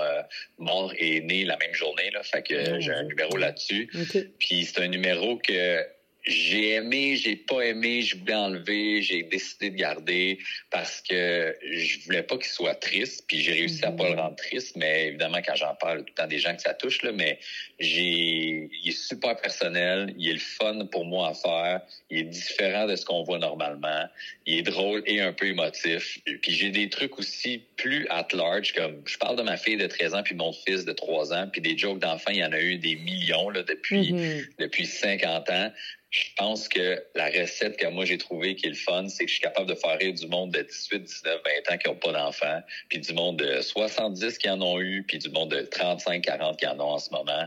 morts 0.58 0.92
et 0.98 1.20
nés 1.20 1.44
la 1.44 1.56
même 1.56 1.74
journée. 1.74 2.10
Là, 2.12 2.22
fait 2.22 2.42
que 2.42 2.54
euh, 2.54 2.80
j'ai 2.80 2.92
un 2.92 3.02
numéro 3.02 3.36
là-dessus. 3.36 3.90
Puis 4.38 4.64
c'est 4.64 4.80
un 4.80 4.86
numéro 4.86 4.99
que 5.42 5.99
j'ai 6.24 6.74
aimé, 6.74 7.16
j'ai 7.16 7.36
pas 7.36 7.62
aimé, 7.62 8.02
je 8.02 8.16
voulais 8.16 8.34
enlever, 8.34 9.02
j'ai 9.02 9.22
décidé 9.22 9.70
de 9.70 9.76
garder 9.76 10.38
parce 10.70 11.00
que 11.00 11.56
je 11.62 12.00
voulais 12.04 12.22
pas 12.22 12.36
qu'il 12.36 12.50
soit 12.50 12.74
triste, 12.74 13.24
puis 13.26 13.40
j'ai 13.40 13.52
réussi 13.52 13.84
à 13.84 13.92
pas 13.92 14.08
le 14.08 14.16
rendre 14.16 14.36
triste, 14.36 14.76
mais 14.76 15.08
évidemment 15.08 15.38
quand 15.44 15.54
j'en 15.54 15.74
parle 15.74 16.00
tout 16.00 16.06
le 16.08 16.14
temps 16.14 16.26
des 16.26 16.38
gens 16.38 16.54
que 16.54 16.62
ça 16.62 16.74
touche 16.74 17.02
là, 17.02 17.12
mais 17.12 17.38
j'ai 17.78 18.68
il 18.82 18.88
est 18.88 18.92
super 18.92 19.36
personnel, 19.36 20.14
il 20.18 20.28
est 20.28 20.34
le 20.34 20.38
fun 20.38 20.86
pour 20.86 21.04
moi 21.04 21.28
à 21.28 21.34
faire, 21.34 21.80
il 22.10 22.18
est 22.18 22.24
différent 22.24 22.86
de 22.86 22.96
ce 22.96 23.04
qu'on 23.04 23.22
voit 23.22 23.38
normalement, 23.38 24.08
il 24.46 24.58
est 24.58 24.62
drôle 24.62 25.02
et 25.06 25.20
un 25.20 25.32
peu 25.32 25.46
émotif. 25.46 26.18
Puis 26.24 26.52
j'ai 26.52 26.70
des 26.70 26.88
trucs 26.90 27.18
aussi 27.18 27.62
plus 27.76 28.06
at 28.10 28.28
large 28.32 28.72
comme 28.74 29.02
je 29.06 29.16
parle 29.16 29.36
de 29.36 29.42
ma 29.42 29.56
fille 29.56 29.76
de 29.76 29.86
13 29.86 30.14
ans 30.14 30.22
puis 30.22 30.34
mon 30.34 30.52
fils 30.52 30.84
de 30.84 30.92
3 30.92 31.32
ans, 31.32 31.48
puis 31.50 31.60
des 31.60 31.78
jokes 31.78 32.00
d'enfants, 32.00 32.30
il 32.30 32.38
y 32.38 32.44
en 32.44 32.52
a 32.52 32.60
eu 32.60 32.76
des 32.76 32.96
millions 32.96 33.48
là 33.48 33.62
depuis 33.62 34.12
Mhm. 34.12 34.46
depuis 34.58 34.86
50 34.86 35.50
ans. 35.50 35.72
Je 36.10 36.24
pense 36.36 36.68
que 36.68 37.02
la 37.14 37.26
recette 37.26 37.76
que 37.76 37.86
moi 37.86 38.04
j'ai 38.04 38.18
trouvée 38.18 38.56
qui 38.56 38.66
est 38.66 38.70
le 38.70 38.74
fun, 38.74 39.06
c'est 39.08 39.24
que 39.24 39.28
je 39.28 39.34
suis 39.34 39.42
capable 39.42 39.68
de 39.68 39.76
faire 39.76 39.96
rire 39.96 40.12
du 40.12 40.26
monde 40.26 40.50
de 40.50 40.62
18, 40.62 41.04
19, 41.04 41.40
20 41.68 41.74
ans 41.74 41.78
qui 41.78 41.88
n'ont 41.88 41.94
pas 41.94 42.12
d'enfants, 42.12 42.60
puis 42.88 42.98
du 42.98 43.12
monde 43.12 43.38
de 43.38 43.60
70 43.60 44.38
qui 44.38 44.50
en 44.50 44.60
ont 44.60 44.80
eu, 44.80 45.04
puis 45.06 45.18
du 45.18 45.28
monde 45.30 45.50
de 45.50 45.60
35, 45.60 46.22
40 46.22 46.58
qui 46.58 46.66
en 46.66 46.80
ont 46.80 46.94
en 46.94 46.98
ce 46.98 47.10
moment. 47.10 47.46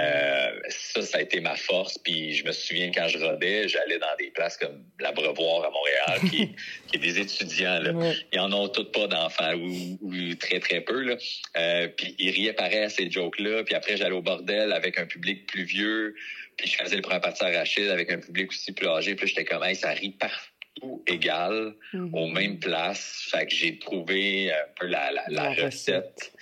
Euh, 0.00 0.50
ça, 0.68 1.02
ça 1.02 1.18
a 1.18 1.20
été 1.20 1.40
ma 1.40 1.54
force. 1.56 1.98
Puis 1.98 2.32
je 2.32 2.44
me 2.46 2.52
souviens 2.52 2.90
quand 2.90 3.08
je 3.08 3.18
rodais, 3.18 3.68
j'allais 3.68 3.98
dans 3.98 4.16
des 4.18 4.30
places 4.30 4.56
comme 4.56 4.84
l'Abreuvoir 5.00 5.64
à 5.64 5.70
Montréal, 5.70 6.30
qui, 6.30 6.54
qui 6.86 6.96
est 6.96 6.98
des 6.98 7.18
étudiants. 7.18 7.80
Là. 7.80 7.92
Ils 8.32 8.40
en 8.40 8.52
ont 8.52 8.68
toutes 8.68 8.92
pas 8.92 9.06
d'enfants 9.06 9.54
ou, 9.54 9.98
ou 10.00 10.34
très 10.36 10.60
très 10.60 10.80
peu. 10.80 11.02
Là. 11.02 11.16
Euh, 11.56 11.88
puis 11.88 12.14
ils 12.18 12.30
riaient 12.30 12.54
pareil 12.54 12.84
à 12.84 12.88
ces 12.88 13.10
jokes-là. 13.10 13.64
Puis 13.64 13.74
après, 13.74 13.96
j'allais 13.96 14.14
au 14.14 14.22
bordel 14.22 14.72
avec 14.72 14.98
un 14.98 15.06
public 15.06 15.46
plus 15.46 15.64
vieux. 15.64 16.14
Puis 16.58 16.68
je 16.68 16.76
faisais 16.76 16.96
le 16.96 17.02
premier 17.02 17.20
parti 17.20 17.44
à 17.44 17.50
Rachid 17.50 17.88
avec 17.88 18.10
un 18.10 18.18
public 18.18 18.50
aussi 18.50 18.72
plus 18.72 18.88
âgé. 18.88 19.14
Puis 19.14 19.28
j'étais 19.28 19.44
comme, 19.44 19.64
hey, 19.64 19.74
ça 19.74 19.90
rit 19.90 20.10
partout 20.10 21.02
égal, 21.06 21.74
aux 22.12 22.28
mêmes 22.28 22.58
places. 22.58 23.28
Fait 23.30 23.46
que 23.46 23.54
j'ai 23.54 23.78
trouvé 23.78 24.52
un 24.52 24.66
peu 24.78 24.86
la, 24.86 25.10
la, 25.12 25.24
la 25.28 25.54
La 25.54 25.64
recette. 25.64 26.32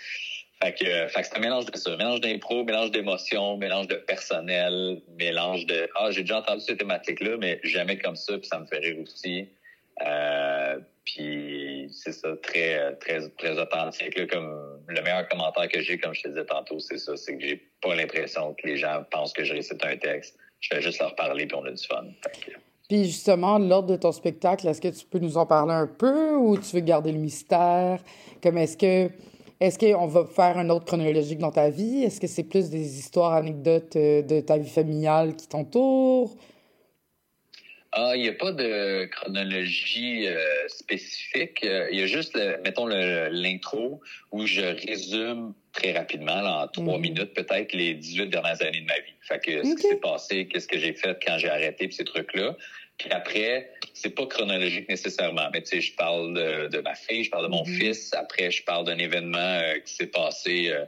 Fait 0.63 0.73
que, 0.73 0.85
euh, 0.87 1.09
fait 1.09 1.21
que 1.21 1.27
c'est 1.27 1.37
un 1.37 1.41
mélange 1.41 1.67
de 1.67 1.77
ça. 1.77 1.97
Mélange 1.97 2.21
d'impro, 2.21 2.65
mélange 2.65 2.91
d'émotions, 2.91 3.59
mélange 3.59 3.89
de 3.89 3.97
personnel, 3.97 5.03
mélange 5.19 5.67
de 5.67 5.89
Ah, 5.97 6.11
j'ai 6.11 6.23
déjà 6.23 6.39
entendu 6.39 6.63
cette 6.63 6.79
thématique-là, 6.79 7.37
mais 7.39 7.61
jamais 7.63 7.99
comme 7.99 8.17
ça, 8.17 8.39
puis 8.39 8.47
ça 8.47 8.59
me 8.59 8.67
fait 8.67 8.79
rire 8.79 8.99
aussi. 8.99 9.49
Euh, 10.07 10.79
c'est 11.91 12.13
ça, 12.13 12.37
très, 12.43 12.95
très, 12.97 13.29
très 13.31 13.59
authentique. 13.59 14.19
Là, 14.19 14.27
comme 14.27 14.81
le 14.89 15.03
meilleur 15.03 15.29
commentaire 15.29 15.69
que 15.69 15.81
j'ai, 15.81 15.99
comme 15.99 16.15
je 16.15 16.23
te 16.23 16.29
disais 16.29 16.45
tantôt, 16.45 16.79
c'est 16.79 16.99
ça, 16.99 17.17
c'est 17.17 17.37
que 17.37 17.45
j'ai 17.45 17.63
pas 17.83 17.95
l'impression 17.95 18.55
que 18.55 18.67
les 18.67 18.77
gens 18.77 19.05
pensent 19.11 19.33
que 19.33 19.45
je 19.45 19.53
récite 19.53 19.85
un 19.85 19.97
texte. 19.97 20.37
Je 20.61 20.75
fais 20.75 20.81
juste 20.81 21.01
leur 21.01 21.15
parler 21.15 21.47
puis 21.47 21.57
on 21.57 21.65
a 21.65 21.71
du 21.71 21.87
fun. 21.87 22.05
Puis 22.89 23.05
justement, 23.05 23.59
l'ordre 23.59 23.91
de 23.91 23.97
ton 23.97 24.13
spectacle, 24.13 24.67
est-ce 24.69 24.81
que 24.81 24.89
tu 24.89 25.05
peux 25.07 25.19
nous 25.19 25.37
en 25.37 25.47
parler 25.47 25.75
un 25.75 25.87
peu 25.87 26.35
ou 26.35 26.57
tu 26.57 26.77
veux 26.77 26.81
garder 26.81 27.13
le 27.13 27.19
mystère? 27.19 28.01
Comme 28.43 28.59
est-ce 28.59 28.77
que 28.77 29.11
est-ce 29.59 29.79
qu'on 29.79 30.07
va 30.07 30.27
faire 30.27 30.59
un 30.59 30.69
autre 30.69 30.85
chronologique 30.85 31.39
dans 31.39 31.51
ta 31.51 31.71
vie? 31.71 32.03
Est-ce 32.05 32.21
que 32.21 32.27
c'est 32.27 32.45
plus 32.45 32.69
des 32.69 32.99
histoires, 32.99 33.33
anecdotes 33.33 33.97
euh, 33.97 34.21
de 34.21 34.41
ta 34.41 34.59
vie 34.59 34.69
familiale 34.69 35.35
qui 35.35 35.49
t'entourent? 35.49 36.37
Ah, 37.99 38.13
il 38.15 38.21
n'y 38.23 38.29
a 38.29 38.35
pas 38.35 38.53
de 38.53 39.07
chronologie 39.07 40.27
euh, 40.27 40.37
spécifique. 40.69 41.65
Euh, 41.65 41.89
Il 41.91 41.99
y 41.99 42.03
a 42.03 42.07
juste, 42.07 42.37
le- 42.37 42.59
mettons, 42.63 42.85
le- 42.85 43.29
l'intro 43.31 44.03
où 44.33 44.45
je 44.47 44.61
résume 44.61 45.55
très 45.73 45.93
rapidement, 45.93 46.43
là, 46.43 46.65
en 46.65 46.69
trois 46.69 46.97
Mhm. 46.97 47.01
minutes 47.03 47.33
peut-être, 47.35 47.73
les 47.73 47.95
18 47.95 48.27
dernières 48.29 48.61
années 48.63 48.83
de 48.83 48.87
ma 48.87 48.97
vie. 48.97 49.15
Fait 49.23 49.39
que 49.43 49.65
ce 49.65 49.75
qui 49.77 49.89
s'est 49.89 49.97
passé, 49.97 50.47
qu'est-ce 50.47 50.69
que 50.69 50.79
j'ai 50.79 50.93
fait 50.93 51.17
quand 51.27 51.39
j'ai 51.39 51.49
arrêté, 51.49 51.87
puis 51.89 51.97
ces 51.97 52.05
trucs-là. 52.05 52.55
Puis 52.99 53.11
après, 53.11 53.71
c'est 53.93 54.15
pas 54.15 54.25
chronologique 54.27 54.89
nécessairement, 54.89 55.49
mais 55.53 55.61
tu 55.61 55.69
sais, 55.69 55.81
je 55.83 55.95
parle 55.95 56.33
de, 56.33 56.69
de 56.69 56.81
ma 56.81 56.95
fille, 56.95 57.25
je 57.25 57.31
parle 57.31 57.45
de 57.45 57.51
mon 57.51 57.65
Mhm. 57.65 57.75
fils. 57.79 58.15
Après, 58.15 58.51
je 58.51 58.63
parle 58.65 58.87
d'un 58.87 58.97
événement 58.97 59.37
euh, 59.39 59.79
qui 59.85 59.95
s'est 59.97 60.07
passé. 60.07 60.71
Euh, 60.71 60.85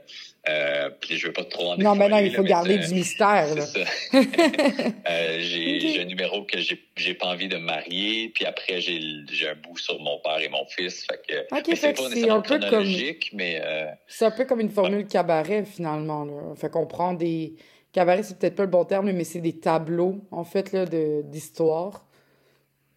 euh, 0.49 0.89
puis 1.01 1.17
je 1.17 1.27
veux 1.27 1.33
pas 1.33 1.43
trop 1.43 1.71
en 1.73 1.77
Non, 1.77 1.93
mais 1.95 2.09
non, 2.09 2.17
il 2.17 2.33
faut 2.33 2.41
mais 2.41 2.49
garder 2.49 2.77
du 2.79 2.93
mystère. 2.95 3.53
Là. 3.53 3.61
c'est 3.61 3.83
ça. 3.85 3.91
J'ai 5.39 6.01
un 6.01 6.05
numéro 6.05 6.43
que 6.43 6.57
j'ai 6.59 6.81
j'ai 6.95 7.13
pas 7.13 7.27
envie 7.27 7.47
de 7.47 7.57
me 7.57 7.63
marier, 7.63 8.29
puis 8.33 8.45
après 8.45 8.81
j'ai 8.81 8.99
un 9.47 9.55
bout 9.55 9.77
sur 9.77 9.99
mon 9.99 10.17
père 10.19 10.39
et 10.39 10.49
mon 10.49 10.65
fils. 10.65 11.05
Fait 11.05 11.21
que, 11.27 11.33
mais 11.69 11.75
c'est 11.75 11.93
pas 11.93 12.09
nécessairement 12.09 12.35
un 12.35 12.41
peu 12.41 12.57
comme- 12.59 12.67
chronologique, 12.69 13.29
mais 13.33 13.59
euh, 13.63 13.85
C'est 14.07 14.25
un 14.25 14.31
peu 14.31 14.45
comme 14.45 14.59
une 14.61 14.69
formule 14.71 15.05
cabaret, 15.07 15.63
finalement. 15.65 16.25
Là. 16.25 16.55
Fait 16.55 16.69
qu'on 16.69 16.87
prend 16.87 17.13
des... 17.13 17.53
Cabaret, 17.91 18.23
c'est 18.23 18.37
peut-être 18.37 18.55
pas 18.55 18.63
le 18.63 18.69
bon 18.69 18.85
terme, 18.85 19.11
mais 19.11 19.23
c'est 19.23 19.41
des 19.41 19.59
tableaux, 19.59 20.21
en 20.31 20.43
fait, 20.43 20.71
là, 20.71 20.85
d'histoire. 21.23 22.05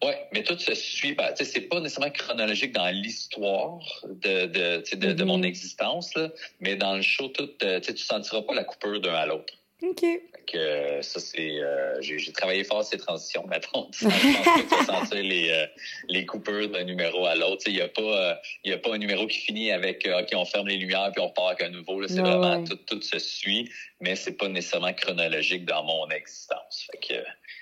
ouais, 0.03 0.27
mais 0.33 0.43
tout 0.43 0.57
se 0.59 0.73
suit. 0.75 1.13
ben, 1.15 1.33
c'est 1.35 1.61
pas 1.61 1.79
nécessairement 1.79 2.11
chronologique 2.11 2.73
dans 2.73 2.89
l'histoire 2.89 3.79
de 4.05 4.45
de, 4.47 4.95
de, 4.95 5.13
de 5.13 5.23
Mhm. 5.23 5.27
mon 5.27 5.43
existence, 5.43 6.13
là, 6.15 6.29
mais 6.59 6.75
dans 6.75 6.95
le 6.95 7.01
show, 7.01 7.29
tout, 7.29 7.49
euh, 7.63 7.79
tu 7.79 7.97
sentiras 7.97 8.41
pas 8.43 8.53
la 8.53 8.63
coupure 8.65 8.99
d'un 9.01 9.13
à 9.13 9.25
l'autre. 9.25 9.53
OK. 9.83 10.05
Que 10.45 10.57
euh, 10.57 11.01
ça, 11.01 11.19
c'est. 11.19 11.59
euh, 11.61 12.01
j'ai 12.01 12.31
travaillé 12.31 12.63
fort 12.63 12.83
ces 12.83 12.97
transitions, 12.97 13.45
mettons. 13.47 13.87
Je 13.93 14.05
pense 14.05 14.13
que 14.13 14.61
tu 14.61 14.75
vas 14.75 14.99
sentir 14.99 15.23
les, 15.23 15.49
euh, 15.51 15.65
les 16.09 16.25
coupures 16.25 16.69
d'un 16.69 16.83
numéro 16.83 17.25
à 17.25 17.35
l'autre. 17.35 17.63
Il 17.67 17.73
n'y 17.73 17.81
a, 17.81 17.87
pas, 17.87 18.01
euh, 18.01 18.73
a 18.73 18.77
pas 18.77 18.93
un 18.93 18.97
numéro 18.97 19.27
qui 19.27 19.39
finit 19.39 19.71
avec 19.71 20.07
OK, 20.07 20.29
on 20.35 20.45
ferme 20.45 20.67
les 20.67 20.77
lumières 20.77 21.11
puis 21.13 21.21
on 21.21 21.27
repart 21.27 21.47
avec 21.51 21.63
un 21.63 21.69
nouveau. 21.69 22.05
C'est 22.07 22.19
vraiment 22.19 22.57
ouais. 22.57 22.63
tout, 22.63 22.77
tout 22.87 23.01
se 23.01 23.19
suit, 23.19 23.69
mais 23.99 24.15
c'est 24.15 24.33
pas 24.37 24.47
nécessairement 24.47 24.93
chronologique 24.93 25.65
dans 25.65 25.83
mon 25.83 26.07
existence. 26.09 26.87
Fait 26.91 26.97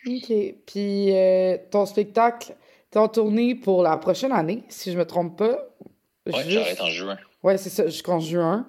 que, 0.06 0.16
OK. 0.18 0.56
Puis 0.66 1.12
ton 1.72 1.86
spectacle, 1.86 2.54
t'es 2.90 3.00
en 3.00 3.08
tournée 3.08 3.56
pour 3.56 3.84
la 3.84 3.98
prochaine 3.98 4.32
année, 4.32 4.64
si 4.70 4.92
je 4.92 4.98
me 4.98 5.06
trompe 5.06 5.38
pas. 5.38 5.68
Juste- 6.28 6.50
j'arrête 6.50 6.82
en 6.82 6.90
juin. 6.90 7.18
Ouais, 7.44 7.58
c'est 7.58 7.70
ça, 7.72 7.86
jusqu'en 7.88 8.20
juin. 8.20 8.68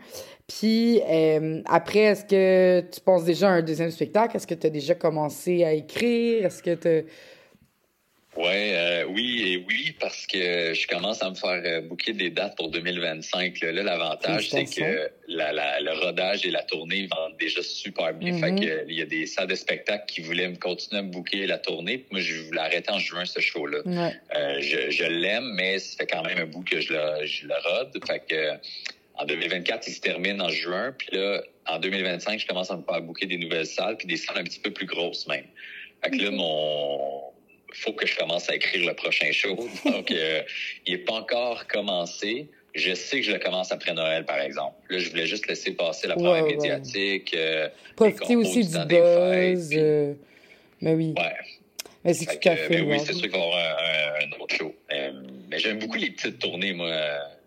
Puis 0.48 1.00
euh, 1.08 1.62
après, 1.66 2.00
est-ce 2.00 2.24
que 2.24 2.80
tu 2.92 3.00
penses 3.00 3.24
déjà 3.24 3.48
à 3.48 3.52
un 3.52 3.62
deuxième 3.62 3.90
spectacle? 3.90 4.36
Est-ce 4.36 4.46
que 4.46 4.54
tu 4.54 4.66
as 4.66 4.70
déjà 4.70 4.94
commencé 4.94 5.64
à 5.64 5.72
écrire? 5.72 6.46
Est-ce 6.46 6.62
que 6.62 6.74
tu 6.74 7.06
Ouais, 8.34 8.72
euh, 8.74 9.04
oui 9.10 9.42
et 9.46 9.64
oui, 9.68 9.94
parce 10.00 10.26
que 10.26 10.72
je 10.72 10.86
commence 10.88 11.22
à 11.22 11.28
me 11.28 11.34
faire 11.34 11.60
euh, 11.66 11.82
booker 11.82 12.14
des 12.14 12.30
dates 12.30 12.56
pour 12.56 12.70
2025. 12.70 13.60
Là, 13.60 13.72
Là, 13.72 13.82
l'avantage, 13.82 14.48
c'est 14.48 14.64
que 14.64 14.70
Félicitations. 14.70 15.08
la, 15.28 15.52
la- 15.52 15.80
le 15.80 15.92
rodage 15.92 16.46
et 16.46 16.50
la 16.50 16.62
tournée 16.62 17.06
vendent 17.14 17.36
déjà 17.38 17.62
super 17.62 18.14
bien. 18.14 18.32
Fait 18.38 18.54
que, 18.54 18.64
euh, 18.64 18.84
il 18.88 18.96
y 18.98 19.02
a 19.02 19.04
des 19.04 19.26
salles 19.26 19.48
de 19.48 19.54
spectacle 19.54 20.04
qui 20.06 20.22
voulaient 20.22 20.48
me 20.48 20.56
continuer 20.56 21.00
à 21.00 21.02
me 21.02 21.10
booker 21.10 21.46
la 21.46 21.58
tournée. 21.58 21.98
Puis 21.98 22.08
Moi, 22.10 22.20
je 22.22 22.40
voulais 22.44 22.60
arrêter 22.62 22.90
en 22.90 22.98
juin 22.98 23.26
ce 23.26 23.38
show-là. 23.40 23.80
Ouais. 23.84 24.14
Euh, 24.34 24.56
je 24.62 24.90
je 24.90 25.04
l'aime, 25.04 25.52
mais 25.54 25.78
ça 25.78 25.98
fait 25.98 26.06
quand 26.06 26.22
même 26.22 26.38
un 26.38 26.46
bout 26.46 26.62
que 26.64 26.80
je 26.80 26.94
le, 26.94 27.26
je 27.26 27.46
le 27.46 27.54
rode. 27.68 27.92
Fait 28.06 28.20
que 28.26 28.52
en 29.14 29.24
2024, 29.24 29.86
il 29.88 29.92
se 29.94 30.00
termine 30.00 30.40
en 30.40 30.48
juin. 30.48 30.94
Puis 30.96 31.08
là, 31.16 31.42
en 31.66 31.78
2025, 31.78 32.40
je 32.40 32.46
commence 32.46 32.70
à 32.70 32.76
me 32.76 32.82
faire 32.82 33.00
booker 33.02 33.26
des 33.26 33.38
nouvelles 33.38 33.66
salles, 33.66 33.96
puis 33.96 34.06
des 34.06 34.16
salles 34.16 34.38
un 34.38 34.44
petit 34.44 34.60
peu 34.60 34.70
plus 34.70 34.86
grosses 34.86 35.26
même. 35.26 35.44
Fait 36.02 36.10
que 36.10 36.16
là, 36.22 36.30
mon 36.30 37.22
faut 37.74 37.92
que 37.94 38.06
je 38.06 38.14
commence 38.16 38.50
à 38.50 38.54
écrire 38.54 38.86
le 38.86 38.94
prochain 38.94 39.32
show. 39.32 39.56
Donc, 39.86 40.10
euh, 40.10 40.42
il 40.86 40.92
n'est 40.92 40.98
pas 41.04 41.14
encore 41.14 41.66
commencé. 41.68 42.48
Je 42.74 42.94
sais 42.94 43.20
que 43.20 43.26
je 43.26 43.32
le 43.32 43.38
commence 43.38 43.70
après 43.72 43.94
Noël, 43.94 44.24
par 44.26 44.40
exemple. 44.40 44.74
Là, 44.90 44.98
je 44.98 45.08
voulais 45.10 45.26
juste 45.26 45.46
laisser 45.46 45.72
passer 45.72 46.06
la 46.06 46.14
première 46.14 46.44
ouais. 46.44 46.56
médiatique. 46.56 47.34
euh, 47.34 47.68
profiter 47.96 48.36
aussi 48.36 48.66
du 48.66 48.72
fêtes, 48.72 48.88
buzz? 48.88 49.70
euh, 49.74 50.14
Mais 50.82 50.94
oui. 50.94 51.14
Ouais. 51.16 51.32
Mais 52.04 52.14
c'est 52.14 52.26
tout 52.26 52.48
à 52.48 52.56
fait. 52.56 52.68
mais 52.70 52.80
oui, 52.80 52.86
louable. 52.88 53.00
c'est 53.06 53.12
sûr 53.12 53.22
qu'il 53.22 53.30
va 53.30 53.38
y 53.38 53.42
avoir 53.42 53.58
un, 53.58 54.24
un- 54.24 54.26
un 54.26 54.40
autre 54.42 54.54
show. 54.56 54.74
Euh, 54.92 55.12
mais 55.48 55.58
j'aime 55.58 55.78
beaucoup 55.78 55.96
les 55.98 56.10
petites 56.10 56.38
tournées, 56.40 56.72
moi. 56.72 56.90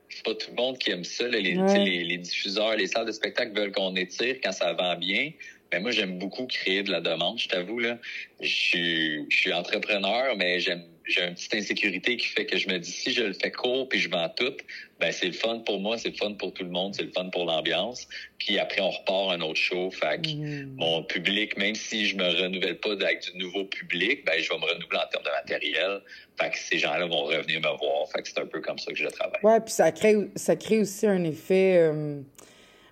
C'est 0.10 0.24
pas 0.24 0.34
tout 0.36 0.50
le 0.52 0.56
monde 0.56 0.78
qui 0.78 0.92
aime 0.92 1.04
ça. 1.04 1.28
là. 1.28 1.40
Les, 1.40 1.58
Ouais. 1.58 1.84
les, 1.86 2.04
les 2.04 2.18
diffuseurs, 2.18 2.76
les 2.76 2.88
salles 2.88 3.06
de 3.08 3.12
spectacle 3.12 3.54
veulent 3.58 3.72
qu'on 3.72 3.96
étire 3.96 4.36
quand 4.44 4.52
ça 4.52 4.74
vend 4.74 4.96
bien. 4.96 5.32
Mais 5.74 5.80
moi, 5.80 5.92
j'aime 5.92 6.20
beaucoup 6.20 6.46
créer 6.46 6.84
de 6.84 6.92
la 6.92 7.02
demande, 7.02 7.40
je 7.40 7.48
t'avoue. 7.50 7.80
là. 7.80 7.98
Je 8.40 8.48
suis, 8.48 9.26
je 9.30 9.36
suis 9.38 9.52
entrepreneur, 9.54 10.36
mais 10.38 10.60
j'aime 10.60 10.84
j'ai 11.08 11.24
une 11.24 11.34
petite 11.36 11.54
insécurité 11.56 12.18
qui 12.18 12.28
fait 12.28 12.46
que 12.46 12.58
je 12.58 12.68
me 12.68 12.78
dis 12.80 12.92
si 12.92 13.12
je 13.14 13.24
le 13.24 13.34
fais 13.34 13.52
court 13.52 13.88
puis 13.90 14.00
je 14.00 14.10
vends 14.10 14.30
tout, 14.36 14.54
ben 15.00 15.12
c'est 15.12 15.28
le 15.28 15.34
fun 15.34 15.60
pour 15.60 15.80
moi, 15.80 15.98
c'est 15.98 16.10
le 16.10 16.16
fun 16.16 16.34
pour 16.34 16.54
tout 16.54 16.64
le 16.64 16.70
monde, 16.70 16.96
c'est 16.96 17.04
le 17.04 17.12
fun 17.12 17.30
pour 17.30 17.46
l'ambiance. 17.46 18.08
Puis 18.38 18.58
après 18.60 18.82
on 18.82 18.90
repart 18.90 19.32
un 19.34 19.42
autre 19.42 19.60
show. 19.60 19.92
Fait 19.92 20.22
que 20.22 20.66
mon 20.78 21.04
public, 21.04 21.58
même 21.58 21.76
si 21.76 22.06
je 22.08 22.16
me 22.16 22.24
renouvelle 22.42 22.78
pas 22.80 22.94
avec 22.94 23.22
du 23.32 23.38
nouveau 23.38 23.66
public, 23.66 24.26
ben 24.26 24.34
je 24.40 24.50
vais 24.50 24.58
me 24.58 24.66
renouveler 24.66 25.00
en 25.00 25.08
termes 25.12 25.24
de 25.26 25.32
matériel. 25.32 26.02
Fait 26.40 26.50
que 26.50 26.58
ces 26.58 26.78
gens-là 26.80 27.06
vont 27.06 27.24
revenir 27.26 27.60
me 27.60 27.78
voir. 27.78 28.10
Fait 28.14 28.22
que 28.22 28.28
c'est 28.30 28.40
un 28.40 28.46
peu 28.46 28.62
comme 28.62 28.78
ça 28.80 28.92
que 28.92 28.98
je 28.98 29.08
travaille. 29.08 29.40
Ouais, 29.44 29.60
puis 29.62 29.72
ça 29.74 29.92
crée, 29.92 30.16
ça 30.36 30.56
crée 30.56 30.80
aussi 30.80 31.08
un 31.08 31.24
effet. 31.24 31.78
euh, 31.78 32.20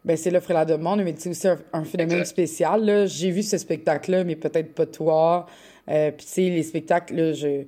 ben, 0.05 0.17
c'est 0.17 0.31
l'offre 0.31 0.51
et 0.51 0.53
la 0.53 0.65
demande, 0.65 1.01
mais 1.01 1.15
c'est 1.17 1.29
aussi 1.29 1.47
un, 1.47 1.57
un 1.71 1.85
phénomène 1.85 2.19
Exact. 2.19 2.29
spécial. 2.31 2.83
Là. 2.85 3.05
J'ai 3.05 3.31
vu 3.31 3.41
ce 3.41 3.57
spectacle-là, 3.57 4.25
mais 4.25 4.35
peut-être 4.35 4.75
pas 4.75 4.85
toi. 4.85 5.47
Euh, 5.89 6.11
puis, 6.11 6.25
tu 6.25 6.31
sais, 6.33 6.41
les 6.49 6.63
spectacles, 6.63 7.15
là, 7.15 7.31
je. 7.33 7.63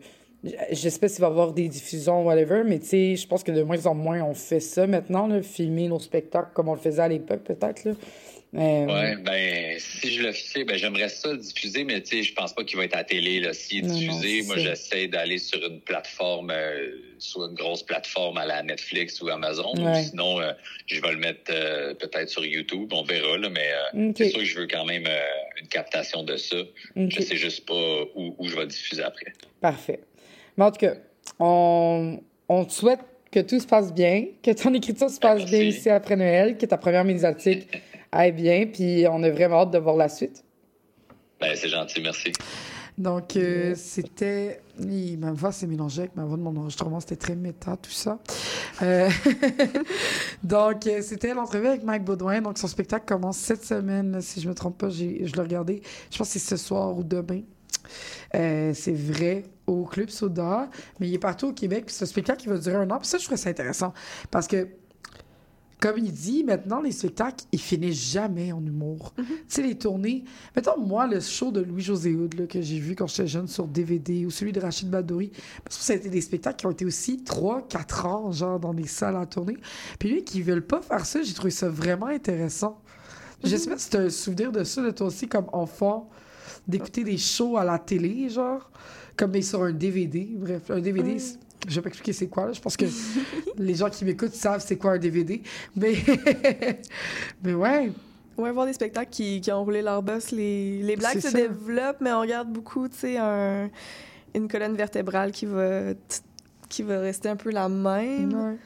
J'espère 0.71 1.09
qu'il 1.09 1.21
va 1.21 1.27
y 1.27 1.29
avoir 1.29 1.53
des 1.53 1.67
diffusions, 1.67 2.23
whatever, 2.25 2.63
mais 2.65 2.79
tu 2.79 2.87
sais, 2.87 3.15
je 3.15 3.27
pense 3.27 3.43
que 3.43 3.51
de 3.51 3.63
moins 3.63 3.85
en 3.87 3.95
moins 3.95 4.21
on 4.21 4.33
fait 4.33 4.59
ça 4.59 4.85
maintenant, 4.85 5.27
là, 5.27 5.41
filmer 5.41 5.87
nos 5.87 5.99
spectacles 5.99 6.49
comme 6.53 6.69
on 6.69 6.73
le 6.75 6.79
faisait 6.79 7.01
à 7.01 7.07
l'époque, 7.07 7.43
peut-être. 7.43 7.87
Euh, 7.87 7.95
Ouais, 8.53 9.17
ben 9.17 9.75
si 9.79 10.13
je 10.13 10.21
le 10.23 10.31
fais, 10.31 10.63
ben 10.63 10.77
j'aimerais 10.77 11.09
ça 11.09 11.33
le 11.33 11.39
diffuser, 11.39 11.83
mais 11.83 12.01
tu 12.01 12.17
sais, 12.17 12.23
je 12.23 12.33
pense 12.33 12.53
pas 12.53 12.63
qu'il 12.63 12.77
va 12.77 12.85
être 12.85 12.93
à 12.93 12.99
la 12.99 13.03
télé. 13.03 13.41
Là. 13.41 13.53
S'il 13.53 13.79
est 13.79 13.87
Non, 13.87 13.93
diffusé, 13.95 14.43
moi 14.43 14.57
j'essaie 14.57 15.07
d'aller 15.07 15.39
sur 15.39 15.61
une 15.65 15.81
plateforme, 15.81 16.51
euh, 16.51 16.91
sur 17.17 17.45
une 17.45 17.53
grosse 17.55 17.83
plateforme 17.83 18.37
à 18.37 18.45
la 18.45 18.63
Netflix 18.63 19.21
ou 19.21 19.27
Amazon. 19.29 19.73
Ou 19.75 19.95
sinon, 19.95 20.39
euh, 20.39 20.53
je 20.87 21.01
vais 21.01 21.11
le 21.11 21.17
mettre 21.17 21.51
euh, 21.51 21.95
peut-être 21.95 22.29
sur 22.29 22.45
YouTube, 22.45 22.93
on 22.93 23.03
verra, 23.03 23.37
là, 23.37 23.49
mais 23.49 24.13
c'est 24.15 24.29
sûr 24.29 24.39
que 24.39 24.45
je 24.45 24.59
veux 24.59 24.67
quand 24.67 24.85
même 24.85 25.07
une 25.59 25.67
captation 25.67 26.23
de 26.23 26.37
ça. 26.37 26.57
Ok. 26.95 27.09
Je 27.09 27.21
sais 27.21 27.35
juste 27.35 27.65
pas 27.65 28.03
où, 28.15 28.35
où 28.37 28.47
je 28.47 28.55
vais 28.55 28.67
diffuser 28.67 29.03
après. 29.03 29.33
Parfait. 29.59 29.99
Mais 30.57 30.63
en 30.65 30.71
tout 30.71 30.79
cas, 30.79 30.93
on, 31.39 32.19
on 32.49 32.65
te 32.65 32.71
souhaite 32.73 32.99
que 33.31 33.39
tout 33.41 33.59
se 33.59 33.67
passe 33.67 33.93
bien, 33.93 34.25
que 34.41 34.51
ton 34.51 34.73
écriture 34.73 35.09
se 35.09 35.19
passe 35.19 35.45
bien 35.45 35.59
ici 35.61 35.89
après 35.89 36.15
Noël, 36.15 36.57
que 36.57 36.65
ta 36.65 36.77
première 36.77 37.03
médiatique 37.03 37.67
aille 38.11 38.31
bien, 38.31 38.65
puis 38.67 39.05
on 39.09 39.21
a 39.23 39.29
vraiment 39.29 39.61
hâte 39.61 39.71
de 39.71 39.77
voir 39.79 39.95
la 39.97 40.07
suite. 40.09 40.43
Ben 41.41 41.51
c'est 41.55 41.67
gentil, 41.69 42.01
merci. 42.01 42.31
Donc, 42.97 43.35
euh, 43.35 43.73
c'était. 43.75 44.61
Ma 44.79 45.33
voix 45.33 45.51
s'est 45.51 45.67
mélangée 45.67 46.03
avec 46.03 46.15
ma 46.15 46.23
voix 46.23 46.37
de 46.37 46.41
mon 46.43 46.55
enregistrement. 46.55 47.01
C'était 47.01 47.17
très 47.17 47.35
méta, 47.35 47.75
tout 47.75 47.91
ça. 47.91 48.19
Euh, 48.81 49.09
Donc, 50.43 50.87
euh, 50.87 51.01
c'était 51.01 51.33
l'entrevue 51.33 51.67
avec 51.67 51.83
Mike 51.83 52.03
Baudouin. 52.05 52.41
Donc, 52.41 52.57
son 52.57 52.67
spectacle 52.67 53.05
commence 53.05 53.37
cette 53.37 53.65
semaine, 53.65 54.21
si 54.21 54.39
je 54.41 54.47
me 54.47 54.53
trompe 54.53 54.77
pas. 54.77 54.89
j'ai- 54.89 55.25
Je 55.25 55.33
l'ai 55.33 55.41
regardé. 55.41 55.81
Je 56.11 56.17
pense 56.17 56.27
que 56.33 56.39
c'est 56.39 56.47
ce 56.47 56.57
soir 56.57 56.97
ou 56.97 57.03
demain. 57.03 57.41
Euh, 58.33 58.71
c'est 58.73 58.95
vrai, 58.95 59.43
au 59.67 59.85
Club 59.85 60.09
Soda. 60.09 60.69
Mais 60.99 61.07
il 61.07 61.13
est 61.13 61.19
partout 61.19 61.47
au 61.47 61.53
Québec. 61.53 61.85
Puis, 61.87 61.95
un 62.01 62.05
spectacle 62.05 62.41
qui 62.41 62.47
va 62.47 62.57
durer 62.57 62.75
un 62.75 62.89
an. 62.91 62.99
Puis, 62.99 63.07
ça, 63.07 63.17
je 63.17 63.25
trouve 63.25 63.37
ça 63.37 63.49
intéressant. 63.49 63.93
Parce 64.31 64.47
que 64.47 64.67
comme 65.79 65.97
il 65.97 66.11
dit, 66.11 66.43
maintenant, 66.43 66.81
les 66.81 66.91
spectacles, 66.91 67.45
ils 67.51 67.59
finissent 67.59 68.11
jamais 68.11 68.51
en 68.51 68.65
humour. 68.65 69.13
Tu 69.17 69.23
sais, 69.47 69.61
les 69.61 69.77
tournées. 69.77 70.23
Mettons, 70.55 70.79
moi, 70.79 71.05
le 71.05 71.19
show 71.19 71.51
de 71.51 71.61
Louis-José 71.61 72.15
Hood, 72.15 72.33
là, 72.39 72.47
que 72.47 72.61
j'ai 72.61 72.79
vu 72.79 72.95
quand 72.95 73.07
j'étais 73.07 73.27
jeune 73.27 73.47
sur 73.47 73.67
DVD, 73.67 74.25
ou 74.25 74.31
celui 74.31 74.51
de 74.51 74.59
Rachid 74.59 74.89
Badouri, 74.89 75.31
parce 75.63 75.77
que 75.77 75.83
ça 75.83 75.93
a 75.93 75.95
été 75.97 76.09
des 76.09 76.21
spectacles 76.21 76.57
qui 76.57 76.65
ont 76.65 76.71
été 76.71 76.85
aussi 76.85 77.23
3-4 77.23 78.07
ans, 78.07 78.31
genre, 78.31 78.59
dans 78.59 78.73
des 78.73 78.87
salles 78.87 79.17
à 79.17 79.25
tourner. 79.25 79.57
Puis 79.99 80.09
lui, 80.09 80.23
qui 80.23 80.41
veulent 80.41 80.65
pas 80.65 80.81
faire 80.81 81.05
ça, 81.05 81.21
j'ai 81.21 81.33
trouvé 81.33 81.51
ça 81.51 81.69
vraiment 81.69 82.07
intéressant. 82.07 82.81
Je 83.43 83.55
sais 83.55 83.69
pas 83.69 83.77
si 83.77 83.89
tu 83.89 83.97
as 83.97 84.01
un 84.01 84.09
souvenir 84.09 84.51
de 84.51 84.63
ça, 84.63 84.81
de 84.81 84.91
toi 84.91 85.07
aussi, 85.07 85.27
comme 85.27 85.47
enfant, 85.51 86.09
d'écouter 86.67 87.03
des 87.03 87.17
shows 87.17 87.57
à 87.57 87.63
la 87.63 87.77
télé, 87.77 88.29
genre, 88.29 88.71
comme 89.17 89.31
mais 89.31 89.41
sur 89.41 89.63
un 89.63 89.71
DVD. 89.71 90.27
Bref, 90.35 90.69
un 90.69 90.79
DVD, 90.79 91.17
c'est- 91.19 91.37
je 91.67 91.75
vais 91.75 91.81
pas 91.81 91.87
expliquer 91.89 92.13
c'est 92.13 92.27
quoi, 92.27 92.47
là. 92.47 92.53
Je 92.53 92.61
pense 92.61 92.77
que 92.77 92.85
les 93.57 93.75
gens 93.75 93.89
qui 93.89 94.05
m'écoutent 94.05 94.33
savent 94.33 94.63
c'est 94.65 94.77
quoi 94.77 94.91
un 94.93 94.97
DVD. 94.99 95.41
Mais, 95.75 95.95
mais 97.43 97.53
ouais. 97.53 97.91
Ouais, 98.37 98.51
voir 98.51 98.65
des 98.65 98.73
spectacles 98.73 99.09
qui, 99.11 99.39
qui 99.39 99.51
ont 99.51 99.63
roulé 99.63 99.81
leur 99.81 100.03
boss. 100.03 100.31
Les, 100.31 100.81
les 100.83 100.95
blagues 100.97 101.19
se 101.19 101.29
ça. 101.29 101.31
développent, 101.37 102.01
mais 102.01 102.11
on 102.11 102.19
regarde 102.19 102.51
beaucoup, 102.51 102.87
tu 102.89 102.97
sais, 102.97 103.17
un- 103.17 103.69
une 104.33 104.47
colonne 104.49 104.75
vertébrale 104.75 105.31
qui 105.31 105.45
va, 105.45 105.93
qui 106.69 106.83
va 106.83 106.99
rester 106.99 107.29
un 107.29 107.35
peu 107.35 107.51
la 107.51 107.69
même. 107.69 108.33
Ouais. 108.33 108.57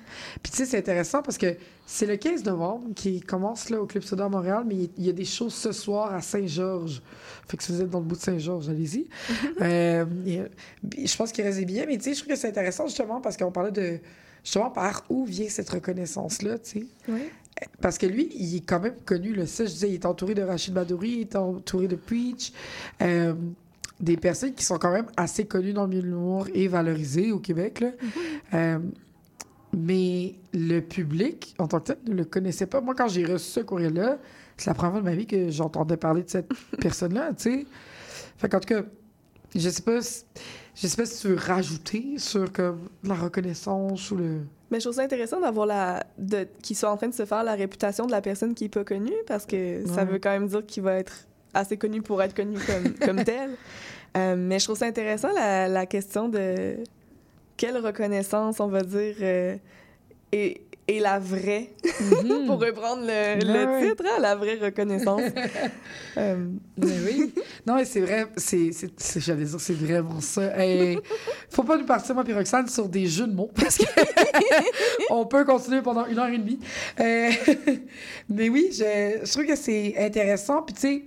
Puis 0.42 0.52
tu 0.52 0.58
sais, 0.60 0.66
c'est 0.66 0.78
intéressant 0.78 1.22
parce 1.22 1.38
que 1.38 1.56
c'est 1.86 2.06
le 2.06 2.18
15 2.18 2.44
novembre 2.46 2.94
qui 2.96 3.20
commence 3.22 3.70
là, 3.70 3.82
au 3.82 3.86
Club 3.86 4.04
Soda 4.04 4.26
à 4.26 4.30
Montréal, 4.30 4.64
mais 4.68 4.76
il 4.98 5.06
y 5.06 5.10
a 5.10 5.14
des 5.14 5.26
shows 5.26 5.50
ce 5.50 5.72
soir 5.72 6.14
à 6.14 6.22
Saint-Georges. 6.22 7.02
Fait 7.48 7.58
que 7.58 7.64
si 7.64 7.72
vous 7.72 7.82
êtes 7.82 7.90
dans 7.90 8.00
le 8.00 8.06
bout 8.06 8.16
de 8.16 8.22
Saint-Georges, 8.22 8.70
allez-y. 8.70 9.08
Euh, 9.62 10.06
je 10.98 11.16
pense 11.18 11.32
qu'il 11.32 11.44
reste 11.44 11.58
des 11.60 11.66
billets, 11.66 11.86
mais 11.86 11.98
tu 11.98 12.04
sais, 12.06 12.14
je 12.14 12.20
trouve 12.20 12.34
que 12.34 12.40
c'est 12.40 12.48
intéressant 12.48 12.88
justement 12.88 13.20
parce 13.20 13.36
qu'on 13.36 13.52
parlait 13.52 13.72
de 13.72 14.00
justement 14.44 14.70
par 14.70 15.04
où 15.10 15.26
vient 15.26 15.50
cette 15.50 15.70
reconnaissance-là, 15.70 16.60
tu 16.60 16.70
sais. 16.70 17.12
Ouais. 17.12 17.30
Parce 17.82 17.98
que 17.98 18.06
lui, 18.06 18.30
il 18.36 18.56
est 18.56 18.66
quand 18.66 18.80
même 18.80 18.96
connu, 19.06 19.34
là. 19.34 19.46
Ça, 19.48 19.66
je 19.66 19.72
disais, 19.72 19.90
il 19.90 19.96
est 19.96 20.06
entouré 20.06 20.34
de 20.34 20.44
Rachid 20.44 20.74
Badouri, 20.74 21.10
il 21.10 21.22
est 21.22 21.36
entouré 21.36 21.88
de 21.88 21.96
Preach. 21.96 22.54
euh, 23.02 23.34
des 24.00 24.18
personnes 24.18 24.54
qui 24.54 24.64
sont 24.64 24.78
quand 24.78 24.92
même 24.92 25.08
assez 25.18 25.46
connues 25.46 25.74
dans 25.74 25.84
le 25.84 25.90
milieu 25.90 26.02
de 26.02 26.08
l'humour 26.08 26.48
et 26.54 26.68
valorisées 26.68 27.32
au 27.32 27.40
Québec, 27.40 27.82
là. 27.82 27.92
Euh, 28.54 28.80
mais 29.76 30.36
le 30.54 30.80
public, 30.80 31.56
en 31.60 31.68
tant 31.68 31.80
que 31.80 31.94
tel, 31.94 31.98
ne 32.08 32.16
le 32.16 32.26
connaissait 32.26 32.66
pas. 32.66 32.82
Moi, 32.82 32.96
quand 32.96 33.08
j'ai 33.08 33.26
reçu 33.26 33.52
ce 33.52 33.60
courrier-là, 33.60 34.18
c'est 34.58 34.70
la 34.70 34.74
première 34.74 34.94
fois 34.94 35.02
de 35.02 35.06
ma 35.06 35.16
vie 35.16 35.28
que 35.28 35.50
j'entendais 35.50 35.98
parler 35.98 36.24
de 36.24 36.30
cette 36.30 36.50
personne-là, 36.82 37.34
tu 37.34 37.44
sais. 37.44 37.66
Fait 38.38 38.50
qu'en 38.50 38.60
tout 38.60 38.74
cas, 38.74 38.82
je 39.54 39.70
sais 39.70 39.82
pas 39.82 40.02
si, 40.02 40.24
je 40.76 40.88
sais 40.88 40.96
pas 40.96 41.06
si 41.06 41.22
tu 41.22 41.28
veux 41.28 41.36
rajouter 41.36 42.18
sur 42.18 42.52
comme 42.52 42.90
la 43.04 43.16
reconnaissance 43.16 44.12
ou 44.12 44.18
le... 44.18 44.42
Mais 44.72 44.80
je 44.80 44.86
trouve 44.86 44.96
ça 44.96 45.02
intéressant 45.02 45.42
d'avoir 45.42 45.66
la. 45.66 46.04
de 46.18 46.48
qu'il 46.62 46.76
soit 46.76 46.92
en 46.92 46.98
train 46.98 47.08
de 47.08 47.14
se 47.14 47.26
faire 47.26 47.44
la 47.44 47.56
réputation 47.56 48.06
de 48.06 48.12
la 48.12 48.22
personne 48.22 48.54
qui 48.54 48.66
est 48.66 48.70
pas 48.70 48.84
connue, 48.84 49.14
parce 49.26 49.46
que 49.48 49.84
ça 49.88 50.06
veut 50.06 50.20
quand 50.20 50.30
même 50.30 50.48
dire 50.48 50.64
qu'il 50.66 50.84
va 50.84 50.94
être 50.96 51.28
assez 51.54 51.78
connu 51.78 52.02
pour 52.02 52.22
être 52.22 52.36
connu 52.36 52.58
comme, 52.60 52.94
comme 53.06 53.24
tel. 53.24 53.52
Euh, 54.18 54.36
mais 54.38 54.60
je 54.60 54.66
trouve 54.66 54.78
ça 54.78 54.86
intéressant 54.86 55.32
la, 55.34 55.68
la 55.68 55.86
question 55.86 56.30
de 56.30 56.78
quelle 57.58 57.78
reconnaissance, 57.78 58.60
on 58.60 58.68
va 58.68 58.82
dire, 58.82 59.16
euh, 59.22 59.56
est, 60.32 60.62
est 60.90 61.00
la 61.00 61.20
vraie, 61.20 61.72
pour 62.48 62.60
reprendre 62.60 63.04
le, 63.06 63.40
le 63.46 63.66
Ouais. 63.70 63.90
titre, 63.90 64.04
hein, 64.08 64.20
la 64.22 64.36
vraie 64.36 64.56
reconnaissance. 64.56 65.22
Euh, 66.18 66.48
Mais 66.78 66.92
oui. 67.06 67.34
Non, 67.66 67.76
mais 67.76 67.86
c'est 67.86 68.02
vrai, 68.02 68.26
c'est, 68.36 68.72
j'allais 69.18 69.46
dire, 69.46 69.60
c'est 69.62 69.74
vraiment 69.78 70.20
ça. 70.20 70.58
Hey, 70.60 70.98
faut 71.50 71.64
pas 71.64 71.78
nous 71.78 71.86
partir, 71.86 72.14
moi, 72.16 72.24
puis 72.26 72.34
Roxane, 72.34 72.68
sur 72.68 72.90
des 72.90 73.06
jeux 73.06 73.28
de 73.28 73.34
mots, 73.34 73.50
parce 73.56 73.78
que 73.78 73.86
on 75.12 75.26
peut 75.26 75.46
continuer 75.46 75.82
pendant 75.82 76.06
une 76.08 76.18
heure 76.18 76.28
et 76.28 76.38
demie. 76.38 76.60
Euh, 77.00 77.30
mais 78.28 78.50
oui, 78.50 78.70
je, 78.72 79.20
je 79.24 79.32
trouve 79.32 79.46
que 79.46 79.56
c'est 79.56 79.96
intéressant. 79.98 80.64
Puis, 80.64 80.74
tu 80.76 80.82
sais, 80.82 81.04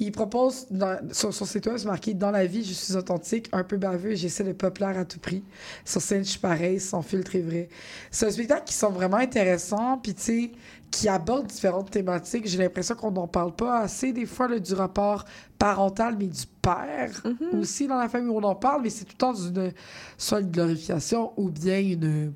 il 0.00 0.12
propose 0.12 0.66
dans- 0.70 0.98
sur 1.12 1.32
son 1.32 1.44
site 1.44 1.66
web, 1.66 1.76
c'est 1.76 1.86
marqué 1.86 2.14
Dans 2.14 2.30
la 2.30 2.46
vie, 2.46 2.64
je 2.64 2.72
suis 2.72 2.96
authentique, 2.96 3.48
un 3.52 3.62
peu 3.64 3.76
baveux, 3.76 4.14
j'essaie 4.14 4.44
de 4.44 4.52
pas 4.52 4.70
plaire 4.70 4.98
à 4.98 5.04
tout 5.04 5.18
prix. 5.20 5.42
Sur 5.84 6.00
scène, 6.00 6.24
je 6.24 6.30
suis 6.30 6.38
pareil, 6.40 6.80
sans 6.80 7.02
filtre 7.02 7.36
et 7.36 7.42
vrai. 7.42 7.68
C'est 8.10 8.26
un 8.26 8.30
spectacle 8.30 8.64
qui 8.64 8.74
sont 8.74 8.90
vraiment 8.90 9.18
intéressants, 9.18 9.98
puis 9.98 10.14
tu 10.14 10.22
sais, 10.22 10.52
qui 10.90 11.08
aborde 11.08 11.46
différentes 11.46 11.90
thématiques. 11.90 12.48
J'ai 12.48 12.58
l'impression 12.58 12.94
qu'on 12.96 13.12
n'en 13.12 13.28
parle 13.28 13.54
pas 13.54 13.80
assez, 13.80 14.12
des 14.12 14.26
fois, 14.26 14.48
là, 14.48 14.58
du 14.58 14.74
rapport 14.74 15.24
parental, 15.58 16.16
mais 16.18 16.26
du 16.26 16.42
père 16.62 17.22
aussi 17.58 17.86
dans 17.86 17.98
la 17.98 18.08
famille. 18.08 18.30
On 18.34 18.42
en 18.42 18.54
parle, 18.56 18.82
mais 18.82 18.90
c'est 18.90 19.04
tout 19.04 19.12
le 19.14 19.18
temps 19.18 19.32
d'une, 19.34 19.72
soit 20.18 20.40
une 20.40 20.50
glorification 20.50 21.32
ou 21.36 21.50
bien 21.50 21.78
une 21.78 22.32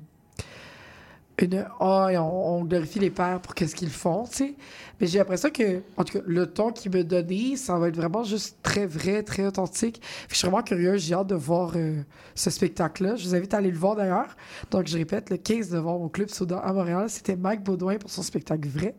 une 1.39 1.53
et 1.53 2.17
on, 2.17 2.57
on 2.59 2.63
glorifie 2.63 2.99
les 2.99 3.09
pères 3.09 3.39
pour 3.41 3.53
qu'est-ce 3.55 3.75
qu'ils 3.75 3.89
font, 3.89 4.23
tu 4.25 4.35
sais. 4.35 4.55
Mais 4.99 5.07
j'ai 5.07 5.19
l'impression 5.19 5.49
que, 5.49 5.81
en 5.97 6.03
tout 6.03 6.19
cas, 6.19 6.23
le 6.25 6.47
ton 6.47 6.71
qu'il 6.71 6.91
me 6.91 7.03
donné, 7.03 7.57
ça 7.57 7.77
va 7.77 7.89
être 7.89 7.95
vraiment 7.97 8.23
juste 8.23 8.57
très 8.63 8.85
vrai, 8.85 9.23
très 9.23 9.45
authentique. 9.45 10.01
Je 10.29 10.35
suis 10.35 10.47
vraiment 10.47 10.63
curieuse, 10.63 11.01
j'ai 11.03 11.13
hâte 11.13 11.27
de 11.27 11.35
voir 11.35 11.73
euh, 11.75 12.01
ce 12.33 12.49
spectacle-là. 12.49 13.15
Je 13.17 13.27
vous 13.27 13.35
invite 13.35 13.53
à 13.53 13.57
aller 13.57 13.71
le 13.71 13.77
voir 13.77 13.95
d'ailleurs. 13.95 14.35
Donc, 14.71 14.87
je 14.87 14.97
répète, 14.97 15.29
le 15.29 15.37
15 15.37 15.71
novembre 15.71 16.05
au 16.05 16.09
Club 16.09 16.29
Soda 16.29 16.59
à 16.59 16.71
Montréal, 16.71 17.09
c'était 17.09 17.35
Mike 17.35 17.63
Baudouin 17.63 17.97
pour 17.97 18.09
son 18.09 18.21
spectacle 18.21 18.67
vrai. 18.69 18.95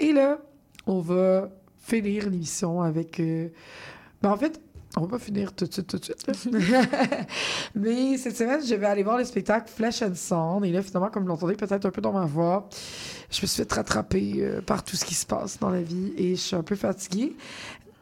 Et 0.00 0.12
là, 0.12 0.38
on 0.86 1.00
va 1.00 1.48
finir 1.78 2.28
l'émission 2.28 2.82
avec. 2.82 3.20
euh, 3.20 3.48
ben, 4.22 4.30
en 4.30 4.36
fait, 4.36 4.60
on 4.96 5.02
va 5.02 5.06
pas 5.06 5.18
finir 5.18 5.52
tout 5.52 5.66
de 5.66 5.72
suite, 5.72 5.86
tout 5.86 5.98
de 5.98 6.04
suite. 6.04 6.26
Mais 7.74 8.16
cette 8.16 8.36
semaine, 8.36 8.60
je 8.64 8.74
vais 8.74 8.86
aller 8.86 9.04
voir 9.04 9.18
le 9.18 9.24
spectacle 9.24 9.70
Flesh 9.70 10.02
and 10.02 10.14
Sound. 10.14 10.64
Et 10.64 10.72
là, 10.72 10.82
finalement, 10.82 11.10
comme 11.10 11.22
vous 11.22 11.28
l'entendez 11.28 11.54
peut-être 11.54 11.86
un 11.86 11.90
peu 11.90 12.00
dans 12.00 12.12
ma 12.12 12.26
voix, 12.26 12.68
je 13.30 13.40
me 13.42 13.46
suis 13.46 13.62
fait 13.62 13.72
rattraper 13.72 14.34
euh, 14.38 14.60
par 14.60 14.82
tout 14.82 14.96
ce 14.96 15.04
qui 15.04 15.14
se 15.14 15.26
passe 15.26 15.58
dans 15.60 15.70
la 15.70 15.82
vie 15.82 16.12
et 16.16 16.30
je 16.30 16.40
suis 16.40 16.56
un 16.56 16.64
peu 16.64 16.74
fatiguée. 16.74 17.36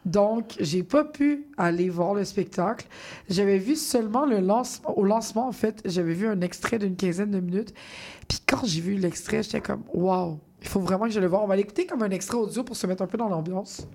Donc, 0.06 0.54
j'ai 0.58 0.82
pas 0.82 1.04
pu 1.04 1.46
aller 1.58 1.90
voir 1.90 2.14
le 2.14 2.24
spectacle. 2.24 2.86
J'avais 3.28 3.58
vu 3.58 3.76
seulement 3.76 4.24
le 4.24 4.40
lancement. 4.40 4.96
Au 4.96 5.04
lancement, 5.04 5.46
en 5.46 5.52
fait, 5.52 5.82
j'avais 5.84 6.14
vu 6.14 6.26
un 6.26 6.40
extrait 6.40 6.78
d'une 6.78 6.96
quinzaine 6.96 7.30
de 7.30 7.40
minutes. 7.40 7.74
Puis 8.26 8.38
quand 8.46 8.64
j'ai 8.64 8.80
vu 8.80 8.94
l'extrait, 8.94 9.42
j'étais 9.42 9.60
comme, 9.60 9.82
waouh, 9.92 10.38
il 10.62 10.68
faut 10.68 10.80
vraiment 10.80 11.04
que 11.04 11.10
je 11.10 11.20
le 11.20 11.26
voir. 11.26 11.42
On 11.42 11.46
va 11.46 11.56
l'écouter 11.56 11.84
comme 11.84 12.02
un 12.02 12.10
extrait 12.10 12.38
audio 12.38 12.64
pour 12.64 12.76
se 12.76 12.86
mettre 12.86 13.02
un 13.02 13.06
peu 13.06 13.18
dans 13.18 13.28
l'ambiance. 13.28 13.86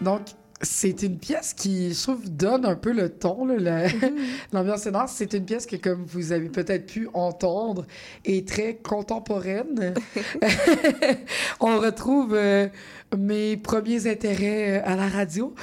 Donc, 0.00 0.20
c'est 0.62 1.02
une 1.02 1.18
pièce 1.18 1.54
qui, 1.54 1.94
je 1.94 2.02
trouve, 2.02 2.28
donne 2.28 2.66
un 2.66 2.74
peu 2.74 2.92
le 2.92 3.08
ton, 3.08 3.46
la- 3.46 3.86
l'ambiance 4.52 4.82
sonore. 4.82 5.08
C'est 5.08 5.32
une 5.32 5.44
pièce 5.44 5.64
que, 5.66 5.76
comme 5.76 6.04
vous 6.04 6.32
avez 6.32 6.48
peut-être 6.50 6.86
pu 6.86 7.08
entendre, 7.14 7.86
est 8.24 8.46
très 8.46 8.76
contemporaine. 8.76 9.94
On 11.60 11.78
retrouve 11.78 12.34
euh, 12.34 12.68
mes 13.16 13.56
premiers 13.56 14.06
intérêts 14.10 14.78
euh, 14.78 14.82
à 14.84 14.96
la 14.96 15.08
radio. 15.08 15.54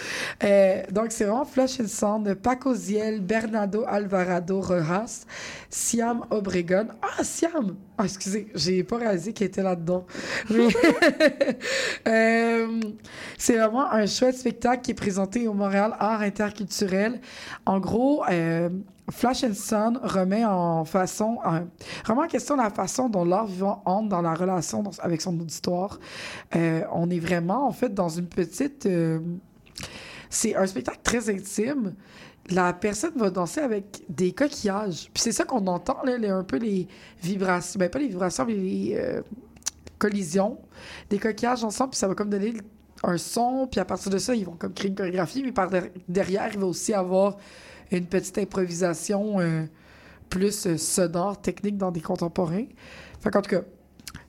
Euh, 0.43 0.83
donc, 0.91 1.07
c'est 1.11 1.23
vraiment 1.25 1.45
Flush 1.45 1.79
and 1.79 1.87
Sound, 1.87 2.33
Paco 2.35 2.73
Ziel, 2.73 3.21
Bernardo 3.21 3.83
Alvarado 3.87 4.59
Rojas, 4.61 5.25
Siam 5.69 6.25
Obregon. 6.29 6.87
Ah, 7.01 7.23
Siam! 7.23 7.75
Ah, 7.97 8.03
excusez, 8.05 8.47
j'ai 8.53 8.83
pas 8.83 8.97
réalisé 8.97 9.33
qu'il 9.33 9.47
était 9.47 9.63
là-dedans. 9.63 10.05
Mais- 10.49 10.67
Euh, 12.07 12.79
c'est 13.37 13.57
vraiment 13.57 13.91
un 13.91 14.05
chouette 14.05 14.37
spectacle 14.37 14.81
qui 14.81 14.91
est 14.91 14.93
présenté 14.93 15.47
au 15.47 15.53
Montréal 15.53 15.93
Art 15.99 16.21
Interculturel. 16.21 17.19
En 17.65 17.79
gros, 17.79 18.23
euh, 18.29 18.69
Flash 19.09 19.43
and 19.45 19.53
Sun 19.53 19.99
remet 20.03 20.43
en 20.43 20.83
façon, 20.83 21.37
remet 22.05 22.21
en 22.21 22.27
question 22.27 22.57
la 22.57 22.69
façon 22.69 23.07
dont 23.07 23.23
l'art 23.23 23.45
vivant 23.47 23.81
entre 23.85 24.09
dans 24.09 24.21
la 24.21 24.33
relation 24.33 24.83
avec 24.99 25.21
son 25.21 25.39
auditoire. 25.39 25.99
Euh, 26.55 26.81
on 26.91 27.09
est 27.09 27.19
vraiment, 27.19 27.67
en 27.67 27.71
fait, 27.71 27.93
dans 27.93 28.09
une 28.09 28.27
petite... 28.27 28.85
euh, 28.85 29.19
c'est 30.29 30.55
un 30.55 30.67
spectacle 30.67 30.99
très 31.03 31.29
intime. 31.29 31.95
La 32.49 32.73
personne 32.73 33.13
va 33.15 33.29
danser 33.29 33.61
avec 33.61 34.03
des 34.09 34.33
coquillages. 34.33 35.09
Puis 35.13 35.23
c'est 35.23 35.31
ça 35.31 35.45
qu'on 35.45 35.65
entend, 35.67 35.97
là, 36.03 36.17
les- 36.17 36.27
un 36.29 36.43
peu 36.43 36.57
les 36.57 36.87
vibrations. 37.21 37.77
Ben, 37.79 37.89
pas 37.89 37.99
les 37.99 38.07
vibrations, 38.07 38.45
mais 38.45 38.55
les 38.55 38.95
euh, 38.97 39.21
collisions. 39.97 40.57
Des 41.09 41.17
coquillages 41.17 41.63
ensemble, 41.63 41.91
puis 41.91 41.99
ça 41.99 42.07
va 42.09 42.15
comme 42.15 42.29
donner 42.29 42.53
un 43.03 43.17
son. 43.17 43.67
Puis 43.71 43.79
à 43.79 43.85
partir 43.85 44.11
de 44.11 44.17
ça, 44.17 44.35
ils 44.35 44.45
vont 44.45 44.55
comme 44.57 44.73
créer 44.73 44.89
une 44.89 44.95
chorégraphie. 44.95 45.43
Mais 45.43 45.53
par 45.53 45.69
der- 45.69 45.89
derrière, 46.09 46.49
il 46.53 46.59
va 46.59 46.65
aussi 46.67 46.93
avoir 46.93 47.37
une 47.91 48.05
petite 48.05 48.37
improvisation 48.37 49.39
euh, 49.39 49.65
plus 50.29 50.67
euh, 50.67 50.77
sonore, 50.77 51.41
technique 51.41 51.77
dans 51.77 51.91
des 51.91 52.01
contemporains. 52.01 52.65
Fait 53.19 53.29
qu'en 53.29 53.41
tout 53.41 53.49
cas, 53.49 53.61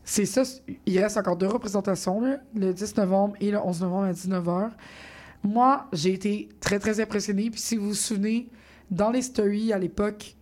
c'est 0.04 0.26
ça. 0.26 0.42
Il 0.86 0.98
reste 0.98 1.16
encore 1.16 1.36
deux 1.36 1.46
représentations, 1.46 2.38
le 2.54 2.72
10 2.72 2.96
novembre 2.96 3.34
et 3.40 3.50
le 3.50 3.58
11 3.58 3.82
novembre 3.82 4.04
à 4.04 4.12
19h. 4.12 4.70
Moi, 5.42 5.86
j'ai 5.92 6.12
été 6.12 6.48
très, 6.60 6.78
très 6.78 7.00
impressionnée. 7.00 7.50
Puis 7.50 7.60
si 7.60 7.76
vous 7.76 7.88
vous 7.88 7.94
souvenez, 7.94 8.48
dans 8.90 9.10
les 9.10 9.22
stories 9.22 9.72
à 9.72 9.78
l'époque, 9.78 10.34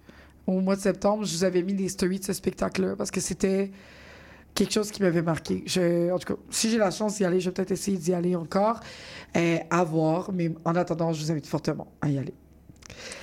au 0.47 0.61
mois 0.61 0.77
de 0.77 0.81
septembre, 0.81 1.25
je 1.25 1.37
vous 1.37 1.45
avais 1.45 1.63
mis 1.63 1.75
des 1.75 1.89
stories 1.89 2.21
de 2.21 2.25
ce 2.25 2.33
spectacle-là 2.33 2.95
parce 2.97 3.11
que 3.11 3.21
c'était 3.21 3.73
quelque 4.55 4.73
chose 4.73 4.91
qui 4.91 5.03
m'avait 5.03 5.23
marqué. 5.23 5.65
En 6.13 6.19
tout 6.19 6.35
cas, 6.35 6.41
si 6.51 6.71
j'ai 6.71 6.79
la 6.79 6.91
chance 6.91 7.17
d'y 7.17 7.25
aller, 7.25 7.41
je 7.41 7.51
vais 7.51 7.55
peut-être 7.55 7.73
essayer 7.73 7.99
d'y 7.99 8.15
aller 8.15 8.37
encore, 8.37 8.81
euh, 9.37 9.59
à 9.71 9.85
voir. 9.85 10.33
Mais 10.33 10.53
en 10.65 10.75
attendant, 10.75 11.13
je 11.13 11.23
vous 11.23 11.31
invite 11.31 11.47
fortement 11.47 11.89
à 12.01 12.09
y 12.09 12.19
aller. 12.19 12.35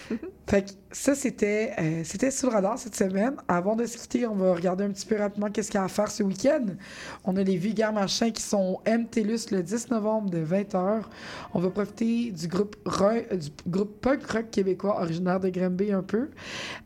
Fait 0.47 0.63
que 0.63 0.71
ça, 0.91 1.15
c'était 1.15 1.71
euh, 1.79 2.01
c'était 2.03 2.29
le 2.29 2.49
radar 2.49 2.77
cette 2.77 2.95
semaine. 2.95 3.35
Avant 3.47 3.75
de 3.75 3.85
se 3.85 3.97
quitter, 3.97 4.27
on 4.27 4.35
va 4.35 4.53
regarder 4.53 4.83
un 4.83 4.91
petit 4.91 5.05
peu 5.05 5.17
rapidement 5.17 5.49
qu'est-ce 5.49 5.71
qu'il 5.71 5.79
y 5.79 5.81
a 5.81 5.85
à 5.85 5.87
faire 5.87 6.11
ce 6.11 6.21
week-end. 6.21 6.65
On 7.23 7.37
a 7.37 7.43
les 7.43 7.55
Vulgaires 7.57 7.93
Machins 7.93 8.31
qui 8.31 8.41
sont 8.41 8.81
MTLUS 8.85 9.51
le 9.51 9.63
10 9.63 9.89
novembre 9.89 10.29
de 10.29 10.45
20h. 10.45 11.03
On 11.53 11.59
va 11.59 11.69
profiter 11.69 12.31
du 12.31 12.47
groupe, 12.47 12.75
du 13.31 13.49
groupe 13.67 14.01
punk 14.01 14.25
rock 14.29 14.51
québécois 14.51 15.01
originaire 15.01 15.39
de 15.39 15.49
Granby 15.49 15.91
un 15.91 16.03
peu. 16.03 16.29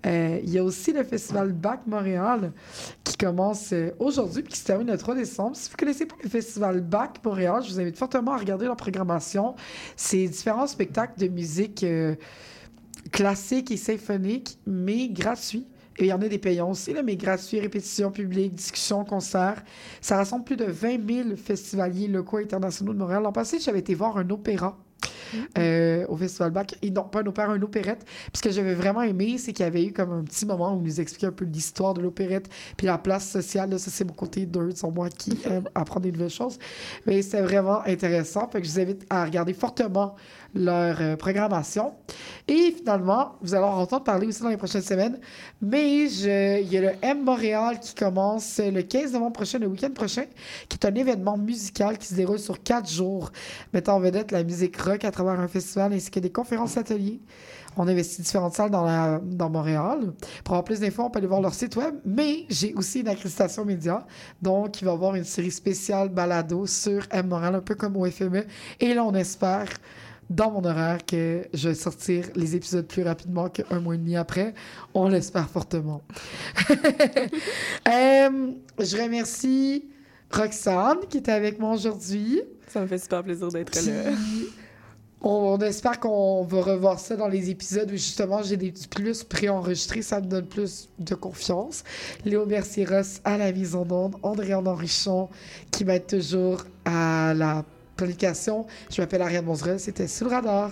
Euh, 0.06 0.40
il 0.44 0.50
y 0.50 0.60
a 0.60 0.64
aussi 0.64 0.94
le 0.94 1.04
festival 1.04 1.52
Bac 1.52 1.82
Montréal 1.88 2.54
qui 3.04 3.18
commence 3.18 3.74
euh, 3.74 3.92
aujourd'hui 4.00 4.44
puis 4.44 4.54
qui 4.54 4.60
se 4.60 4.66
termine 4.66 4.88
le 4.88 4.98
3 4.98 5.16
décembre. 5.16 5.56
Si 5.56 5.70
vous 5.70 5.78
connaissez 5.78 6.06
pas 6.06 6.16
le 6.24 6.30
festival 6.30 6.82
Bac 6.82 7.18
Montréal, 7.26 7.64
je 7.66 7.74
vous 7.74 7.80
invite 7.80 7.98
fortement 7.98 8.34
à 8.34 8.38
regarder 8.38 8.66
leur 8.66 8.78
programmation. 8.78 9.56
C'est 9.96 10.28
différents 10.28 10.68
spectacles 10.68 11.20
de 11.20 11.28
musique 11.28 11.84
euh, 11.84 12.16
classique 13.10 13.72
et 13.72 13.78
symphonique, 13.78 14.60
mais 14.66 15.10
gratuits. 15.10 15.68
Et 16.00 16.06
il 16.06 16.08
y 16.08 16.14
en 16.14 16.22
a 16.22 16.28
des 16.28 16.38
payants 16.38 16.70
aussi, 16.70 16.94
là, 16.94 17.02
mais 17.02 17.16
gratuits, 17.16 17.60
répétitions 17.60 18.12
publiques, 18.12 18.54
discussions, 18.54 19.04
concerts. 19.04 19.64
Ça 20.00 20.18
rassemble 20.18 20.46
plus 20.46 20.56
de 20.58 20.66
20 20.66 21.08
000 21.08 21.36
festivaliers 21.36 22.08
locaux 22.08 22.38
internationaux 22.38 22.94
de 22.94 23.00
Montréal. 23.00 23.24
L'an 23.24 23.32
passé, 23.32 23.60
j'avais 23.60 23.80
été 23.80 23.96
voir 23.96 24.18
un 24.18 24.30
opéra. 24.30 24.78
Euh, 25.58 26.06
au 26.10 26.16
Festival 26.18 26.52
Bac. 26.52 26.76
Et 26.82 26.92
non, 26.92 27.04
pas 27.04 27.22
un 27.22 27.26
opéra, 27.26 27.52
un 27.54 27.62
opérette. 27.62 28.04
Puis 28.06 28.32
ce 28.38 28.42
que 28.42 28.52
j'avais 28.52 28.74
vraiment 28.74 29.02
aimé, 29.02 29.38
c'est 29.38 29.54
qu'il 29.54 29.64
y 29.64 29.68
avait 29.68 29.86
eu 29.86 29.94
comme 29.94 30.12
un 30.12 30.24
petit 30.24 30.46
moment 30.46 30.74
où 30.74 30.78
on 30.78 30.82
nous 30.82 31.00
expliquait 31.02 31.28
un 31.28 31.32
peu 31.32 31.46
l'histoire 31.46 31.94
de 31.94 32.02
l'opérette, 32.02 32.50
puis 32.78 32.88
la 32.88 32.98
place 32.98 33.30
sociale. 33.30 33.70
Là, 33.70 33.78
ça, 33.78 33.92
c'est 33.92 34.06
mon 34.06 34.14
côté 34.14 34.46
nerd, 34.46 34.76
sur 34.76 34.92
moi 34.92 35.10
qui 35.10 35.38
aime 35.46 35.68
apprendre 35.76 36.02
des 36.02 36.12
nouvelles 36.12 36.30
choses. 36.30 36.58
Mais 37.06 37.22
c'était 37.22 37.42
vraiment 37.42 37.82
intéressant. 37.86 38.48
Fait 38.50 38.62
que 38.62 38.68
je 38.68 38.72
vous 38.74 38.80
invite 38.80 39.06
à 39.10 39.24
regarder 39.26 39.54
fortement 39.54 40.16
leur 40.56 40.98
euh, 41.02 41.16
programmation. 41.16 41.94
Et 42.48 42.74
finalement, 42.78 43.36
vous 43.42 43.54
allez 43.54 43.64
en 43.66 43.80
entendre 43.82 44.04
parler 44.04 44.28
aussi 44.28 44.42
dans 44.42 44.50
les 44.50 44.58
prochaines 44.58 44.82
semaines. 44.82 45.20
Mais 45.62 46.08
je- 46.08 46.62
il 46.62 46.72
y 46.72 46.78
a 46.78 46.82
le 46.82 46.92
M 47.02 47.24
Montréal 47.24 47.80
qui 47.80 47.94
commence 47.94 48.60
le 48.64 48.82
15 48.82 49.14
novembre 49.14 49.34
prochain, 49.34 49.60
le 49.60 49.68
week-end 49.68 49.92
prochain, 49.92 50.24
qui 50.70 50.78
est 50.82 50.86
un 50.86 50.96
événement 50.96 51.38
musical 51.38 51.98
qui 51.98 52.08
se 52.08 52.16
déroule 52.16 52.40
sur 52.40 52.62
quatre 52.64 52.90
jours, 52.90 53.32
mettant 53.74 53.96
en 53.96 54.00
vedette 54.00 54.32
la 54.32 54.44
musique 54.44 54.78
rock 54.82 55.04
à 55.04 55.12
travers 55.18 55.40
un 55.40 55.48
festival 55.48 55.94
ainsi 55.94 56.12
que 56.12 56.20
des 56.20 56.32
conférences 56.32 56.78
ateliers. 56.78 57.20
On 57.76 57.88
investit 57.88 58.22
différentes 58.22 58.54
salles 58.54 58.72
dans, 58.72 58.84
la, 58.84 59.20
dans 59.24 59.50
Montréal. 59.50 60.14
Pour 60.44 60.54
avoir 60.54 60.64
plus 60.64 60.80
d'infos, 60.80 61.04
on 61.04 61.10
peut 61.10 61.20
aller 61.20 61.28
voir 61.28 61.42
leur 61.42 61.54
site 61.54 61.76
web. 61.76 61.96
Mais 62.06 62.46
j'ai 62.50 62.74
aussi 62.74 63.02
une 63.02 63.08
accréditation 63.08 63.66
média. 63.66 64.06
Donc, 64.42 64.82
il 64.82 64.86
va 64.86 64.92
y 64.92 64.94
avoir 64.94 65.16
une 65.16 65.24
série 65.24 65.52
spéciale 65.52 66.10
balado 66.10 66.66
sur 66.66 67.06
M 67.12 67.28
Montréal, 67.28 67.56
un 67.56 67.62
peu 67.62 67.76
comme 67.76 67.98
au 67.98 68.10
FME. 68.10 68.46
Et 68.80 68.94
là, 68.94 69.04
on 69.04 69.14
espère 69.14 69.68
dans 70.30 70.52
mon 70.52 70.64
horaire 70.66 71.06
que 71.06 71.48
je 71.54 71.70
vais 71.70 71.76
sortir 71.76 72.26
les 72.36 72.56
épisodes 72.56 72.86
plus 72.86 73.04
rapidement 73.04 73.48
qu'un 73.50 73.80
mois 73.80 73.96
et 73.96 73.98
demi 73.98 74.16
après. 74.18 74.54
On 74.94 75.08
l'espère 75.08 75.50
fortement. 75.50 76.02
Euh, 77.88 78.52
je 78.80 79.02
remercie 79.02 79.86
Roxane 80.30 81.00
qui 81.10 81.20
était 81.20 81.32
avec 81.32 81.58
moi 81.58 81.74
aujourd'hui. 81.74 82.42
Ça 82.68 82.82
me 82.82 82.88
fait 82.88 82.98
super 82.98 83.24
plaisir 83.24 83.48
d'être 83.48 83.74
là. 83.76 84.12
On, 85.22 85.58
espère 85.60 86.00
qu'on 86.00 86.44
va 86.44 86.62
revoir 86.62 87.00
ça 87.00 87.16
dans 87.16 87.28
les 87.28 87.50
épisodes 87.50 87.90
où 87.90 87.94
justement 87.94 88.44
j'ai 88.44 88.56
des 88.56 88.72
plus 88.90 89.24
préenregistrés, 89.24 90.04
ça 90.04 90.22
me 90.22 90.28
donne 90.28 90.46
plus 90.46 90.90
de 91.00 91.16
confiance. 91.16 91.84
Léo 92.24 92.46
Mercieros 92.46 93.20
à 93.24 93.38
la 93.38 93.52
mise 93.52 93.76
en 93.76 93.90
onde, 93.90 94.16
Andréane 94.22 94.68
Henrichon 94.68 95.30
qui 95.72 95.84
être 95.88 96.18
toujours 96.18 96.64
à 96.86 97.34
la 97.34 97.66
publication. 97.96 98.68
Je 98.92 99.02
m'appelle 99.02 99.24
Ariane 99.24 99.46
Monzerel, 99.46 99.80
c'était 99.80 100.08
Sous 100.08 100.26
le 100.26 100.30
radar. 100.32 100.72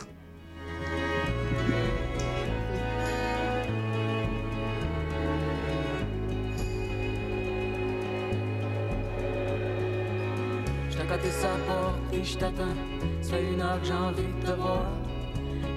Ça 13.26 13.38
fait 13.38 13.54
une 13.54 13.60
heure 13.60 13.82
que 13.82 13.88
j'ai 13.88 13.94
envie 13.94 14.22
de 14.22 14.46
te 14.46 14.52
voir. 14.52 14.86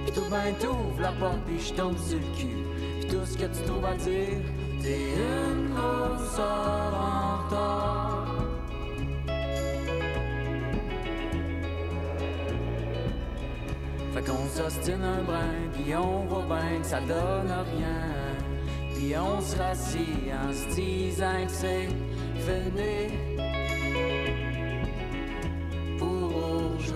Pis 0.05 0.13
tout 0.13 0.29
ben 0.31 0.53
t'ouvres 0.61 1.01
la 1.01 1.13
porte 1.13 1.41
puis 1.47 1.59
je 1.59 1.73
tombe 1.73 1.97
sur 1.97 2.19
le 2.19 2.37
cul. 2.37 2.59
Pis 3.01 3.07
tout 3.07 3.25
ce 3.25 3.39
que 3.39 3.47
tu 3.47 3.63
trouves 3.65 3.87
à 3.87 3.95
dire, 3.95 4.37
t'es 4.83 5.15
une 5.17 5.71
grosse 5.75 6.39
en 6.39 7.47
retard. 7.47 8.35
Fait 14.13 14.27
qu'on 14.27 14.47
s'ostine 14.49 15.03
un 15.03 15.23
brin, 15.23 15.55
puis 15.73 15.95
on 15.97 16.27
voit 16.27 16.45
bien 16.49 16.81
que 16.81 16.87
ça 16.87 17.01
donne 17.01 17.51
rien. 17.79 18.11
Puis 18.95 19.15
on 19.17 19.41
se 19.41 19.57
rassit 19.57 20.31
en 20.35 20.53
se 20.53 20.75
disant 20.75 21.47
que 21.47 21.53
c'est 21.53 21.89
fini 22.45 23.28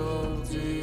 aujourd'hui. 0.02 0.82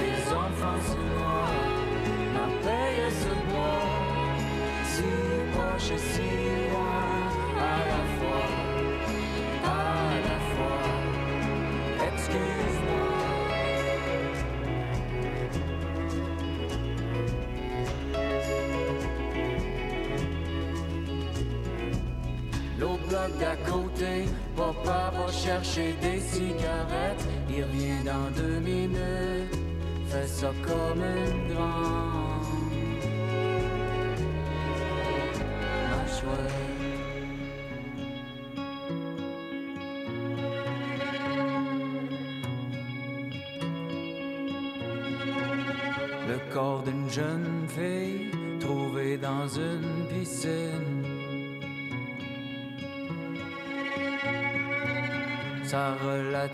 Les 0.00 0.32
enfants 0.32 0.80
se 0.88 0.96
noient, 0.96 1.54
ma 2.34 2.46
paye 2.64 3.10
se 3.10 3.32
boit, 3.50 3.88
si 4.92 5.10
proche 5.52 5.90
et 5.92 5.98
si 5.98 6.28
loin, 6.70 7.06
à 7.58 7.76
la 7.90 8.02
fois, 8.16 8.48
à 9.64 9.68
la 10.28 10.38
fois. 10.52 10.84
Excuse-moi. 12.12 12.73
D'à 23.40 23.56
côté, 23.56 24.26
papa 24.54 25.10
va 25.16 25.32
chercher 25.32 25.94
des 26.02 26.20
cigarettes. 26.20 27.26
Il 27.48 27.64
revient 27.64 28.04
dans 28.04 28.30
deux 28.36 28.60
minutes, 28.60 29.58
fait 30.08 30.26
ça 30.26 30.52
comme 30.62 31.00
une 31.00 31.54
grande. 31.54 32.04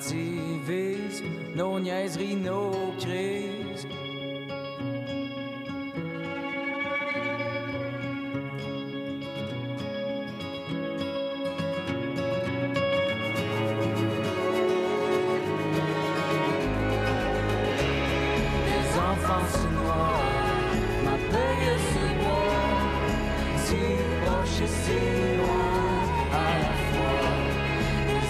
Relativise 0.01 1.23
nos 1.55 1.81
niaiseries, 1.81 2.37
nos 2.37 2.95
crises. 2.99 3.87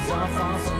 Les 0.02 0.10
enfants 0.10 0.79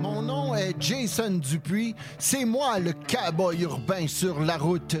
Mon 0.00 0.22
nom 0.22 0.54
est 0.54 0.74
Jason 0.80 1.38
Dupuis. 1.38 1.94
C'est 2.18 2.44
moi 2.44 2.78
le 2.78 2.92
cowboy 2.92 3.62
urbain 3.62 4.06
sur 4.06 4.40
la 4.40 4.56
route. 4.56 4.96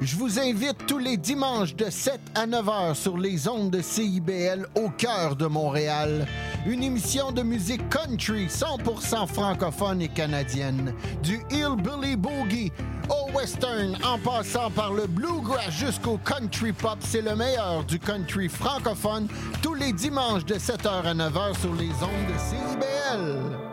Je 0.00 0.16
vous 0.16 0.38
invite 0.38 0.86
tous 0.86 0.98
les 0.98 1.16
dimanches 1.16 1.76
de 1.76 1.88
7 1.88 2.20
à 2.34 2.46
9 2.46 2.68
heures 2.68 2.96
sur 2.96 3.16
les 3.16 3.48
ondes 3.48 3.70
de 3.70 3.80
CIBL 3.80 4.66
au 4.74 4.90
cœur 4.90 5.36
de 5.36 5.46
Montréal. 5.46 6.26
Une 6.64 6.84
émission 6.84 7.32
de 7.32 7.42
musique 7.42 7.88
country 7.88 8.46
100% 8.46 9.26
francophone 9.26 10.00
et 10.00 10.08
canadienne. 10.08 10.94
Du 11.20 11.40
hillbilly 11.50 12.14
boogie 12.14 12.70
au 13.08 13.36
western 13.36 13.96
en 14.04 14.16
passant 14.18 14.70
par 14.70 14.92
le 14.92 15.08
bluegrass 15.08 15.70
jusqu'au 15.70 16.18
country 16.18 16.72
pop. 16.72 16.98
C'est 17.00 17.22
le 17.22 17.34
meilleur 17.34 17.82
du 17.84 17.98
country 17.98 18.48
francophone 18.48 19.26
tous 19.60 19.74
les 19.74 19.92
dimanches 19.92 20.44
de 20.44 20.54
7h 20.54 21.02
à 21.04 21.14
9h 21.14 21.60
sur 21.60 21.74
les 21.74 21.90
ondes 21.90 22.28
de 22.28 22.38
CIBL. 22.38 23.72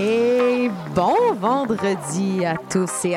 Et 0.00 0.70
bon 0.94 1.34
vendredi 1.40 2.44
à 2.44 2.54
tous 2.70 3.04
et 3.04 3.16